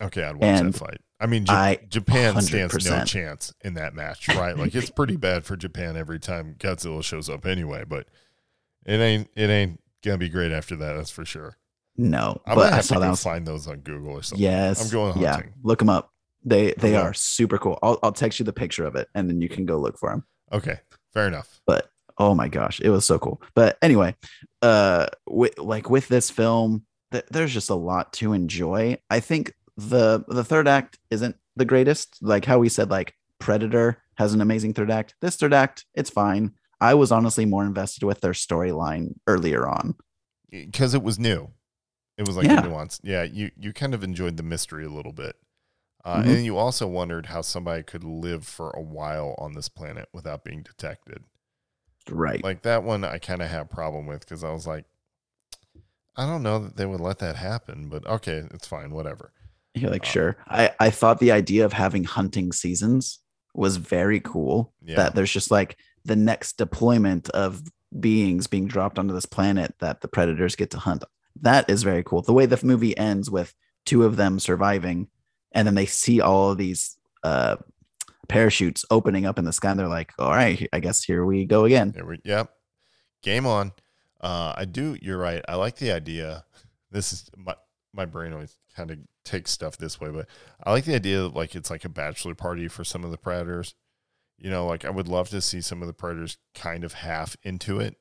[0.00, 1.00] Okay, I'd watch And that fight.
[1.20, 4.56] I mean, Jap- I- Japan stands no chance in that match, right?
[4.56, 8.06] Like it's pretty bad for Japan every time Godzilla shows up anyway, but
[8.86, 11.56] it ain't it ain't gonna be great after that, that's for sure.
[11.98, 14.42] No I'm but i saw that find those on Google or something.
[14.42, 14.84] Yes.
[14.84, 15.42] I'm going Yeah.
[15.62, 16.12] Look them up.
[16.44, 17.78] They they are super cool.
[17.82, 20.10] I'll I'll text you the picture of it and then you can go look for
[20.10, 20.24] them.
[20.52, 20.78] Okay,
[21.12, 21.60] fair enough.
[21.66, 23.42] But oh my gosh, it was so cool.
[23.54, 24.14] But anyway,
[24.62, 28.98] uh with, like with this film, th- there's just a lot to enjoy.
[29.10, 32.16] I think the the third act isn't the greatest.
[32.22, 35.14] Like how we said like Predator has an amazing third act.
[35.20, 36.52] This third act, it's fine.
[36.80, 39.96] I was honestly more invested with their storyline earlier on.
[40.50, 41.50] Because it was new.
[42.18, 42.64] It was like Yeah.
[42.64, 43.00] a nuance.
[43.02, 45.36] Yeah, you you kind of enjoyed the mystery a little bit.
[46.04, 46.26] Uh, Mhm.
[46.36, 50.44] And you also wondered how somebody could live for a while on this planet without
[50.44, 51.24] being detected.
[52.10, 52.42] Right.
[52.42, 54.84] Like that one, I kind of had a problem with because I was like,
[56.16, 59.32] I don't know that they would let that happen, but okay, it's fine, whatever.
[59.74, 60.36] You're like, Uh, sure.
[60.48, 63.20] I, I thought the idea of having hunting seasons
[63.54, 64.72] was very cool.
[64.82, 64.96] Yeah.
[64.96, 67.62] That there's just like the next deployment of
[68.00, 71.04] beings being dropped onto this planet that the predators get to hunt.
[71.42, 72.22] That is very cool.
[72.22, 73.54] The way the movie ends with
[73.84, 75.08] two of them surviving,
[75.52, 77.56] and then they see all of these uh,
[78.28, 79.70] parachutes opening up in the sky.
[79.70, 81.94] And they're like, all right, I guess here we go again.
[82.04, 82.50] We, yep.
[83.22, 83.72] Game on.
[84.20, 84.96] Uh, I do.
[85.00, 85.42] You're right.
[85.48, 86.44] I like the idea.
[86.90, 87.54] This is my
[87.92, 90.28] my brain always kind of takes stuff this way, but
[90.62, 93.18] I like the idea that like it's like a bachelor party for some of the
[93.18, 93.74] predators.
[94.38, 97.36] You know, like I would love to see some of the predators kind of half
[97.42, 97.96] into it,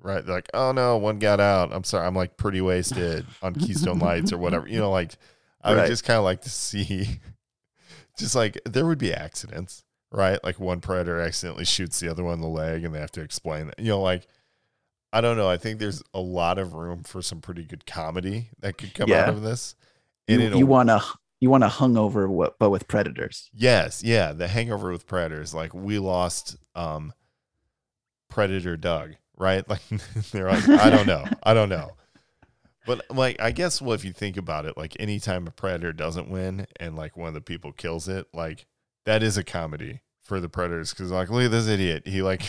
[0.00, 0.24] right?
[0.24, 1.72] They're like, oh no, one got out.
[1.72, 4.68] I'm sorry, I'm like pretty wasted on Keystone Lights or whatever.
[4.68, 5.12] You know, like
[5.62, 7.20] I would just kind of like to see,
[8.18, 10.42] just like there would be accidents, right?
[10.42, 13.22] Like one predator accidentally shoots the other one in the leg, and they have to
[13.22, 13.78] explain that.
[13.78, 14.26] You know, like
[15.12, 15.48] I don't know.
[15.48, 19.10] I think there's a lot of room for some pretty good comedy that could come
[19.12, 19.74] out of this.
[20.26, 21.02] You, And a- you want to
[21.40, 23.48] you want to hungover what but with predators.
[23.54, 25.54] Yes, yeah, the hangover with predators.
[25.54, 27.12] Like we lost um
[28.28, 29.68] Predator Doug, right?
[29.68, 29.82] Like
[30.32, 31.24] they're like, I don't know.
[31.42, 31.92] I don't know.
[32.86, 36.30] But like I guess well if you think about it, like anytime a predator doesn't
[36.30, 38.66] win and like one of the people kills it, like
[39.04, 42.06] that is a comedy for the predators because like look at this idiot.
[42.06, 42.42] He like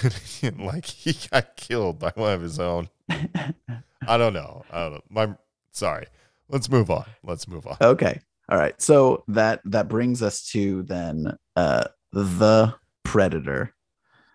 [0.58, 2.90] like he got killed by one of his own.
[3.10, 4.64] I don't know.
[4.72, 5.02] I don't know.
[5.10, 5.36] My
[5.72, 6.08] sorry.
[6.48, 7.06] Let's move on.
[7.24, 7.78] Let's move on.
[7.82, 8.20] Okay.
[8.50, 8.80] All right.
[8.82, 13.74] So that that brings us to then uh the predator.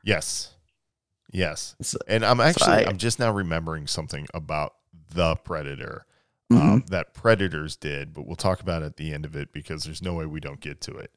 [0.04, 0.53] Yes.
[1.34, 1.74] Yes.
[1.82, 4.74] So- And I'm actually I- I'm just now remembering something about
[5.10, 6.06] the Predator
[6.52, 6.60] Mhm.
[6.60, 9.84] um, that Predators did, but we'll talk about it at the end of it because
[9.84, 11.10] there's no way we don't get to it.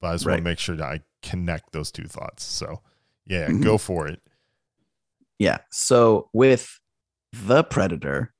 [0.00, 2.42] But I just want to make sure that I connect those two thoughts.
[2.44, 2.82] So
[3.26, 3.62] yeah, Mhm.
[3.62, 4.20] go for it.
[5.38, 5.58] Yeah.
[5.70, 6.80] So with
[7.32, 8.32] the Predator,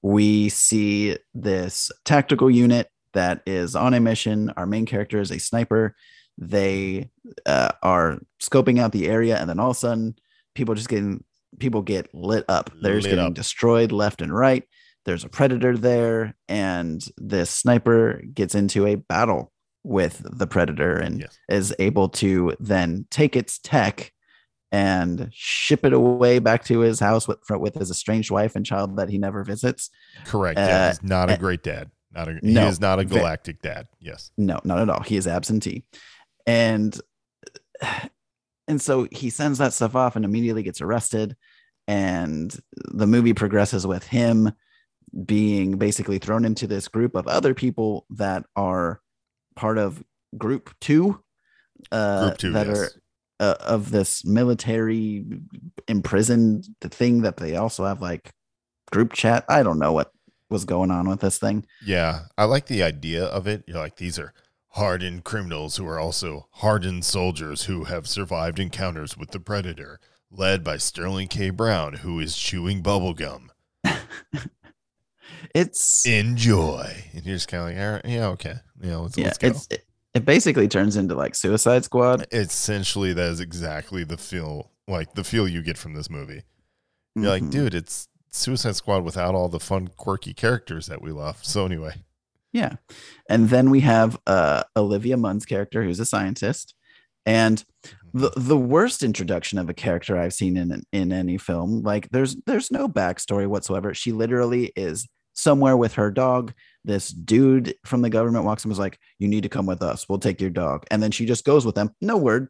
[0.00, 4.50] we see this tactical unit that is on a mission.
[4.56, 5.94] Our main character is a sniper.
[6.38, 7.10] They
[7.44, 10.16] uh, are scoping out the area, and then all of a sudden,
[10.58, 11.24] people just getting
[11.58, 12.70] people get lit up.
[12.82, 13.34] They're just Lit getting up.
[13.34, 14.64] destroyed left and right.
[15.06, 19.52] There's a predator there, and this sniper gets into a battle
[19.84, 21.38] with the predator and Yes.
[21.48, 24.12] is able to then take its tech
[24.70, 28.96] and ship it away back to his house with with his estranged wife and child
[28.98, 29.88] that he never visits.
[30.26, 30.58] Correct.
[30.58, 31.90] yeah, Uh, he's not a uh, great dad.
[32.12, 33.86] Not a no, he is not a galactic dad.
[34.00, 34.30] Yes.
[34.36, 35.02] No, not at all.
[35.02, 35.84] He is absentee.
[36.46, 37.00] And
[38.68, 41.36] and so he sends that stuff off and immediately gets arrested.
[41.88, 44.52] And the movie progresses with him
[45.24, 49.00] being basically thrown into this group of other people that are
[49.56, 50.04] part of
[50.36, 51.18] group two.
[51.90, 52.76] Uh, Group two, that yes.
[52.76, 52.90] are
[53.40, 55.24] uh, of this military
[55.86, 58.32] imprisoned thing that they also have like
[58.90, 59.44] group chat.
[59.48, 60.12] I don't know what
[60.50, 61.64] was going on with this thing.
[61.84, 63.64] Yeah, I like the idea of it.
[63.66, 64.34] You're like, these are
[64.78, 70.00] hardened criminals who are also hardened soldiers who have survived encounters with the Predator,
[70.30, 71.50] led by Sterling K.
[71.50, 73.48] Brown, who is chewing bubblegum.
[75.54, 77.04] It's Enjoy.
[77.14, 78.54] And you're just kind of like, all right, yeah, okay.
[78.82, 79.46] Yeah, let's, yeah, let's go.
[79.48, 79.84] it's it,
[80.14, 82.26] it basically turns into like Suicide Squad.
[82.32, 86.42] Essentially, that is exactly the feel, like the feel you get from this movie.
[87.14, 87.50] You're like, Mhm.
[87.50, 91.38] dude, it's Suicide Squad without all the fun, quirky characters that we love.
[91.44, 92.02] So anyway,
[92.52, 92.76] Yeah.
[93.28, 96.74] And then we have uh Olivia Munn's character who's a scientist.
[97.26, 97.62] And
[98.14, 101.82] the the worst introduction of a character I've seen in in any film.
[101.82, 103.92] Like there's there's no backstory whatsoever.
[103.94, 106.52] She literally is somewhere with her dog.
[106.84, 110.08] This dude from the government walks and was like, "You need to come with us.
[110.08, 111.94] We'll take your dog." And then she just goes with them.
[112.00, 112.48] No word.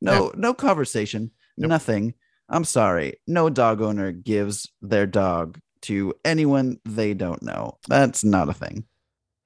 [0.00, 1.32] No no conversation.
[1.56, 1.68] Nope.
[1.70, 2.14] Nothing.
[2.48, 3.14] I'm sorry.
[3.26, 7.78] No dog owner gives their dog to anyone they don't know.
[7.88, 8.84] That's not a thing.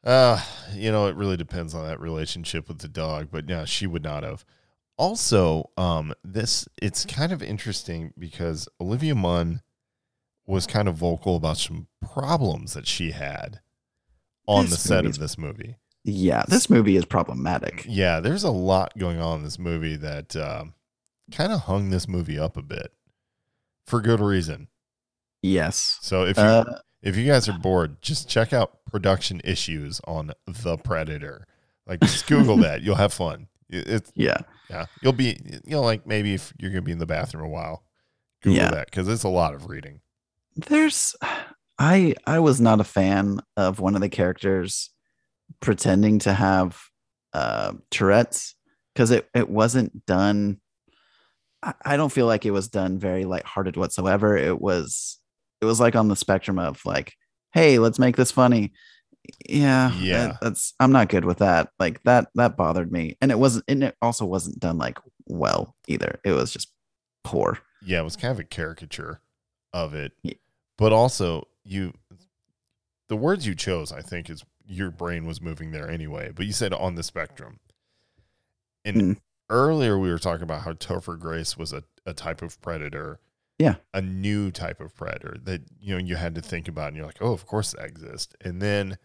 [0.07, 0.41] Uh,
[0.73, 4.05] you know, it really depends on that relationship with the dog, but yeah, she would
[4.05, 4.45] not have.
[4.97, 9.63] Also, um, this it's kind of interesting because Olivia Munn
[10.47, 13.61] was kind of vocal about some problems that she had
[14.47, 15.77] on This the set of this movie.
[16.05, 17.85] Yeah, this movie is problematic.
[17.89, 20.75] Yeah, there's a lot going on in this movie that um,
[21.33, 22.93] kind of hung this movie up a bit
[23.87, 24.69] for good reason.
[25.43, 25.99] Yes.
[26.01, 30.33] So if you Uh, if you guys are bored, just check out production issues on
[30.47, 31.47] The Predator.
[31.87, 33.47] Like just Google that, you'll have fun.
[33.69, 34.39] It's yeah.
[34.69, 37.49] yeah, you'll be you know like maybe if you're gonna be in the bathroom a
[37.49, 37.85] while,
[38.43, 38.71] Google Yeah.
[38.73, 40.01] that because it's a lot of reading.
[40.57, 41.15] There's
[41.79, 44.91] I I was not a fan of one of the characters
[45.61, 46.81] pretending to have
[47.33, 48.55] uh, Tourette's
[48.95, 50.61] because it it wasn't done.
[51.63, 54.37] I, I don't feel like it was done very lighthearted whatsoever.
[54.37, 55.19] It was
[55.61, 57.15] it was like on the spectrum of like,
[57.53, 58.73] hey, let's make this funny.
[59.49, 60.27] Yeah, Yeah.
[60.29, 61.71] that- that's I'm not good with that.
[61.79, 63.65] Like that that bothered me, and it wasn't.
[63.69, 66.21] And it also wasn't done like well either.
[66.25, 66.73] It was just
[67.25, 67.59] poor.
[67.83, 69.21] yeah, it was kind of a caricature
[69.73, 70.13] of it.
[70.23, 70.39] Ye-
[70.79, 71.93] But also, you,
[73.09, 76.31] the words you chose, I think, is your brain was moving there anyway.
[76.35, 77.59] But you said on the spectrum.
[78.85, 79.21] And Mm.
[79.51, 83.19] earlier we were talking about how Topher Grace was a, a type of predator.
[83.59, 83.77] Yeah.
[83.95, 87.07] A new type of predator that, you know, you had to think about and you're
[87.07, 88.35] like, oh, of course that exists.
[88.43, 88.99] And then,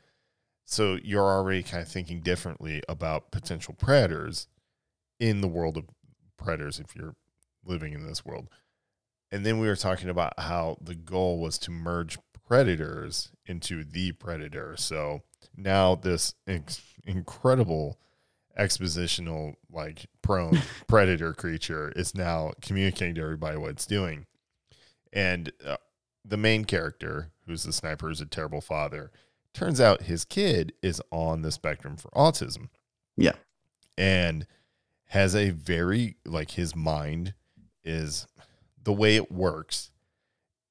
[0.65, 4.47] so you're already kind of thinking differently about potential predators
[5.19, 5.85] in the world of
[6.37, 7.15] predators if you're
[7.65, 8.49] living in this world.
[9.31, 14.11] And then we were talking about how the goal was to merge predators into the
[14.11, 14.75] predator.
[14.77, 15.21] So
[15.55, 17.97] now this ex- incredible
[18.59, 24.25] expositional like prone predator creature is now communicating to everybody what it's doing.
[25.13, 25.77] And uh,
[26.23, 29.11] the main character, who's the sniper, is a terrible father.
[29.53, 32.69] Turns out his kid is on the spectrum for autism.
[33.17, 33.33] Yeah.
[33.97, 34.47] And
[35.09, 37.33] has a very like his mind
[37.83, 38.27] is
[38.81, 39.91] the way it works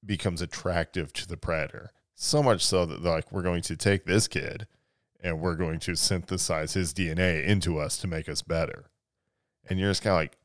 [0.05, 1.91] becomes attractive to the predator.
[2.15, 4.67] So much so that like we're going to take this kid
[5.23, 8.87] and we're going to synthesize his DNA into us to make us better.
[9.69, 10.39] And you're just kind of like,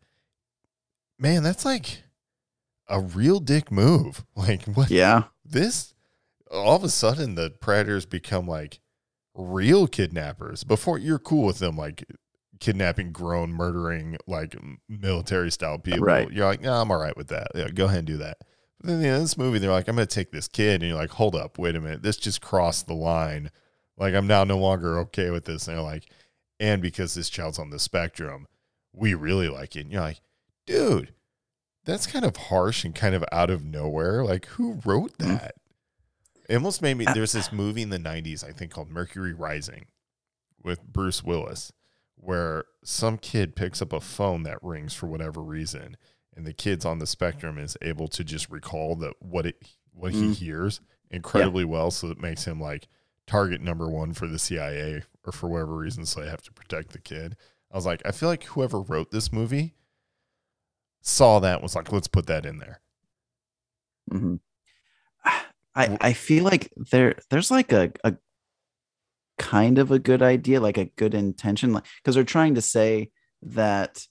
[1.18, 2.04] man, that's like
[2.88, 4.24] a real dick move.
[4.36, 4.92] Like what?
[4.92, 5.94] Yeah, this
[6.52, 8.80] all of a sudden the predators become like
[9.34, 10.64] real kidnappers.
[10.64, 12.06] Before you're cool with them like
[12.60, 14.56] kidnapping grown murdering like
[14.88, 16.06] military style people.
[16.06, 16.32] Right.
[16.32, 17.48] you're like no i'm all right with that.
[17.56, 18.38] Yeah go ahead and do that.
[18.80, 21.12] But then in this movie they're like i'm gonna take this kid and you're like
[21.12, 22.04] hold up wait a minute.
[22.04, 23.52] This just crossed the line.
[23.98, 25.68] Like i'm now no longer okay with this.
[25.68, 26.06] And they're like
[26.60, 28.48] and because this child's on the spectrum
[28.94, 29.82] we really like it.
[29.82, 30.22] And you're like
[30.66, 31.14] dude
[31.86, 34.24] that's kind of harsh and kind of out of nowhere.
[34.24, 35.28] Like who wrote Mm.
[35.40, 35.56] that?
[36.50, 39.34] It almost made me Uh, there's this movie in the 90s i think called mercury
[39.34, 39.88] rising
[40.64, 41.72] with bruce willis
[42.16, 45.98] where some kid picks up a phone that rings for whatever reason
[46.36, 50.12] and the kid's on the spectrum is able to just recall that what it what
[50.12, 50.36] he Mm.
[50.36, 52.88] hears incredibly well so it makes him like
[53.26, 56.92] target number one for the cia or for whatever reason so they have to protect
[56.92, 57.36] the kid.
[57.72, 59.74] I was like i feel like whoever wrote this movie
[61.06, 62.82] saw that was like let's put that in there
[64.12, 64.40] Mhm.
[65.76, 68.16] I I feel like there there's like a a
[69.38, 73.10] kind of a good idea, like a good intention, like because they're trying to say
[73.42, 74.06] that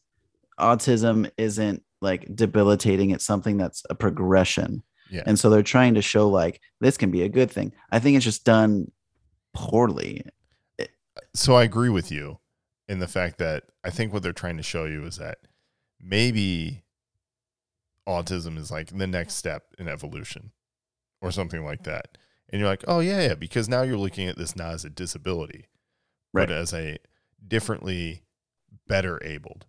[0.61, 6.03] autism isn't like debilitating; it's something that's a progression, yeah and so they're trying to
[6.03, 7.73] show like this can be a good thing.
[7.91, 8.91] I think it's just done
[9.55, 10.23] poorly.
[11.35, 12.41] so I agree with you
[12.89, 15.39] in the fact that I think what they're trying to show you is that
[16.01, 16.84] maybe
[18.09, 20.53] autism is like the next step in evolution
[21.23, 22.19] or something like that.
[22.51, 24.91] And you're like, oh, yeah, yeah, because now you're looking at this not as a
[24.91, 25.67] disability,
[26.33, 26.49] Right.
[26.49, 26.99] but as a
[27.47, 28.23] differently
[28.87, 29.67] better abled,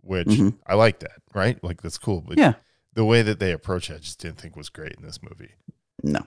[0.00, 0.58] which Mhm.
[0.66, 1.62] I like that, right?
[1.62, 2.20] Like, that's cool.
[2.20, 2.54] But Yeah.
[2.92, 5.54] the way that they approach it, I just didn't think was great in this movie
[6.02, 6.26] No,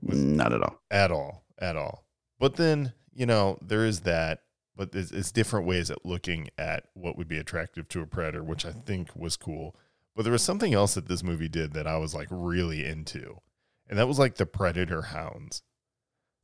[0.00, 0.80] not at all.
[0.90, 2.06] at all at all
[2.38, 4.42] but then you know there is that
[4.76, 8.44] but it's, it's different ways at looking at what would be attractive to a predator
[8.44, 9.74] which i think was cool
[10.16, 13.36] but there was something else that this movie did that i was like really into
[13.88, 15.62] and that was like the predator hounds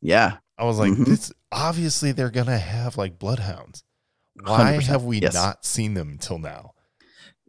[0.01, 1.07] Yeah, i was like Mhm.
[1.07, 3.83] this obviously they're gonna have like bloodhounds
[4.45, 5.35] why 100%, have we yes.
[5.35, 6.73] not seen them till now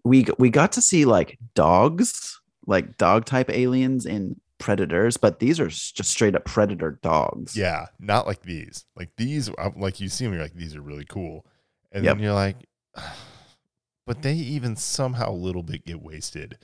[0.04, 5.60] we we got to see like dogs, like dog type aliens in predators, but these
[5.62, 7.56] are just straight up predator dogs.
[7.56, 11.06] yeah not like these like these like you see them you're like these are really
[11.06, 11.46] cool
[11.94, 12.16] and Yep.
[12.18, 12.58] then you're like
[14.06, 16.58] but they even somehow a little bit get wasted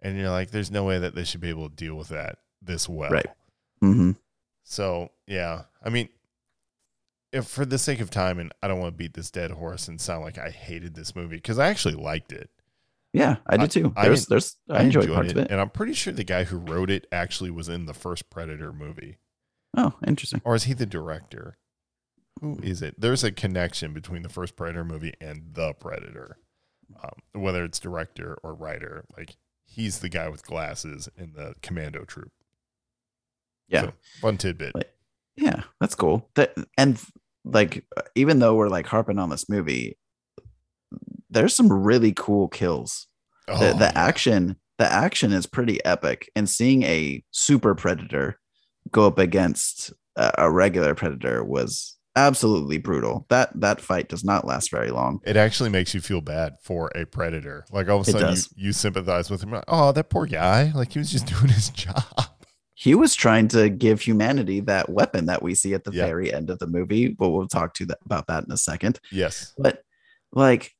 [0.00, 2.38] and you're like there's no way that they should be able to deal with that
[2.62, 3.26] this well Right.
[3.82, 4.12] Mm-hmm.
[4.62, 6.08] so yeah i mean
[7.32, 9.88] if for the sake of time and i don't want to beat this dead horse
[9.88, 12.50] and sound like i hated this movie because i actually liked it
[13.12, 13.92] Yeah, I I- did too.
[13.96, 15.50] I There's, there's, I, enjoyed, parts it, of it.
[15.50, 18.72] and i'm pretty sure the guy who wrote it actually was in the first predator
[18.72, 19.18] movie
[19.76, 20.40] Oh, interesting.
[20.44, 21.56] or is he the director?
[22.40, 22.94] Who is it?
[23.00, 26.36] There's a connection between the first Predator movie and the Predator,
[27.02, 29.04] um, whether it's director or writer.
[29.16, 32.32] Like he's the guy with glasses in the Commando Troop.
[33.68, 34.74] Yeah, So, fun tidbit.
[34.74, 34.94] Like-
[35.36, 36.28] yeah, that's cool.
[36.36, 37.00] That and
[37.44, 37.84] like,
[38.14, 39.98] even though we're like harping on this movie,
[41.28, 43.06] there's some really cool kills.
[43.48, 43.92] Oh, the, the yeah.
[43.94, 48.38] action, the action is pretty epic, and seeing a super predator
[48.90, 53.26] go up against a, a regular predator was absolutely brutal.
[53.28, 55.20] That that fight does not last very long.
[55.24, 57.64] It actually makes you feel bad for a predator.
[57.72, 59.50] Like all of a sudden you, you sympathize with him.
[59.50, 60.72] Like, oh, that poor guy.
[60.74, 62.02] Like he was just doing his job.
[62.76, 66.06] He was trying to give humanity that weapon that we see at the Yeah.
[66.06, 69.00] very end of the movie, but we'll talk to that about that in a second.
[69.10, 69.52] Yes.
[69.58, 69.82] But
[70.32, 70.72] like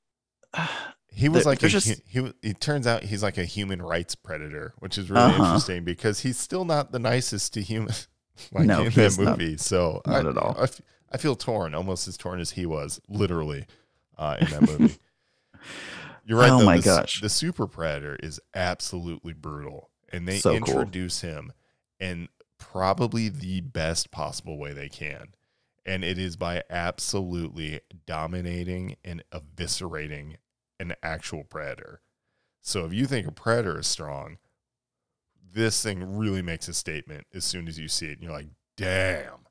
[1.17, 2.21] He was like a, just- he.
[2.21, 5.45] wa- It turns out he's like a human rights predator, which is really Uh-huh.
[5.45, 8.09] interesting because he's still not the nicest to humans.
[8.53, 9.39] Like No, in that is not.
[9.39, 10.67] movie, so Not I, at all.
[11.13, 13.67] I feel torn, almost as torn as he was, literally,
[14.19, 14.99] uh, in that movie.
[16.25, 16.51] You're right.
[16.51, 17.21] Oh though, my the, gosh.
[17.21, 20.81] the super predator is absolutely brutal, and they So cool.
[20.81, 21.53] introduce him
[22.01, 22.29] in
[22.59, 25.35] probably the best possible way they can,
[25.85, 30.37] and it is by absolutely dominating and eviscerating
[30.81, 32.01] an actual predator.
[32.63, 34.39] So if you think a predator is strong,
[35.55, 38.15] this thing really makes a statement as soon as you see it.
[38.15, 39.47] And you're like, damn,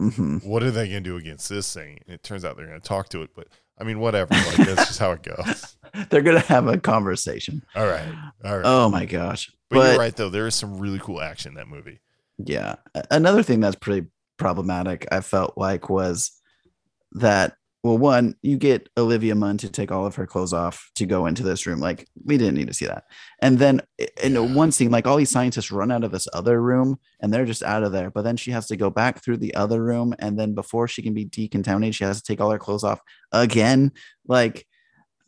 [0.00, 0.44] mhm.
[0.44, 2.00] what are they going to do against this thing?
[2.06, 3.30] And it turns out they're going to talk to it.
[3.34, 3.46] But
[3.80, 4.34] I mean, whatever.
[4.34, 5.76] Like, that's just how it goes.
[6.10, 7.62] they're gonna have a conversation.
[7.74, 8.12] All right.
[8.44, 8.66] All right.
[8.66, 9.50] Oh my gosh.
[9.70, 10.28] but, But, you're right, though.
[10.28, 12.00] There is some really cool action in that movie.
[12.38, 12.76] yeah.
[13.10, 16.30] Another thing that's pretty problematic, I felt like, was
[17.12, 21.06] that well, one, you get Olivia Munn to take all of her clothes off to
[21.06, 21.80] go into this room.
[21.80, 23.04] Like, we didn't need to see that.
[23.40, 26.12] And then eh, eh, i- in one scene, like all these scientists run out of
[26.12, 28.10] this other room and they're just out of there.
[28.10, 30.14] But then she has to go back through the other room.
[30.18, 33.00] And then before she can be decontaminated, she has to take all her clothes off
[33.32, 33.92] again.
[34.26, 34.66] Like,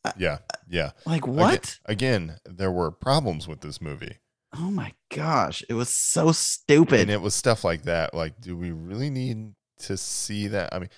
[0.04, 0.38] uh, Yeah.
[0.68, 0.90] Yeah.
[1.06, 1.78] Uh, like Again- what?
[1.86, 4.18] Again, there were problems with this movie.
[4.54, 5.62] Oh my gosh.
[5.70, 7.00] It was so stupid.
[7.00, 8.12] And it was stuff like that.
[8.12, 9.54] Like, do we really need
[9.84, 10.74] to see that?
[10.74, 10.90] I mean,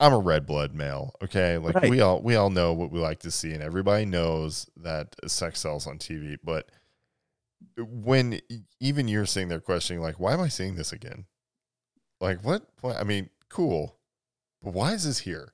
[0.00, 1.56] I'm a red blood male, okay?
[1.58, 1.88] Like Right.
[1.90, 5.60] we all we all know what we like to see, and everybody knows that sex
[5.60, 6.36] sells on TV.
[6.42, 6.68] But
[7.78, 8.40] when
[8.80, 11.26] even you're sitting there questioning, like, why am I seeing this again?
[12.20, 12.62] Like, what?
[12.80, 12.96] what?
[12.96, 13.96] I mean, cool,
[14.62, 15.52] but why is this here?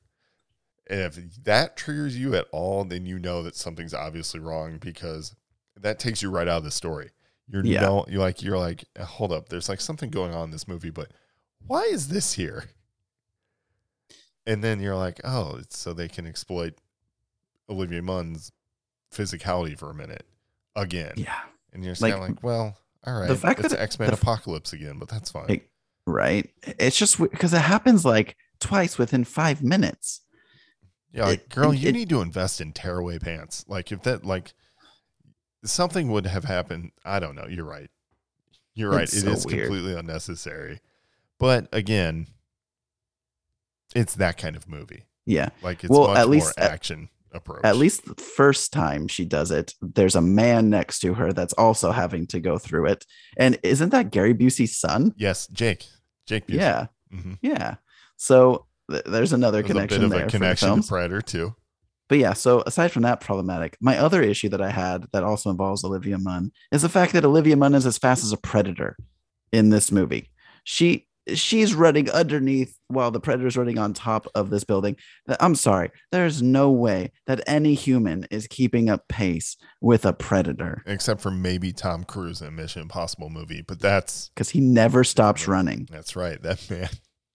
[0.88, 5.36] And if that triggers you at all, then you know that something's obviously wrong because
[5.76, 7.10] that takes you right out of the story.
[7.46, 7.82] You're Yeah.
[7.82, 10.90] no, you're like you're like, hold up, there's like something going on in this movie,
[10.90, 11.12] but
[11.66, 12.64] why is this here?
[14.50, 16.74] And then you're like, oh, it's so they can exploit
[17.68, 18.50] Olivia Munn's
[19.14, 20.26] physicality for a minute
[20.74, 21.12] again.
[21.16, 21.40] yeah.
[21.72, 25.08] And you're Like, like, well, all right, the fact it's X Men Apocalypse again, but
[25.08, 25.46] that's fine.
[25.48, 25.66] It-
[26.06, 26.50] Right.
[26.64, 30.22] It's just because it happens like twice within five minutes.
[31.12, 33.64] Yeah, like It- girl, it- you need to invest in tearaway pants.
[33.68, 34.52] Like if that like
[35.64, 37.46] something would have happened, I don't know.
[37.46, 37.90] You're right.
[38.74, 39.04] You're right.
[39.04, 39.66] It so is weird.
[39.68, 40.80] completely unnecessary.
[41.38, 42.26] But again,
[43.94, 45.04] it's that kind of movie.
[45.26, 45.50] Yeah.
[45.62, 47.60] Like it's Well, much at more least- at- action approach.
[47.64, 51.52] At least the first time she does it, there's a man next to her that's
[51.52, 53.06] also having to go through it.
[53.36, 55.14] And isn't that Gary Busey's son?
[55.16, 55.86] yes, Jake.
[56.26, 56.46] Jake.
[56.48, 56.56] Busey.
[56.56, 56.86] Yeah.
[57.14, 57.38] Mhm.
[57.42, 57.76] Yeah.
[58.16, 60.88] So th- there's another There's a connection bit of there a the connection to.
[60.88, 61.54] Predator 2.
[62.08, 65.48] But yeah, so aside from that problematic, my other issue that I had that also
[65.50, 68.96] involves Olivia Munn is the fact that Olivia Munn is as fast as a predator
[69.52, 70.30] in this movie.
[70.64, 74.96] She she's running underneath while the predator's running on top of this building.
[75.40, 80.82] I'm sorry, there's no way that any human is keeping up pace with a predator
[80.86, 85.04] Except for maybe Tom Cruise in a Mission Impossible movie, but that's because he never
[85.04, 85.86] stops running.
[85.90, 86.40] that's right.
[86.42, 86.88] That man,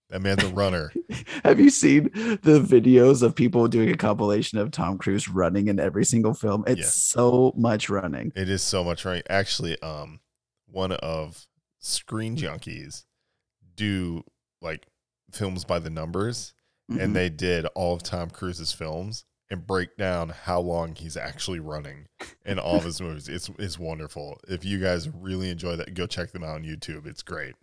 [0.10, 0.92] that man's a runner.
[1.44, 5.80] Have you seen the videos of people doing a compilation of Tom Cruise running in
[5.80, 6.64] every single film?
[6.68, 6.86] It's Yeah.
[6.86, 8.32] so much running.
[8.36, 9.24] It is so much running.
[9.30, 10.20] Actually, um,
[10.68, 11.48] one of
[11.80, 13.04] Screen Junkies
[13.76, 14.24] do
[14.62, 14.88] like
[15.32, 16.54] films by the numbers,
[16.92, 17.02] Mhm.
[17.02, 21.60] and they did all of Tom Cruise's films and break down how long he's actually
[21.60, 22.08] running
[22.46, 23.28] in all of his movies.
[23.30, 24.40] It's it's wonderful.
[24.48, 27.06] If you guys really enjoy that, go check them out on YouTube.
[27.06, 27.56] It's great.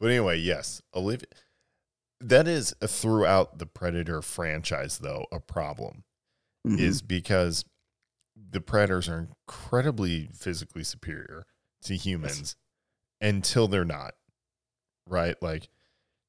[0.00, 1.26] But anyway, yes, Olivia.
[2.20, 6.04] That is throughout the Predator franchise, though, a problem
[6.66, 6.78] Mhm.
[6.80, 7.64] is because
[8.36, 11.46] the predators are incredibly physically superior
[11.82, 12.56] to humans
[13.20, 14.14] until they're not.
[15.08, 15.36] Right?
[15.42, 15.68] Like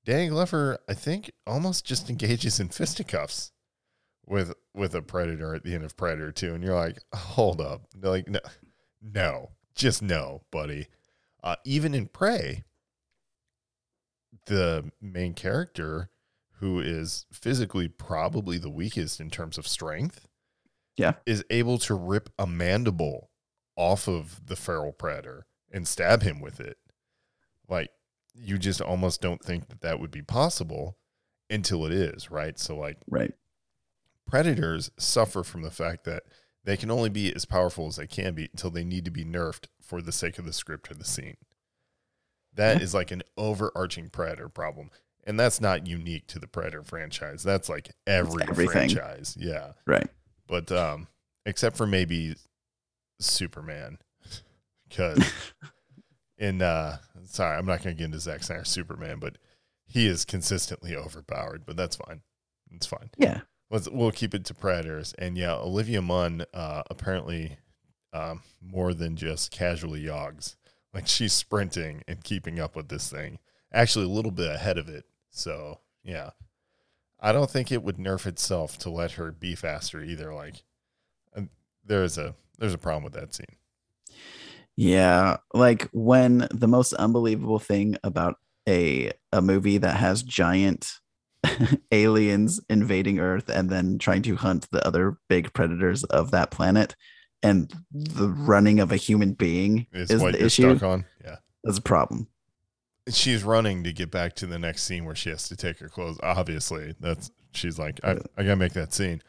[0.05, 3.51] Danny Glover, I think, almost just engages in fisticuffs
[4.25, 6.53] with with a predator at the end of Predator 2.
[6.55, 7.87] And you're like, hold up.
[7.99, 8.39] Like, no,
[9.01, 10.87] no just no, buddy.
[11.43, 12.63] Uh, even in Prey,
[14.45, 16.09] the main character,
[16.59, 20.27] who is physically probably the weakest in terms of strength,
[20.97, 21.13] Yeah.
[21.25, 23.29] is able to rip a mandible
[23.77, 26.77] off of the feral predator and stab him with it.
[27.69, 27.89] Like
[28.35, 30.97] you just almost don't think that that would be possible
[31.49, 32.57] until it is, right?
[32.59, 33.33] So like Right.
[34.27, 36.23] predators suffer from the fact that
[36.63, 39.25] they can only be as powerful as they can be until they need to be
[39.25, 41.37] nerfed for the sake of the script or the scene.
[42.53, 42.97] That is Yeah.
[42.97, 44.91] like an overarching predator problem.
[45.25, 47.43] And that's not unique to the Predator franchise.
[47.43, 48.71] That's like every everything.
[48.89, 49.35] franchise.
[49.39, 49.73] Yeah.
[49.85, 50.09] Right.
[50.47, 51.07] But um
[51.45, 52.35] except for maybe
[53.19, 53.97] Superman.
[54.89, 55.19] Cuz
[56.39, 59.37] in uh sorry, I'm not going to get into Zack Snyder Superman, but
[59.85, 62.21] he is consistently overpowered, but that's fine.
[62.71, 63.09] It's fine.
[63.17, 63.41] Yeah.
[63.69, 65.13] Let's we'll keep it to Predators.
[65.19, 67.57] And yeah, Olivia Munn uh apparently
[68.13, 70.55] um more than just casually yogs.
[70.93, 73.39] Like she's sprinting and keeping up with this thing.
[73.71, 75.05] Actually a little bit ahead of it.
[75.29, 76.31] So, yeah.
[77.19, 80.33] I don't think it would nerf itself to let her be faster either.
[80.33, 80.63] Like
[81.85, 83.57] there's a there's a problem with that scene.
[84.79, 90.89] Yeah, like when the most unbelievable thing about a a movie that has giant
[91.91, 96.95] aliens invading Earth and then trying to hunt the other big predators of that planet,
[97.43, 100.77] and the running of a human being Is, is the issue.
[100.77, 101.05] stuck on.
[101.25, 101.35] Yeah.
[101.65, 102.29] That's a problem.
[103.09, 105.89] She's running to get back to the next scene where she has to take her
[105.89, 106.21] clothes.
[106.23, 109.21] Obviously, that's she's like, I, I gotta make that scene.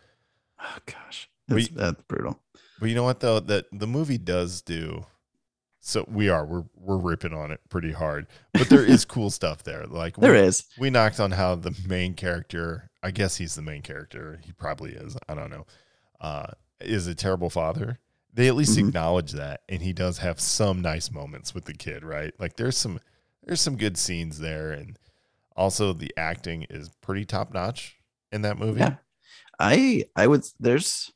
[0.61, 2.39] Oh gosh, that's, that's brutal.
[2.79, 3.41] But you know what though?
[3.41, 5.07] That the movie does do.
[5.83, 9.63] So we are we're we're ripping on it pretty hard, but there is cool stuff
[9.63, 9.87] there.
[9.87, 10.67] Like There we, is.
[10.79, 12.91] we knocked on how the main character.
[13.03, 14.41] I guess he's the main character.
[14.45, 15.17] He probably is.
[15.29, 15.67] I don't know.
[16.21, 16.49] Uh,
[16.81, 17.99] is a terrible father.
[18.33, 18.89] They at least Mhm.
[18.89, 22.05] acknowledge that, and he does have some nice moments with the kid.
[22.05, 22.35] Right?
[22.39, 23.01] Like there's some
[23.45, 24.99] there's some good scenes there, and
[25.57, 27.97] also the acting is pretty top notch
[28.31, 28.81] in that movie.
[28.81, 28.97] Yeah.
[29.59, 31.11] I I would there's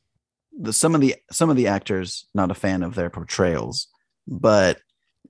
[0.58, 3.88] the some of the some of the actors not a fan of their portrayals,
[4.26, 4.80] but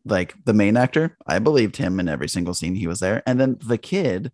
[0.05, 3.23] like the main actor, I believed him in every single scene he was there.
[3.27, 4.33] And then the kid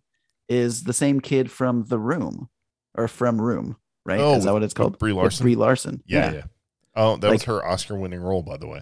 [0.49, 2.49] is the same kid from The Room
[2.95, 4.19] or from Room, right?
[4.19, 4.99] Oh, is that what it's called?
[4.99, 5.43] Brie Larson?
[5.43, 6.03] Brie Larson.
[6.05, 6.43] Yeah, yeah.
[6.95, 8.81] Oh, that was her Oscar-winning role, by the way.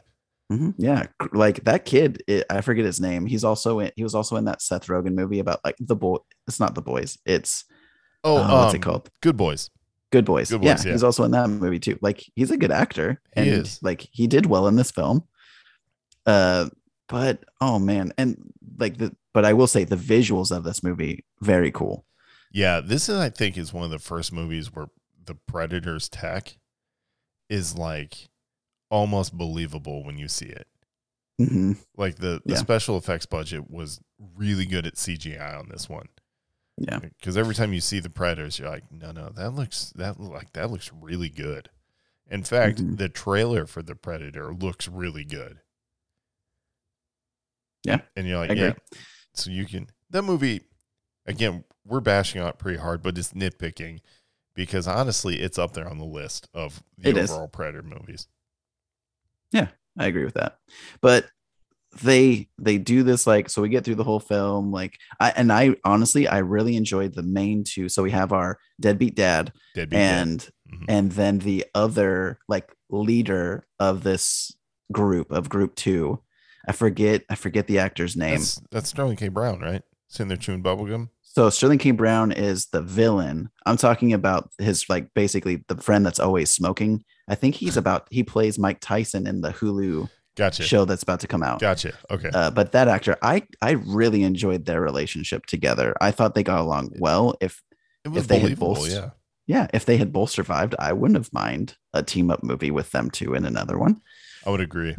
[0.51, 0.73] Mhm.
[0.79, 2.23] Yeah, like that kid.
[2.27, 3.27] It, I forget his name.
[3.27, 3.91] He's also in.
[3.95, 6.17] He was also in that Seth Rogen movie about like the boy.
[6.47, 7.19] It's not the boys.
[7.23, 7.65] It's
[8.23, 9.09] Oh, uh, what's um, it called?
[9.21, 9.69] Good Boys.
[10.11, 10.49] Good Boys.
[10.49, 10.91] Good yeah, Boys, yeah.
[10.93, 11.99] he's also in that movie too.
[12.01, 13.79] Like he's a good actor, He and is.
[13.83, 15.23] like he did well in this film.
[16.29, 16.69] Uh,
[17.07, 18.37] but oh man, and
[18.77, 22.05] like the but I will say the visuals of this movie very cool.
[22.51, 24.87] Yeah, this is I think is one of the first movies where
[25.25, 26.57] the Predator's tech
[27.49, 28.29] is like
[28.91, 30.67] almost believable when you see it.
[31.37, 32.59] hmm Like the, the Yeah.
[32.59, 33.99] special effects budget was
[34.35, 36.07] really good at CGI on this one.
[36.77, 40.19] Yeah, Because every time you see the Predators, you're like, no, no, that looks that
[40.19, 41.69] like that looks really good.
[42.29, 42.97] In fact, Mhm.
[42.97, 45.59] the trailer for the Predator looks really good.
[47.83, 48.73] Yeah, and you're like, yeah.
[49.33, 50.61] So you can that movie
[51.25, 51.63] again.
[51.85, 53.99] We're bashing on it pretty hard, but it's nitpicking
[54.53, 57.31] because honestly, it's up there on the list of the It is.
[57.31, 58.27] overall Predator movies.
[59.51, 60.57] Yeah, I agree with that.
[61.01, 61.27] But
[62.03, 65.51] they they do this like so we get through the whole film like I and
[65.51, 67.89] I honestly I really enjoyed the main two.
[67.89, 70.17] So we have our deadbeat dad Deadbeat Dad.
[70.21, 70.85] and Mhm.
[70.87, 74.55] and then the other like leader of this
[74.91, 76.21] group of group two
[76.67, 79.27] i forget i forget the actor's name That's that's Sterling K.
[79.29, 79.81] Brown, right?
[80.07, 81.09] Sitting there chewing bubblegum.
[81.21, 86.03] so sterling k brown is the villain i'm talking about his like basically the friend
[86.05, 90.63] that's always smoking i think he's about he plays mike tyson in the hulu Gotcha.
[90.63, 91.93] show that's about to come out Gotcha.
[92.09, 92.29] Okay.
[92.33, 96.59] uh, but that actor i i really enjoyed their relationship together i thought they got
[96.61, 97.61] along well if
[98.03, 99.09] it was if they had both- Yeah.
[99.45, 102.89] yeah if they had both survived i wouldn't have mind a team up movie with
[102.91, 104.01] them two in another one
[104.45, 104.95] I would agree.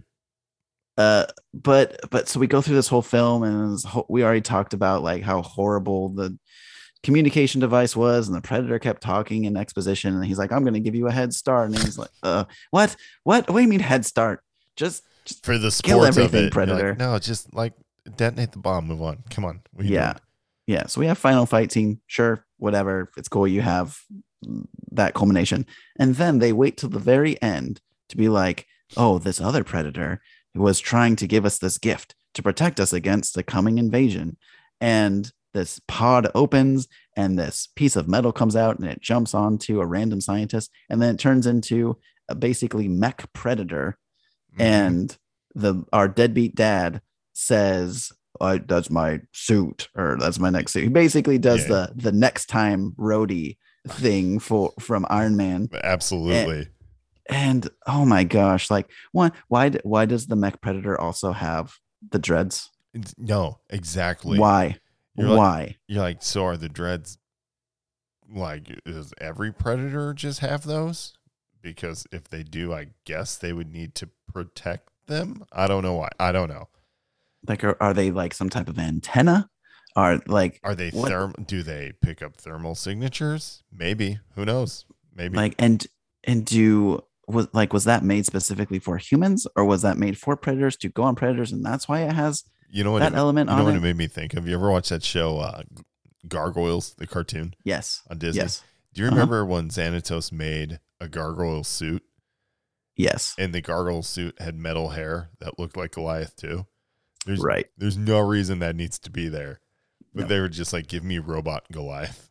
[1.01, 3.79] Uh but but so we go through this whole film and
[4.09, 6.37] we already talked about like how horrible the
[7.03, 10.75] communication device was and the predator kept talking in exposition and he's like i'm going
[10.75, 12.95] to give you a head start and he's like uh what
[13.25, 14.43] what what do you mean head start
[14.77, 16.95] just, just For the Kill everything, it, you're like, Predator.
[16.95, 17.75] no, just like
[18.17, 18.87] detonate the bomb.
[18.87, 19.23] Move on.
[19.29, 19.61] Come on.
[19.73, 20.23] What are you yeah doing?
[20.67, 23.99] yeah so we have final fight scene sure whatever it's cool you have
[24.93, 25.67] that culmination
[25.99, 28.67] and then they wait till the very end to be like
[28.97, 30.21] oh this other predator
[30.55, 34.37] was trying to give us this gift to protect us against the coming invasion
[34.81, 36.87] and this pod opens
[37.17, 41.03] and this piece of metal comes out and it jumps onto a random scientist and
[41.03, 41.97] then it turns into
[42.29, 43.99] a basically mech predator
[44.57, 44.61] Mhm.
[44.61, 45.19] and
[45.55, 47.01] the our deadbeat dad
[47.33, 51.69] says I, that's my suit or that's my next suit he basically does Yeah.
[51.69, 53.57] the the next time roadie
[53.89, 56.57] thing for from iron man absolutely.
[56.59, 56.69] and
[57.87, 61.75] oh my gosh like one why why does the mech predator also have
[62.11, 62.71] the dreads
[63.19, 64.39] no, exactly.
[64.39, 64.79] why
[65.15, 67.19] You're like- why You're like, so are the dreads
[68.33, 71.15] like does every predator just have those?
[71.63, 75.45] Because if they do, I guess they would need to protect them.
[75.53, 76.09] I don't know why.
[76.19, 76.69] I don't know.
[77.47, 79.51] like are, are they like some type of antenna
[79.97, 81.47] are like Are they therm?
[81.47, 83.63] Do they pick up thermal signatures?
[83.73, 84.21] Maybe.
[84.37, 84.87] Who knows?
[85.15, 85.37] Maybe.
[85.37, 85.87] like and
[86.25, 90.37] and do was like was that made specifically for humans or was that made for
[90.37, 93.01] predators to go on predators and that's why it has you know what?
[93.01, 93.79] that it, element you know on what it?
[93.79, 94.47] it made me think of?
[94.47, 95.63] You ever watched that show, uh,
[96.29, 98.43] Gargoyles, the cartoon yes on Disney?
[98.43, 98.63] yes
[98.95, 99.17] Do you Uh-huh.
[99.17, 102.03] remember when Xanatos made a gargoyle suit
[102.97, 106.67] yes and the gargoyle suit had metal hair that looked like Goliath too?
[107.27, 109.61] There's right there's no reason that needs to be there.
[110.15, 110.27] But No.
[110.29, 112.30] they were just like, give me robot Goliath,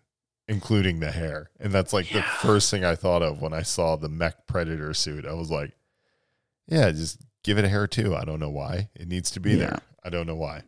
[0.50, 1.52] including the hair.
[1.60, 4.94] And that's like the first thing I thought of when I saw the mech predator
[4.94, 5.26] suit.
[5.26, 5.72] I was like,
[6.68, 8.16] yeah, just give it a hair too.
[8.16, 8.90] I don't know why.
[8.96, 9.58] It needs to be Yeah.
[9.58, 9.80] there.
[10.04, 10.64] I don't know why.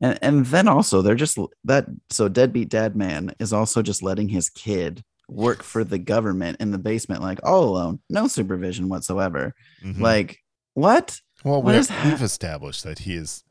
[0.00, 4.28] and and then also they're just that so deadbeat dad man is also just letting
[4.28, 9.52] his kid work for the government in the basement like all alone no supervision whatsoever
[9.84, 10.00] Mhm.
[10.00, 10.38] like
[10.74, 13.42] what well, what we, is we've established that he is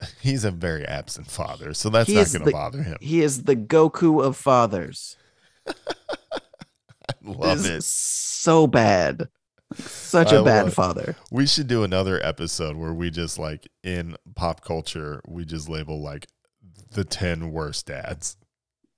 [0.20, 2.96] he's a very absent father, so that's He not going to bother him.
[3.00, 5.16] he is the goku of fathers
[5.66, 5.72] I
[7.22, 7.82] love it.
[7.84, 9.28] so bad
[9.74, 14.16] such a I bad father We should do another episode where we just like in
[14.34, 16.26] pop culture, we just label like
[16.92, 18.36] the 10 worst dads.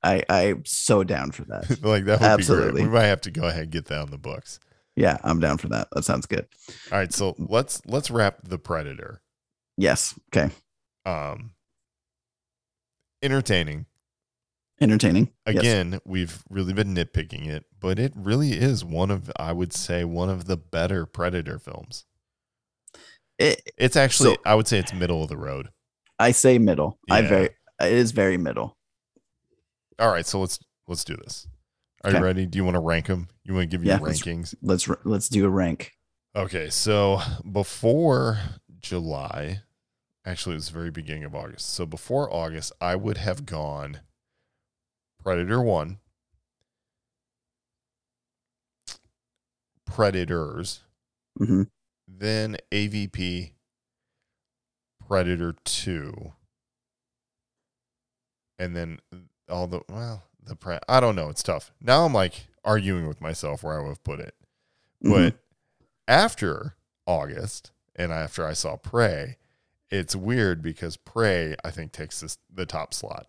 [0.02, 2.66] i i'm so down for that like that would Absolutely.
[2.68, 2.84] be great.
[2.86, 4.60] We might have to go ahead and get that on the books.
[4.96, 6.46] yeah i'm down for that that sounds good
[6.90, 9.20] All right, so let's let's wrap the Predator.
[9.76, 10.50] yes okay
[11.04, 11.52] Um
[13.22, 13.86] entertaining.
[14.80, 15.56] entertaining Yes.
[15.58, 20.04] Again, we've really been nitpicking it, but it really is one of I would say
[20.04, 22.04] one of the better Predator films.
[23.38, 25.70] It- It's actually So- I would say it's middle of the road.
[26.18, 27.46] i say middle i very
[27.80, 28.76] it is very middle
[29.98, 30.58] All right, so let's
[30.88, 31.46] let's do this.
[32.04, 32.46] Are you ready?
[32.46, 33.28] Do you want to rank them?
[33.44, 34.54] You want to give Yeah, your let's- rankings?
[34.62, 35.92] let's let's do a rank
[36.34, 37.20] Okay, so
[37.50, 38.38] before
[38.80, 39.62] July,
[40.24, 41.70] actually, it was the very beginning of August.
[41.70, 44.00] So before August, I would have gone
[45.22, 45.98] Predator 1,
[49.86, 50.80] Predators,
[51.38, 51.62] hmm
[52.06, 53.52] then AVP,
[55.06, 56.32] Predator 2,
[58.58, 58.98] and then
[59.48, 61.28] all the, well, the pre, I don't know.
[61.28, 61.72] It's tough.
[61.80, 64.34] Now I'm like arguing with myself where I would have put it.
[65.04, 65.12] Mm-hmm.
[65.12, 65.34] But
[66.06, 66.76] after
[67.06, 69.36] August and after I saw Prey,
[69.93, 73.27] it's weird because Prey, I think, takes this, the top slot.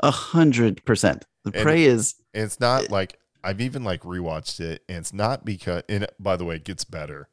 [0.00, 1.24] A hundred percent.
[1.44, 5.44] The And- prey is it's not like I've even like rewatched it, and it's not
[5.44, 5.82] because.
[5.88, 7.28] And by the way, it gets better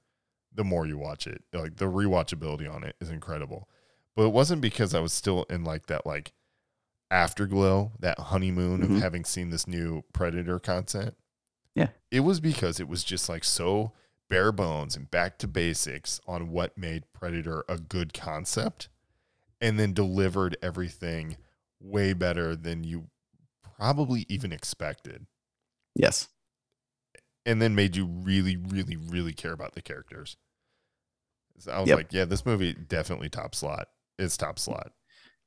[0.54, 1.44] the more you watch it.
[1.54, 3.70] Like the rewatchability on it is incredible.
[4.16, 6.34] But it wasn't because I was still in like that like
[7.12, 8.96] afterglow, that honeymoon Mhm.
[8.98, 11.16] of having seen this new Predator content.
[11.76, 11.90] Yeah.
[12.12, 13.94] It was because it was just like so
[14.30, 18.90] bare bones and back to basics on what made Predator a good concept
[19.62, 21.38] and then delivered everything
[21.82, 23.06] way better than you
[23.78, 25.26] probably even expected
[25.96, 26.28] yes.
[27.46, 30.36] and then made you really really really care about the characters
[31.58, 31.98] so i was Yep.
[31.98, 33.88] like yeah this movie definitely top slot
[34.18, 34.92] it's top slot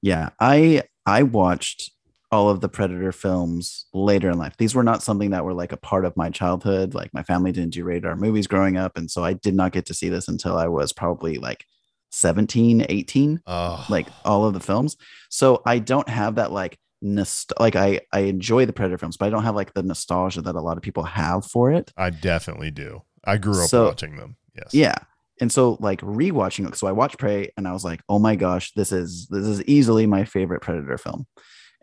[0.00, 0.30] Yeah.
[0.40, 1.90] I I watched
[2.32, 4.54] all of the Predator films later in life.
[4.56, 6.94] These were not something that were like a part of my childhood.
[6.94, 8.96] Like my family didn't do R-rated movies growing up.
[8.96, 11.66] And so I did not get to see this until I was probably like
[12.10, 13.40] 17, 18.
[13.46, 14.96] oh like all of the films.
[15.30, 19.26] So I don't have that like nost- like I I enjoy the Predator films, but
[19.26, 21.92] I don't have like the nostalgia that a lot of people have for it.
[21.96, 24.94] i definitely do i grew up So- watching them yes Yeah.
[25.40, 28.36] And so like rewatching it, so I watched Prey and I was like, oh my
[28.36, 31.26] gosh, this is this is easily my favorite Predator film.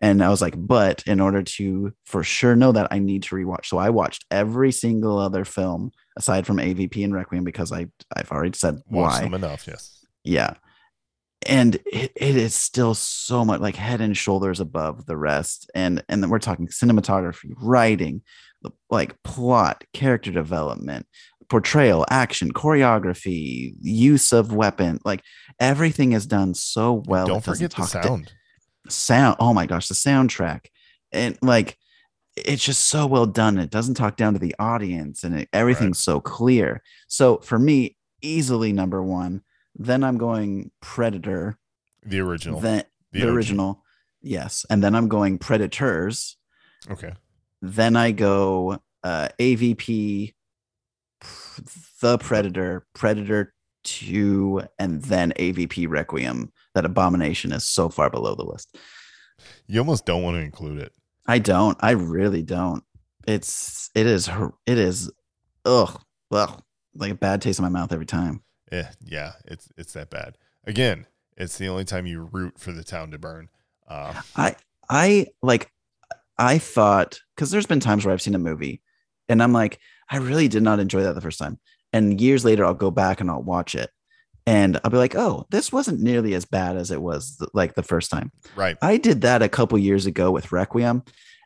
[0.01, 3.35] And I was like, but in order to for sure know that, I need to
[3.35, 3.65] rewatch.
[3.65, 8.31] So I watched every single other film aside from AVP and Requiem because I I've
[8.31, 9.21] already said watched why.
[9.23, 10.53] them enough yes yeah
[11.47, 16.03] and it, it is still so much like head and shoulders above the rest and
[16.09, 18.21] and then we're talking cinematography writing
[18.89, 21.05] like plot character development
[21.47, 25.23] portrayal action choreography use of weapon like
[25.59, 28.25] everything is done so well don't forget the talk to-
[28.87, 30.65] sound oh my gosh the soundtrack.
[31.11, 31.77] And like
[32.35, 33.57] it's just so well done.
[33.57, 36.81] It doesn't talk down to the audience and it, everything's so clear.
[37.07, 39.41] So for me easily number one
[39.75, 41.57] then i'm going predator.
[42.05, 42.59] The original.
[42.59, 43.29] Then the, OG.
[43.29, 43.83] original.
[44.21, 44.65] yes.
[44.69, 46.37] And then i'm going predators.
[46.89, 47.13] Okay.
[47.61, 50.33] Then i go uh avp
[52.01, 53.53] the predator predator
[53.83, 58.77] 2 and then avp requiem that abomination is so far below the list
[59.67, 60.93] you almost don't want to include it
[61.27, 61.77] I don't.
[61.79, 62.83] I really don't.
[63.27, 64.27] It's it is
[64.65, 65.11] it is
[65.63, 66.01] ugh
[66.31, 66.65] well
[66.95, 68.41] like a bad taste in my mouth every time.
[68.71, 71.05] yeah yeah it's it's that bad again
[71.37, 73.49] It's the only time you root for the town to burn.
[73.87, 74.55] Uh, I
[74.89, 75.71] I like
[76.39, 78.81] I thought because there's been times where I've seen a movie
[79.27, 79.77] and I'm like,
[80.09, 81.59] I really did not enjoy that the first time.
[81.93, 83.89] And years later, I'll go back and I'll watch it.
[84.45, 87.75] And I'll be like, oh, this wasn't nearly as bad as it was th- like
[87.75, 88.31] the first time.
[88.55, 88.77] right.
[88.81, 91.03] I did that a couple years ago with Requiem,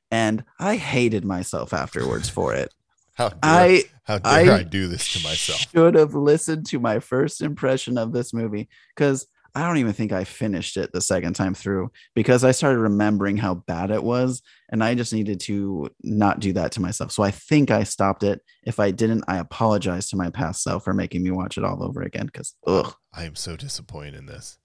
[0.09, 2.73] and I hated myself afterwards for it.
[3.15, 5.59] How dare, I how dare I, I do this to myself?
[5.71, 10.11] should have listened to my first impression of this movie because I don't even think
[10.11, 14.41] I finished it the second time through because I started remembering how bad it was.
[14.69, 17.11] And I just needed to not do that to myself.
[17.11, 18.41] So I think I stopped it.
[18.63, 21.83] If I didn't, I apologize to my past self for making me watch it all
[21.83, 22.93] over again because, ugh.
[23.13, 24.57] I am so disappointed in this.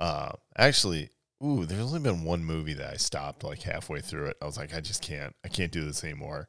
[0.00, 1.10] Uh, actually,
[1.44, 4.36] ooh, there's only been one movie that I stopped like halfway through it.
[4.40, 6.48] I was like, I just can't, I can't do this anymore.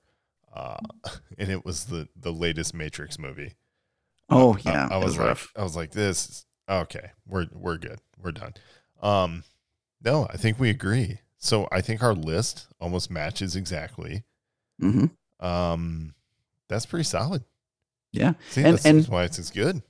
[0.55, 0.77] Uh,
[1.38, 3.55] and it was the the latest Matrix movie.
[4.30, 4.88] Oh, I- yeah.
[4.89, 5.51] I, it was like, rough.
[5.57, 6.45] I was like, this.
[6.69, 7.99] Okay, we're we're good.
[8.22, 8.53] We're done.
[9.02, 9.44] Um,
[10.03, 11.19] no, I think we agree.
[11.38, 14.23] So I think our list almost matches exactly.
[14.81, 15.11] Mhm.
[15.40, 16.15] Um,
[16.69, 17.44] that's pretty solid.
[18.14, 18.34] Yeah.
[18.49, 19.81] See, And- that's, and- why it's, it's good.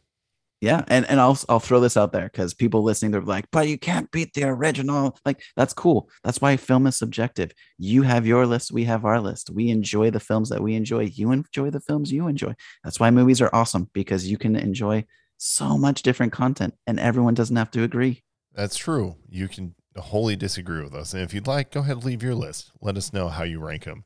[0.61, 3.67] Yeah, and and I'll I'll throw this out there because people listening they're like, but
[3.67, 5.17] you can't beat the original.
[5.25, 6.09] Like that's cool.
[6.23, 7.51] That's why film is subjective.
[7.77, 9.49] You have your list, we have our list.
[9.49, 11.11] We enjoy the films that we enjoy.
[11.13, 12.55] You enjoy the films you enjoy.
[12.81, 15.03] That's why movies are awesome because you can enjoy
[15.43, 18.21] so much different content, and everyone doesn't have to agree.
[18.53, 19.17] That's true.
[19.29, 21.13] You can wholly disagree with us.
[21.13, 22.71] And if you'd like, go ahead and leave your list.
[22.81, 24.05] Let us know how you rank them.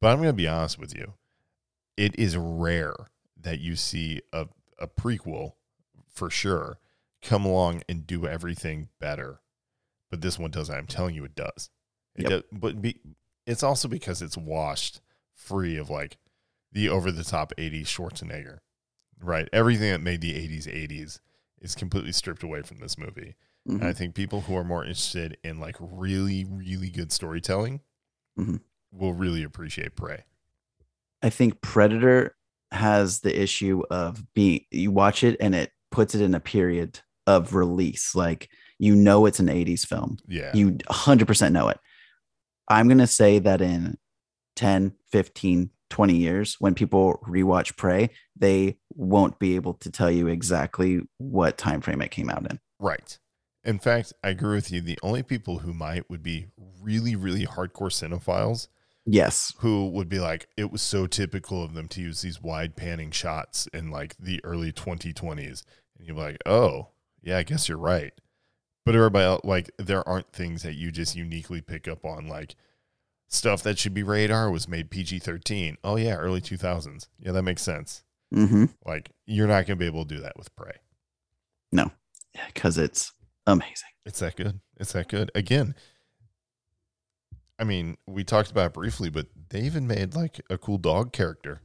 [0.00, 1.14] But I'm going to be honest with you.
[1.96, 2.94] It is rare
[3.38, 4.46] that you see a,
[4.78, 5.52] a prequel,
[6.08, 6.78] for sure,
[7.20, 9.40] come along and do everything better.
[10.10, 10.70] But this one does.
[10.70, 11.70] I'm telling you, it does.
[12.16, 12.30] It Yep.
[12.30, 13.00] does but be,
[13.46, 15.00] it's also because it's washed
[15.34, 16.16] free of like
[16.72, 18.58] the over the top 80s Schwarzenegger,
[19.22, 19.48] right?
[19.52, 21.20] Everything that made the 80s 80s
[21.60, 23.34] is completely stripped away from this movie.
[23.66, 27.80] And I think people who are more interested in like really, really good storytelling
[28.38, 28.60] Mhm.
[28.90, 30.24] will really appreciate Prey.
[31.22, 32.34] I think Predator
[32.72, 37.00] has the issue of being you watch it and it puts it in a period
[37.26, 38.14] of release.
[38.14, 38.48] Like
[38.78, 40.16] you know it's an 80s film.
[40.26, 40.50] Yeah.
[40.54, 41.78] You 100% know it.
[42.68, 43.98] I'm going to say that in
[44.56, 50.26] 10, 15, 20 years, when people rewatch Prey, they won't be able to tell you
[50.28, 52.58] exactly what time frame it came out in.
[52.78, 53.18] right.
[53.62, 54.80] In fact, I agree with you.
[54.80, 56.46] The only people who might would be
[56.80, 58.68] really, really hardcore cinephiles
[59.04, 59.52] Yes.
[59.58, 63.10] who would be like, it was so typical of them to use these wide panning
[63.10, 65.62] shots in like the early 2020s.
[65.98, 66.88] And you're like, oh,
[67.22, 68.14] yeah, I guess you're right.
[68.86, 72.54] But everybody else, like, there aren't things that you just uniquely pick up on, like
[73.30, 75.78] stuff that should be R-rated was made PG 13.
[75.82, 77.08] Oh, yeah, early 2000s.
[77.18, 78.02] Yeah, that makes sense.
[78.34, 78.66] Mm-hmm.
[78.84, 80.76] Like, you're not going to be able to do that with Prey.
[81.72, 81.90] No,
[82.52, 83.12] because it's
[83.46, 83.88] amazing.
[84.04, 84.60] It's that good.
[84.76, 85.30] It's that good.
[85.34, 85.74] Again,
[87.58, 91.12] I mean, we talked about it briefly, but they even made like a cool dog
[91.12, 91.60] character.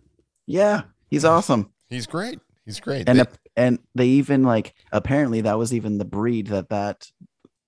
[0.45, 0.83] Yeah.
[1.09, 1.71] He's awesome.
[1.87, 2.39] He's great.
[2.65, 3.07] He's great.
[3.09, 3.25] and They-
[3.57, 7.09] and they even like apparently that was even the breed that that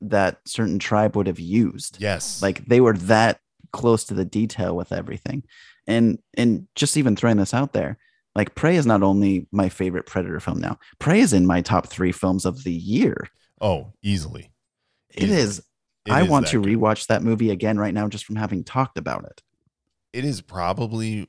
[0.02, 2.42] that certain tribe would have used yes.
[2.42, 3.40] like they were that
[3.78, 5.44] close to the detail with everything
[5.88, 7.98] and and just even throwing this out there
[8.36, 11.88] like prey is not only my favorite predator film now prey is in my top
[11.88, 13.30] three films of the year
[13.62, 14.52] oh, easily.
[15.16, 15.40] It Easily.
[15.42, 15.60] is.
[16.06, 16.70] It i is want to good.
[16.78, 19.42] rewatch that movie again right now just from having talked about it
[20.14, 21.28] It is probably.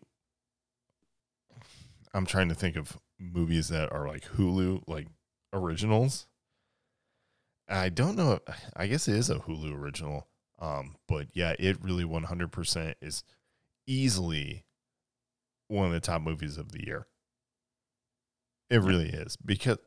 [2.14, 5.06] I'm trying to think of movies that are like Hulu, like
[5.52, 6.26] originals.
[7.68, 8.38] I don't know.
[8.76, 10.26] I guess it is a Hulu original.
[10.58, 13.22] Um, but yeah, it really 100% is
[13.86, 14.64] easily
[15.68, 17.06] one of the top movies of the year.
[18.70, 19.78] It really is because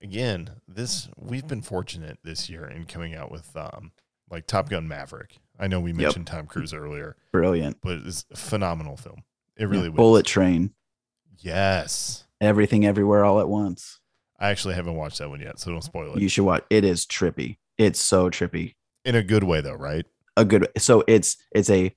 [0.00, 3.92] again, this we've been fortunate this year in coming out with um
[4.30, 5.38] like Top Gun Maverick.
[5.58, 9.24] I know we mentioned Tom Cruise earlier, brilliant but it's a phenomenal film.
[9.56, 9.96] It really was.
[9.96, 10.72] bullet train
[11.38, 12.24] Yes.
[12.40, 14.00] everything everywhere all at once
[14.38, 16.22] I actually haven't watched that one yet, so don't spoil it.
[16.22, 18.74] you should watch it is trippy it's so trippy
[19.04, 20.06] In a good way though, right?
[20.38, 21.94] a good so it's it's a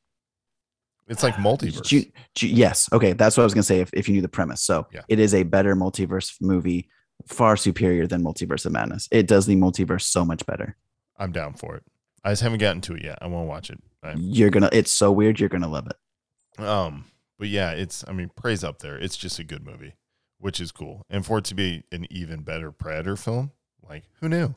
[1.07, 1.83] It's like multiverse.
[1.85, 4.27] Ju- ju- yes okay that's what i was gonna say if, if you knew the
[4.27, 5.03] premise so Yeah.
[5.07, 6.89] it is a better multiverse movie
[7.27, 10.75] far superior than multiverse of madness it does the multiverse so much better
[11.17, 11.83] I'm down for it.
[12.25, 13.19] I just haven't gotten to it yet.
[13.21, 13.81] I want to watch it.
[14.03, 17.05] I- you're gonna it's so weird you're gonna love it Um,
[17.39, 18.97] but yeah, it's I mean, Prey's up there.
[18.97, 19.93] It's just a good movie,
[20.39, 21.05] which is cool.
[21.09, 23.51] And for it to be an even better Predator film,
[23.81, 24.55] like who knew?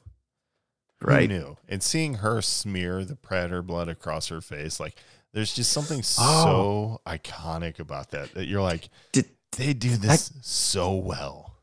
[1.01, 1.57] Who right knew?
[1.69, 4.97] And seeing her smear the Predator blood across her face, like
[5.33, 6.45] there's just something Oh.
[6.45, 11.55] so iconic about that that you're like, did they do this so well.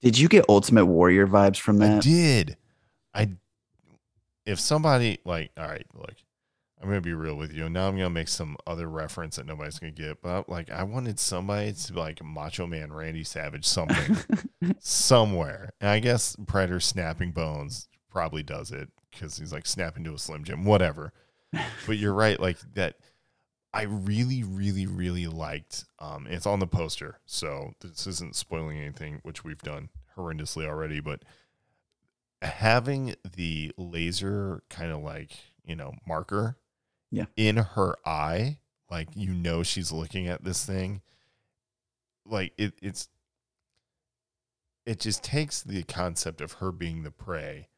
[0.00, 2.56] did you get ultimate warrior vibes from I that did.
[3.14, 3.30] I
[4.46, 6.14] if somebody like, all right, look,
[6.80, 7.68] I'm gonna be real with you.
[7.70, 11.18] Now I'm gonna make some other reference that nobody's gonna get, but like I wanted
[11.18, 14.16] somebody to be like Macho Man Randy Savage something
[14.80, 15.70] somewhere.
[15.80, 20.18] And I guess Predator snapping bones probably does it because he's like snapping to a
[20.18, 21.12] Slim Jim, whatever.
[21.86, 22.94] but you're right, like that.
[23.74, 25.84] I really, really, really liked.
[25.98, 31.00] Um, it's on the poster, so this isn't spoiling anything, which we've done horrendously already.
[31.00, 31.24] But
[32.40, 35.32] having the laser kind of like
[35.64, 36.56] you know marker,
[37.10, 37.24] Yeah.
[37.36, 38.58] in her eye,
[38.90, 41.02] like you know she's looking at this thing.
[42.24, 43.08] Like it, it's
[44.86, 47.68] it just takes the concept of her being the prey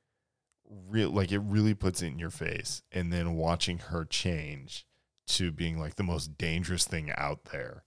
[0.88, 4.86] real like it really puts it in your face and then watching her change
[5.26, 7.84] to being like the most dangerous thing out there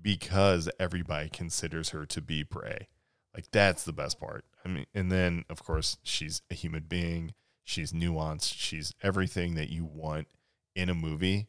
[0.00, 2.88] because everybody considers her to be prey.
[3.34, 4.44] Like that's the best part.
[4.64, 7.34] I mean and then of course she's a human being.
[7.64, 8.54] She's nuanced.
[8.56, 10.28] She's everything that you want
[10.74, 11.48] in a movie.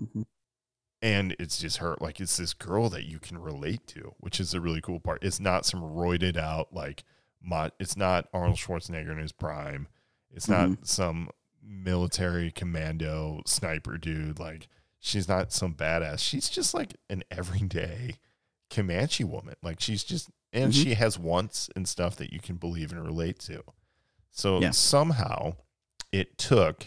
[0.00, 0.26] Mhm.
[1.00, 4.54] and it's just her like it's this girl that you can relate to which is
[4.54, 5.22] a really cool part.
[5.22, 7.04] It's not some roided out like
[7.78, 9.86] it's not arnold schwarzenegger in his prime
[10.30, 11.28] it's not some
[11.62, 14.68] military commando sniper dude like
[15.00, 18.16] she's not some badass she's just like an everyday
[18.70, 20.82] comanche woman like she's just and Mhm.
[20.82, 23.62] she has wants and stuff that you can believe and relate to
[24.30, 24.70] so Yeah.
[24.70, 25.56] somehow
[26.12, 26.86] it took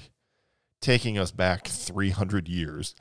[0.82, 2.96] taking us back 300 years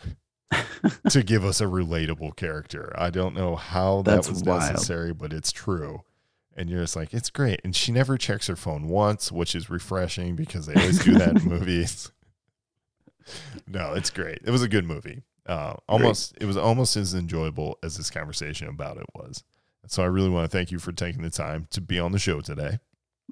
[1.10, 2.92] to give us a relatable character.
[2.96, 4.60] I don't know how that That's was wild.
[4.72, 6.02] necessary, but it's true.
[6.56, 7.60] And you're just like, it's great.
[7.62, 11.42] And she never checks her phone once, which is refreshing because they always do that
[11.42, 12.10] in movies.
[13.66, 14.38] No, it's great.
[14.44, 15.24] It was a good movie.
[15.46, 19.42] Uh, almost, it was almost as enjoyable as this conversation about it was.
[19.88, 22.20] So I really want to thank you for taking the time to be on the
[22.20, 22.78] show today.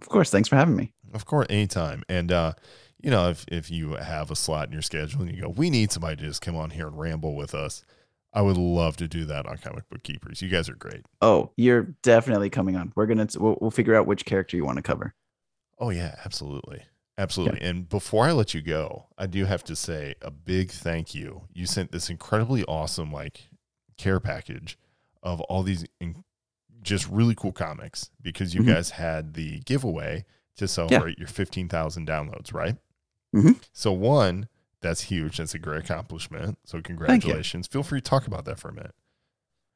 [0.01, 0.31] Of course.
[0.31, 0.93] Thanks for having me.
[1.13, 2.03] Of course, anytime.
[2.09, 2.55] And uh,
[3.01, 5.71] you know, if if you have a slot in your schedule and you go, we
[5.71, 7.85] need somebody to just come on here and ramble with us,
[8.35, 10.43] I would love to do that on Comic Book Keepers.
[10.43, 11.06] You guys are great.
[11.23, 12.93] Oh, you're definitely coming on.
[12.97, 15.15] We're gonna we'll, we'll figure out which character you want to cover.
[15.78, 16.82] Oh yeah, absolutely.
[17.16, 17.61] Absolutely.
[17.61, 21.43] And before I let you go, I do have to say a big thank you.
[21.52, 23.48] You sent this incredibly awesome like
[23.97, 24.77] care package
[25.23, 26.24] of all these in-
[26.82, 28.66] just really cool comics because you Mhm.
[28.74, 30.24] guys had the giveaway
[30.56, 32.77] to celebrate your 15,000 downloads, right?
[33.35, 33.61] Mhm.
[33.73, 34.48] So one,
[34.85, 35.39] that's huge.
[35.39, 36.59] That's a great accomplishment.
[36.66, 37.66] So congratulations.
[37.66, 38.94] Feel free to talk about that for a minute.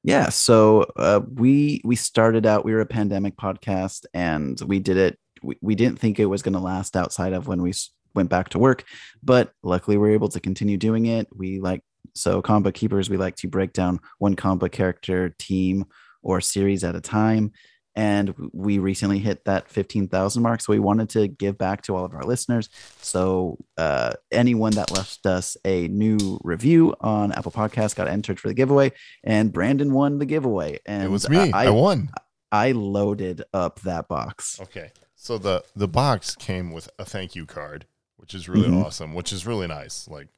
[0.04, 2.64] Yeah, so uh, we we started out.
[2.64, 5.18] We were a pandemic podcast, and we did it.
[5.42, 7.72] We, we didn't think it was going to last outside of when we
[8.14, 8.84] went back to work,
[9.22, 11.26] but luckily we are able to continue doing it.
[11.34, 11.82] We like
[12.14, 13.10] so combo keepers.
[13.10, 15.86] We like to break down one combo character, team,
[16.22, 17.52] or series at a time.
[17.98, 20.60] And we recently hit that 15,000 mark.
[20.60, 22.68] So we wanted to give back to all of our listeners.
[23.02, 28.46] So uh, anyone that left us a new review on Apple Podcasts got entered for
[28.46, 28.92] the giveaway
[29.24, 30.78] and Brandon won the giveaway.
[30.86, 31.50] And it was me.
[31.52, 32.10] I, I, won.
[32.52, 34.60] I loaded up that box.
[34.60, 34.92] Okay.
[35.16, 38.84] So the the box came with a thank you card, which is really Mhm.
[38.84, 40.06] awesome, which is really nice.
[40.06, 40.28] Like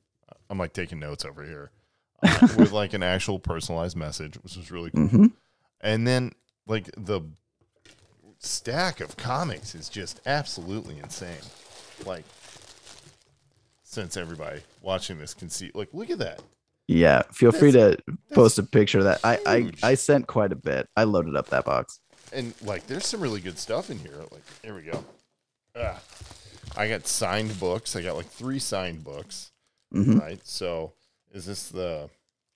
[0.48, 1.70] I'm like taking notes over here.
[2.22, 5.08] Uh, with like an actual personalized message, which was really cool.
[5.08, 5.26] hmm
[5.82, 6.32] And then
[6.66, 7.20] like the
[8.40, 11.36] stack of comics is just absolutely insane.
[12.04, 12.24] Like
[13.84, 16.40] since everybody watching this can see like look at that.
[16.88, 17.96] Yeah, feel free to
[18.34, 19.20] post a picture of that.
[19.22, 19.70] I, I.
[19.90, 20.88] I sent quite a bit.
[20.96, 22.00] I loaded up that box.
[22.32, 24.16] And like there's some really good stuff in here.
[24.32, 25.04] Like here we go.
[25.76, 26.00] Ah.
[26.76, 27.94] I got signed books.
[27.94, 29.52] I got like three signed books.
[29.92, 30.40] hmm Right.
[30.44, 30.92] So
[31.32, 32.10] is this the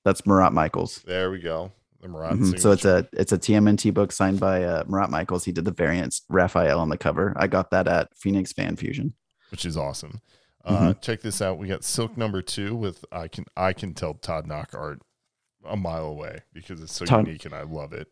[0.05, 1.03] That's Marat Mychaels.
[1.03, 1.71] there we go.
[2.05, 2.61] The Marat Mhm.
[2.61, 5.45] So it's a it's a TMNT book signed by uh, Marat Mychaels.
[5.45, 7.33] He did the variants Raphael on the cover.
[7.37, 9.15] I got that at Phoenix Fan Fusion.
[9.51, 10.21] which is awesome.
[10.67, 11.59] Uh, check this out.
[11.59, 15.01] We got Silk number two with I can I can tell Todd Nauck art
[15.65, 18.09] a mile away because it's so Todd- unique and I love it.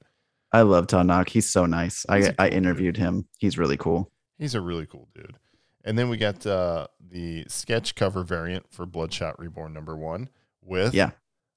[0.53, 1.29] I love Tanak.
[1.29, 2.05] He's so nice.
[2.11, 3.29] He's I cool interviewed him.
[3.39, 4.11] He's really cool.
[4.39, 5.37] He's a really cool dude.
[5.85, 10.29] And then we got uh, the sketch cover variant for Bloodshot Reborn number one
[10.63, 11.11] with Yeah.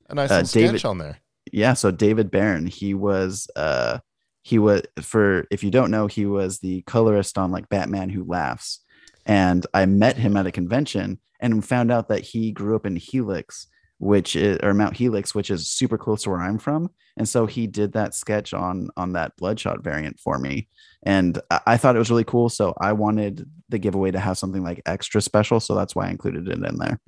[0.09, 1.19] a nice Uh, little sketch on there.
[1.55, 3.99] Yeah, so David Baron, he was uh
[4.41, 8.25] he was for if you don't know, he was the colorist on like Batman Who
[8.25, 8.81] Laughs.
[9.25, 12.97] And I met him at a convention and found out that he grew up in
[12.97, 13.67] Helix,
[13.99, 16.89] which is or Mount Helix, which is super close to where I'm from.
[17.15, 20.67] And so he did that sketch on on that Bloodshot variant for me.
[21.03, 22.49] And I, I thought it was really cool.
[22.49, 25.61] So I wanted the giveaway to have something like extra special.
[25.61, 26.99] So that's why I included it in there.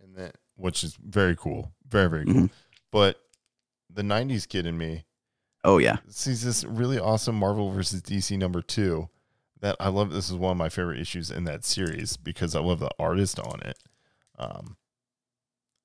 [0.00, 1.72] And then which is very cool.
[1.88, 2.34] Very, very cool.
[2.34, 2.50] Mhm.
[2.90, 3.20] But
[3.92, 5.04] the nineties kid in me
[5.64, 5.96] Oh yeah.
[6.08, 9.08] sees this really awesome Marvel versus DC number two
[9.60, 10.12] that I love.
[10.12, 13.40] This is one of my favorite issues in that series because I love the artist
[13.40, 13.78] on it.
[14.38, 14.76] Um,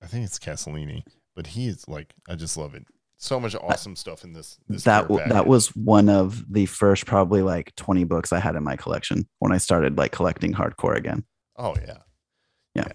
[0.01, 1.03] I think it's Castellini,
[1.35, 2.85] but he is like I just love it.
[3.17, 4.57] So much awesome stuff in this.
[4.67, 8.63] this that that was one of the first probably like 20 books I had in
[8.63, 11.23] my collection when I started like collecting hardcore again.
[11.57, 11.97] Oh yeah.
[12.75, 12.87] Yeah.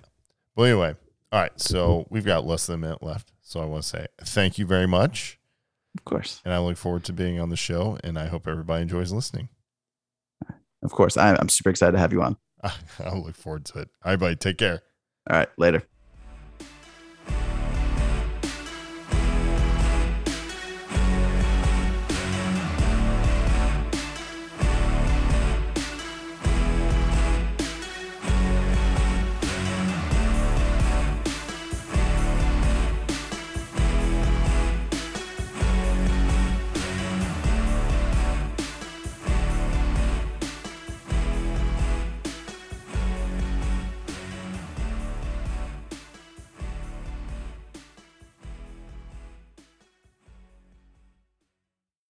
[0.55, 0.97] Well, anyway,
[1.33, 1.59] all right.
[1.61, 3.33] So we've got less than a minute left.
[3.49, 5.39] So I want to say thank you very much,
[5.97, 6.43] Of course.
[6.45, 7.97] and I look forward to being on the show.
[8.05, 9.49] And I hope everybody enjoys listening.
[10.83, 11.17] Of course.
[11.17, 12.37] I'm super excited to have you on.
[12.63, 13.89] I look forward to it.
[14.05, 14.37] All right, buddy.
[14.37, 14.83] Take care.
[15.31, 15.83] All right, later.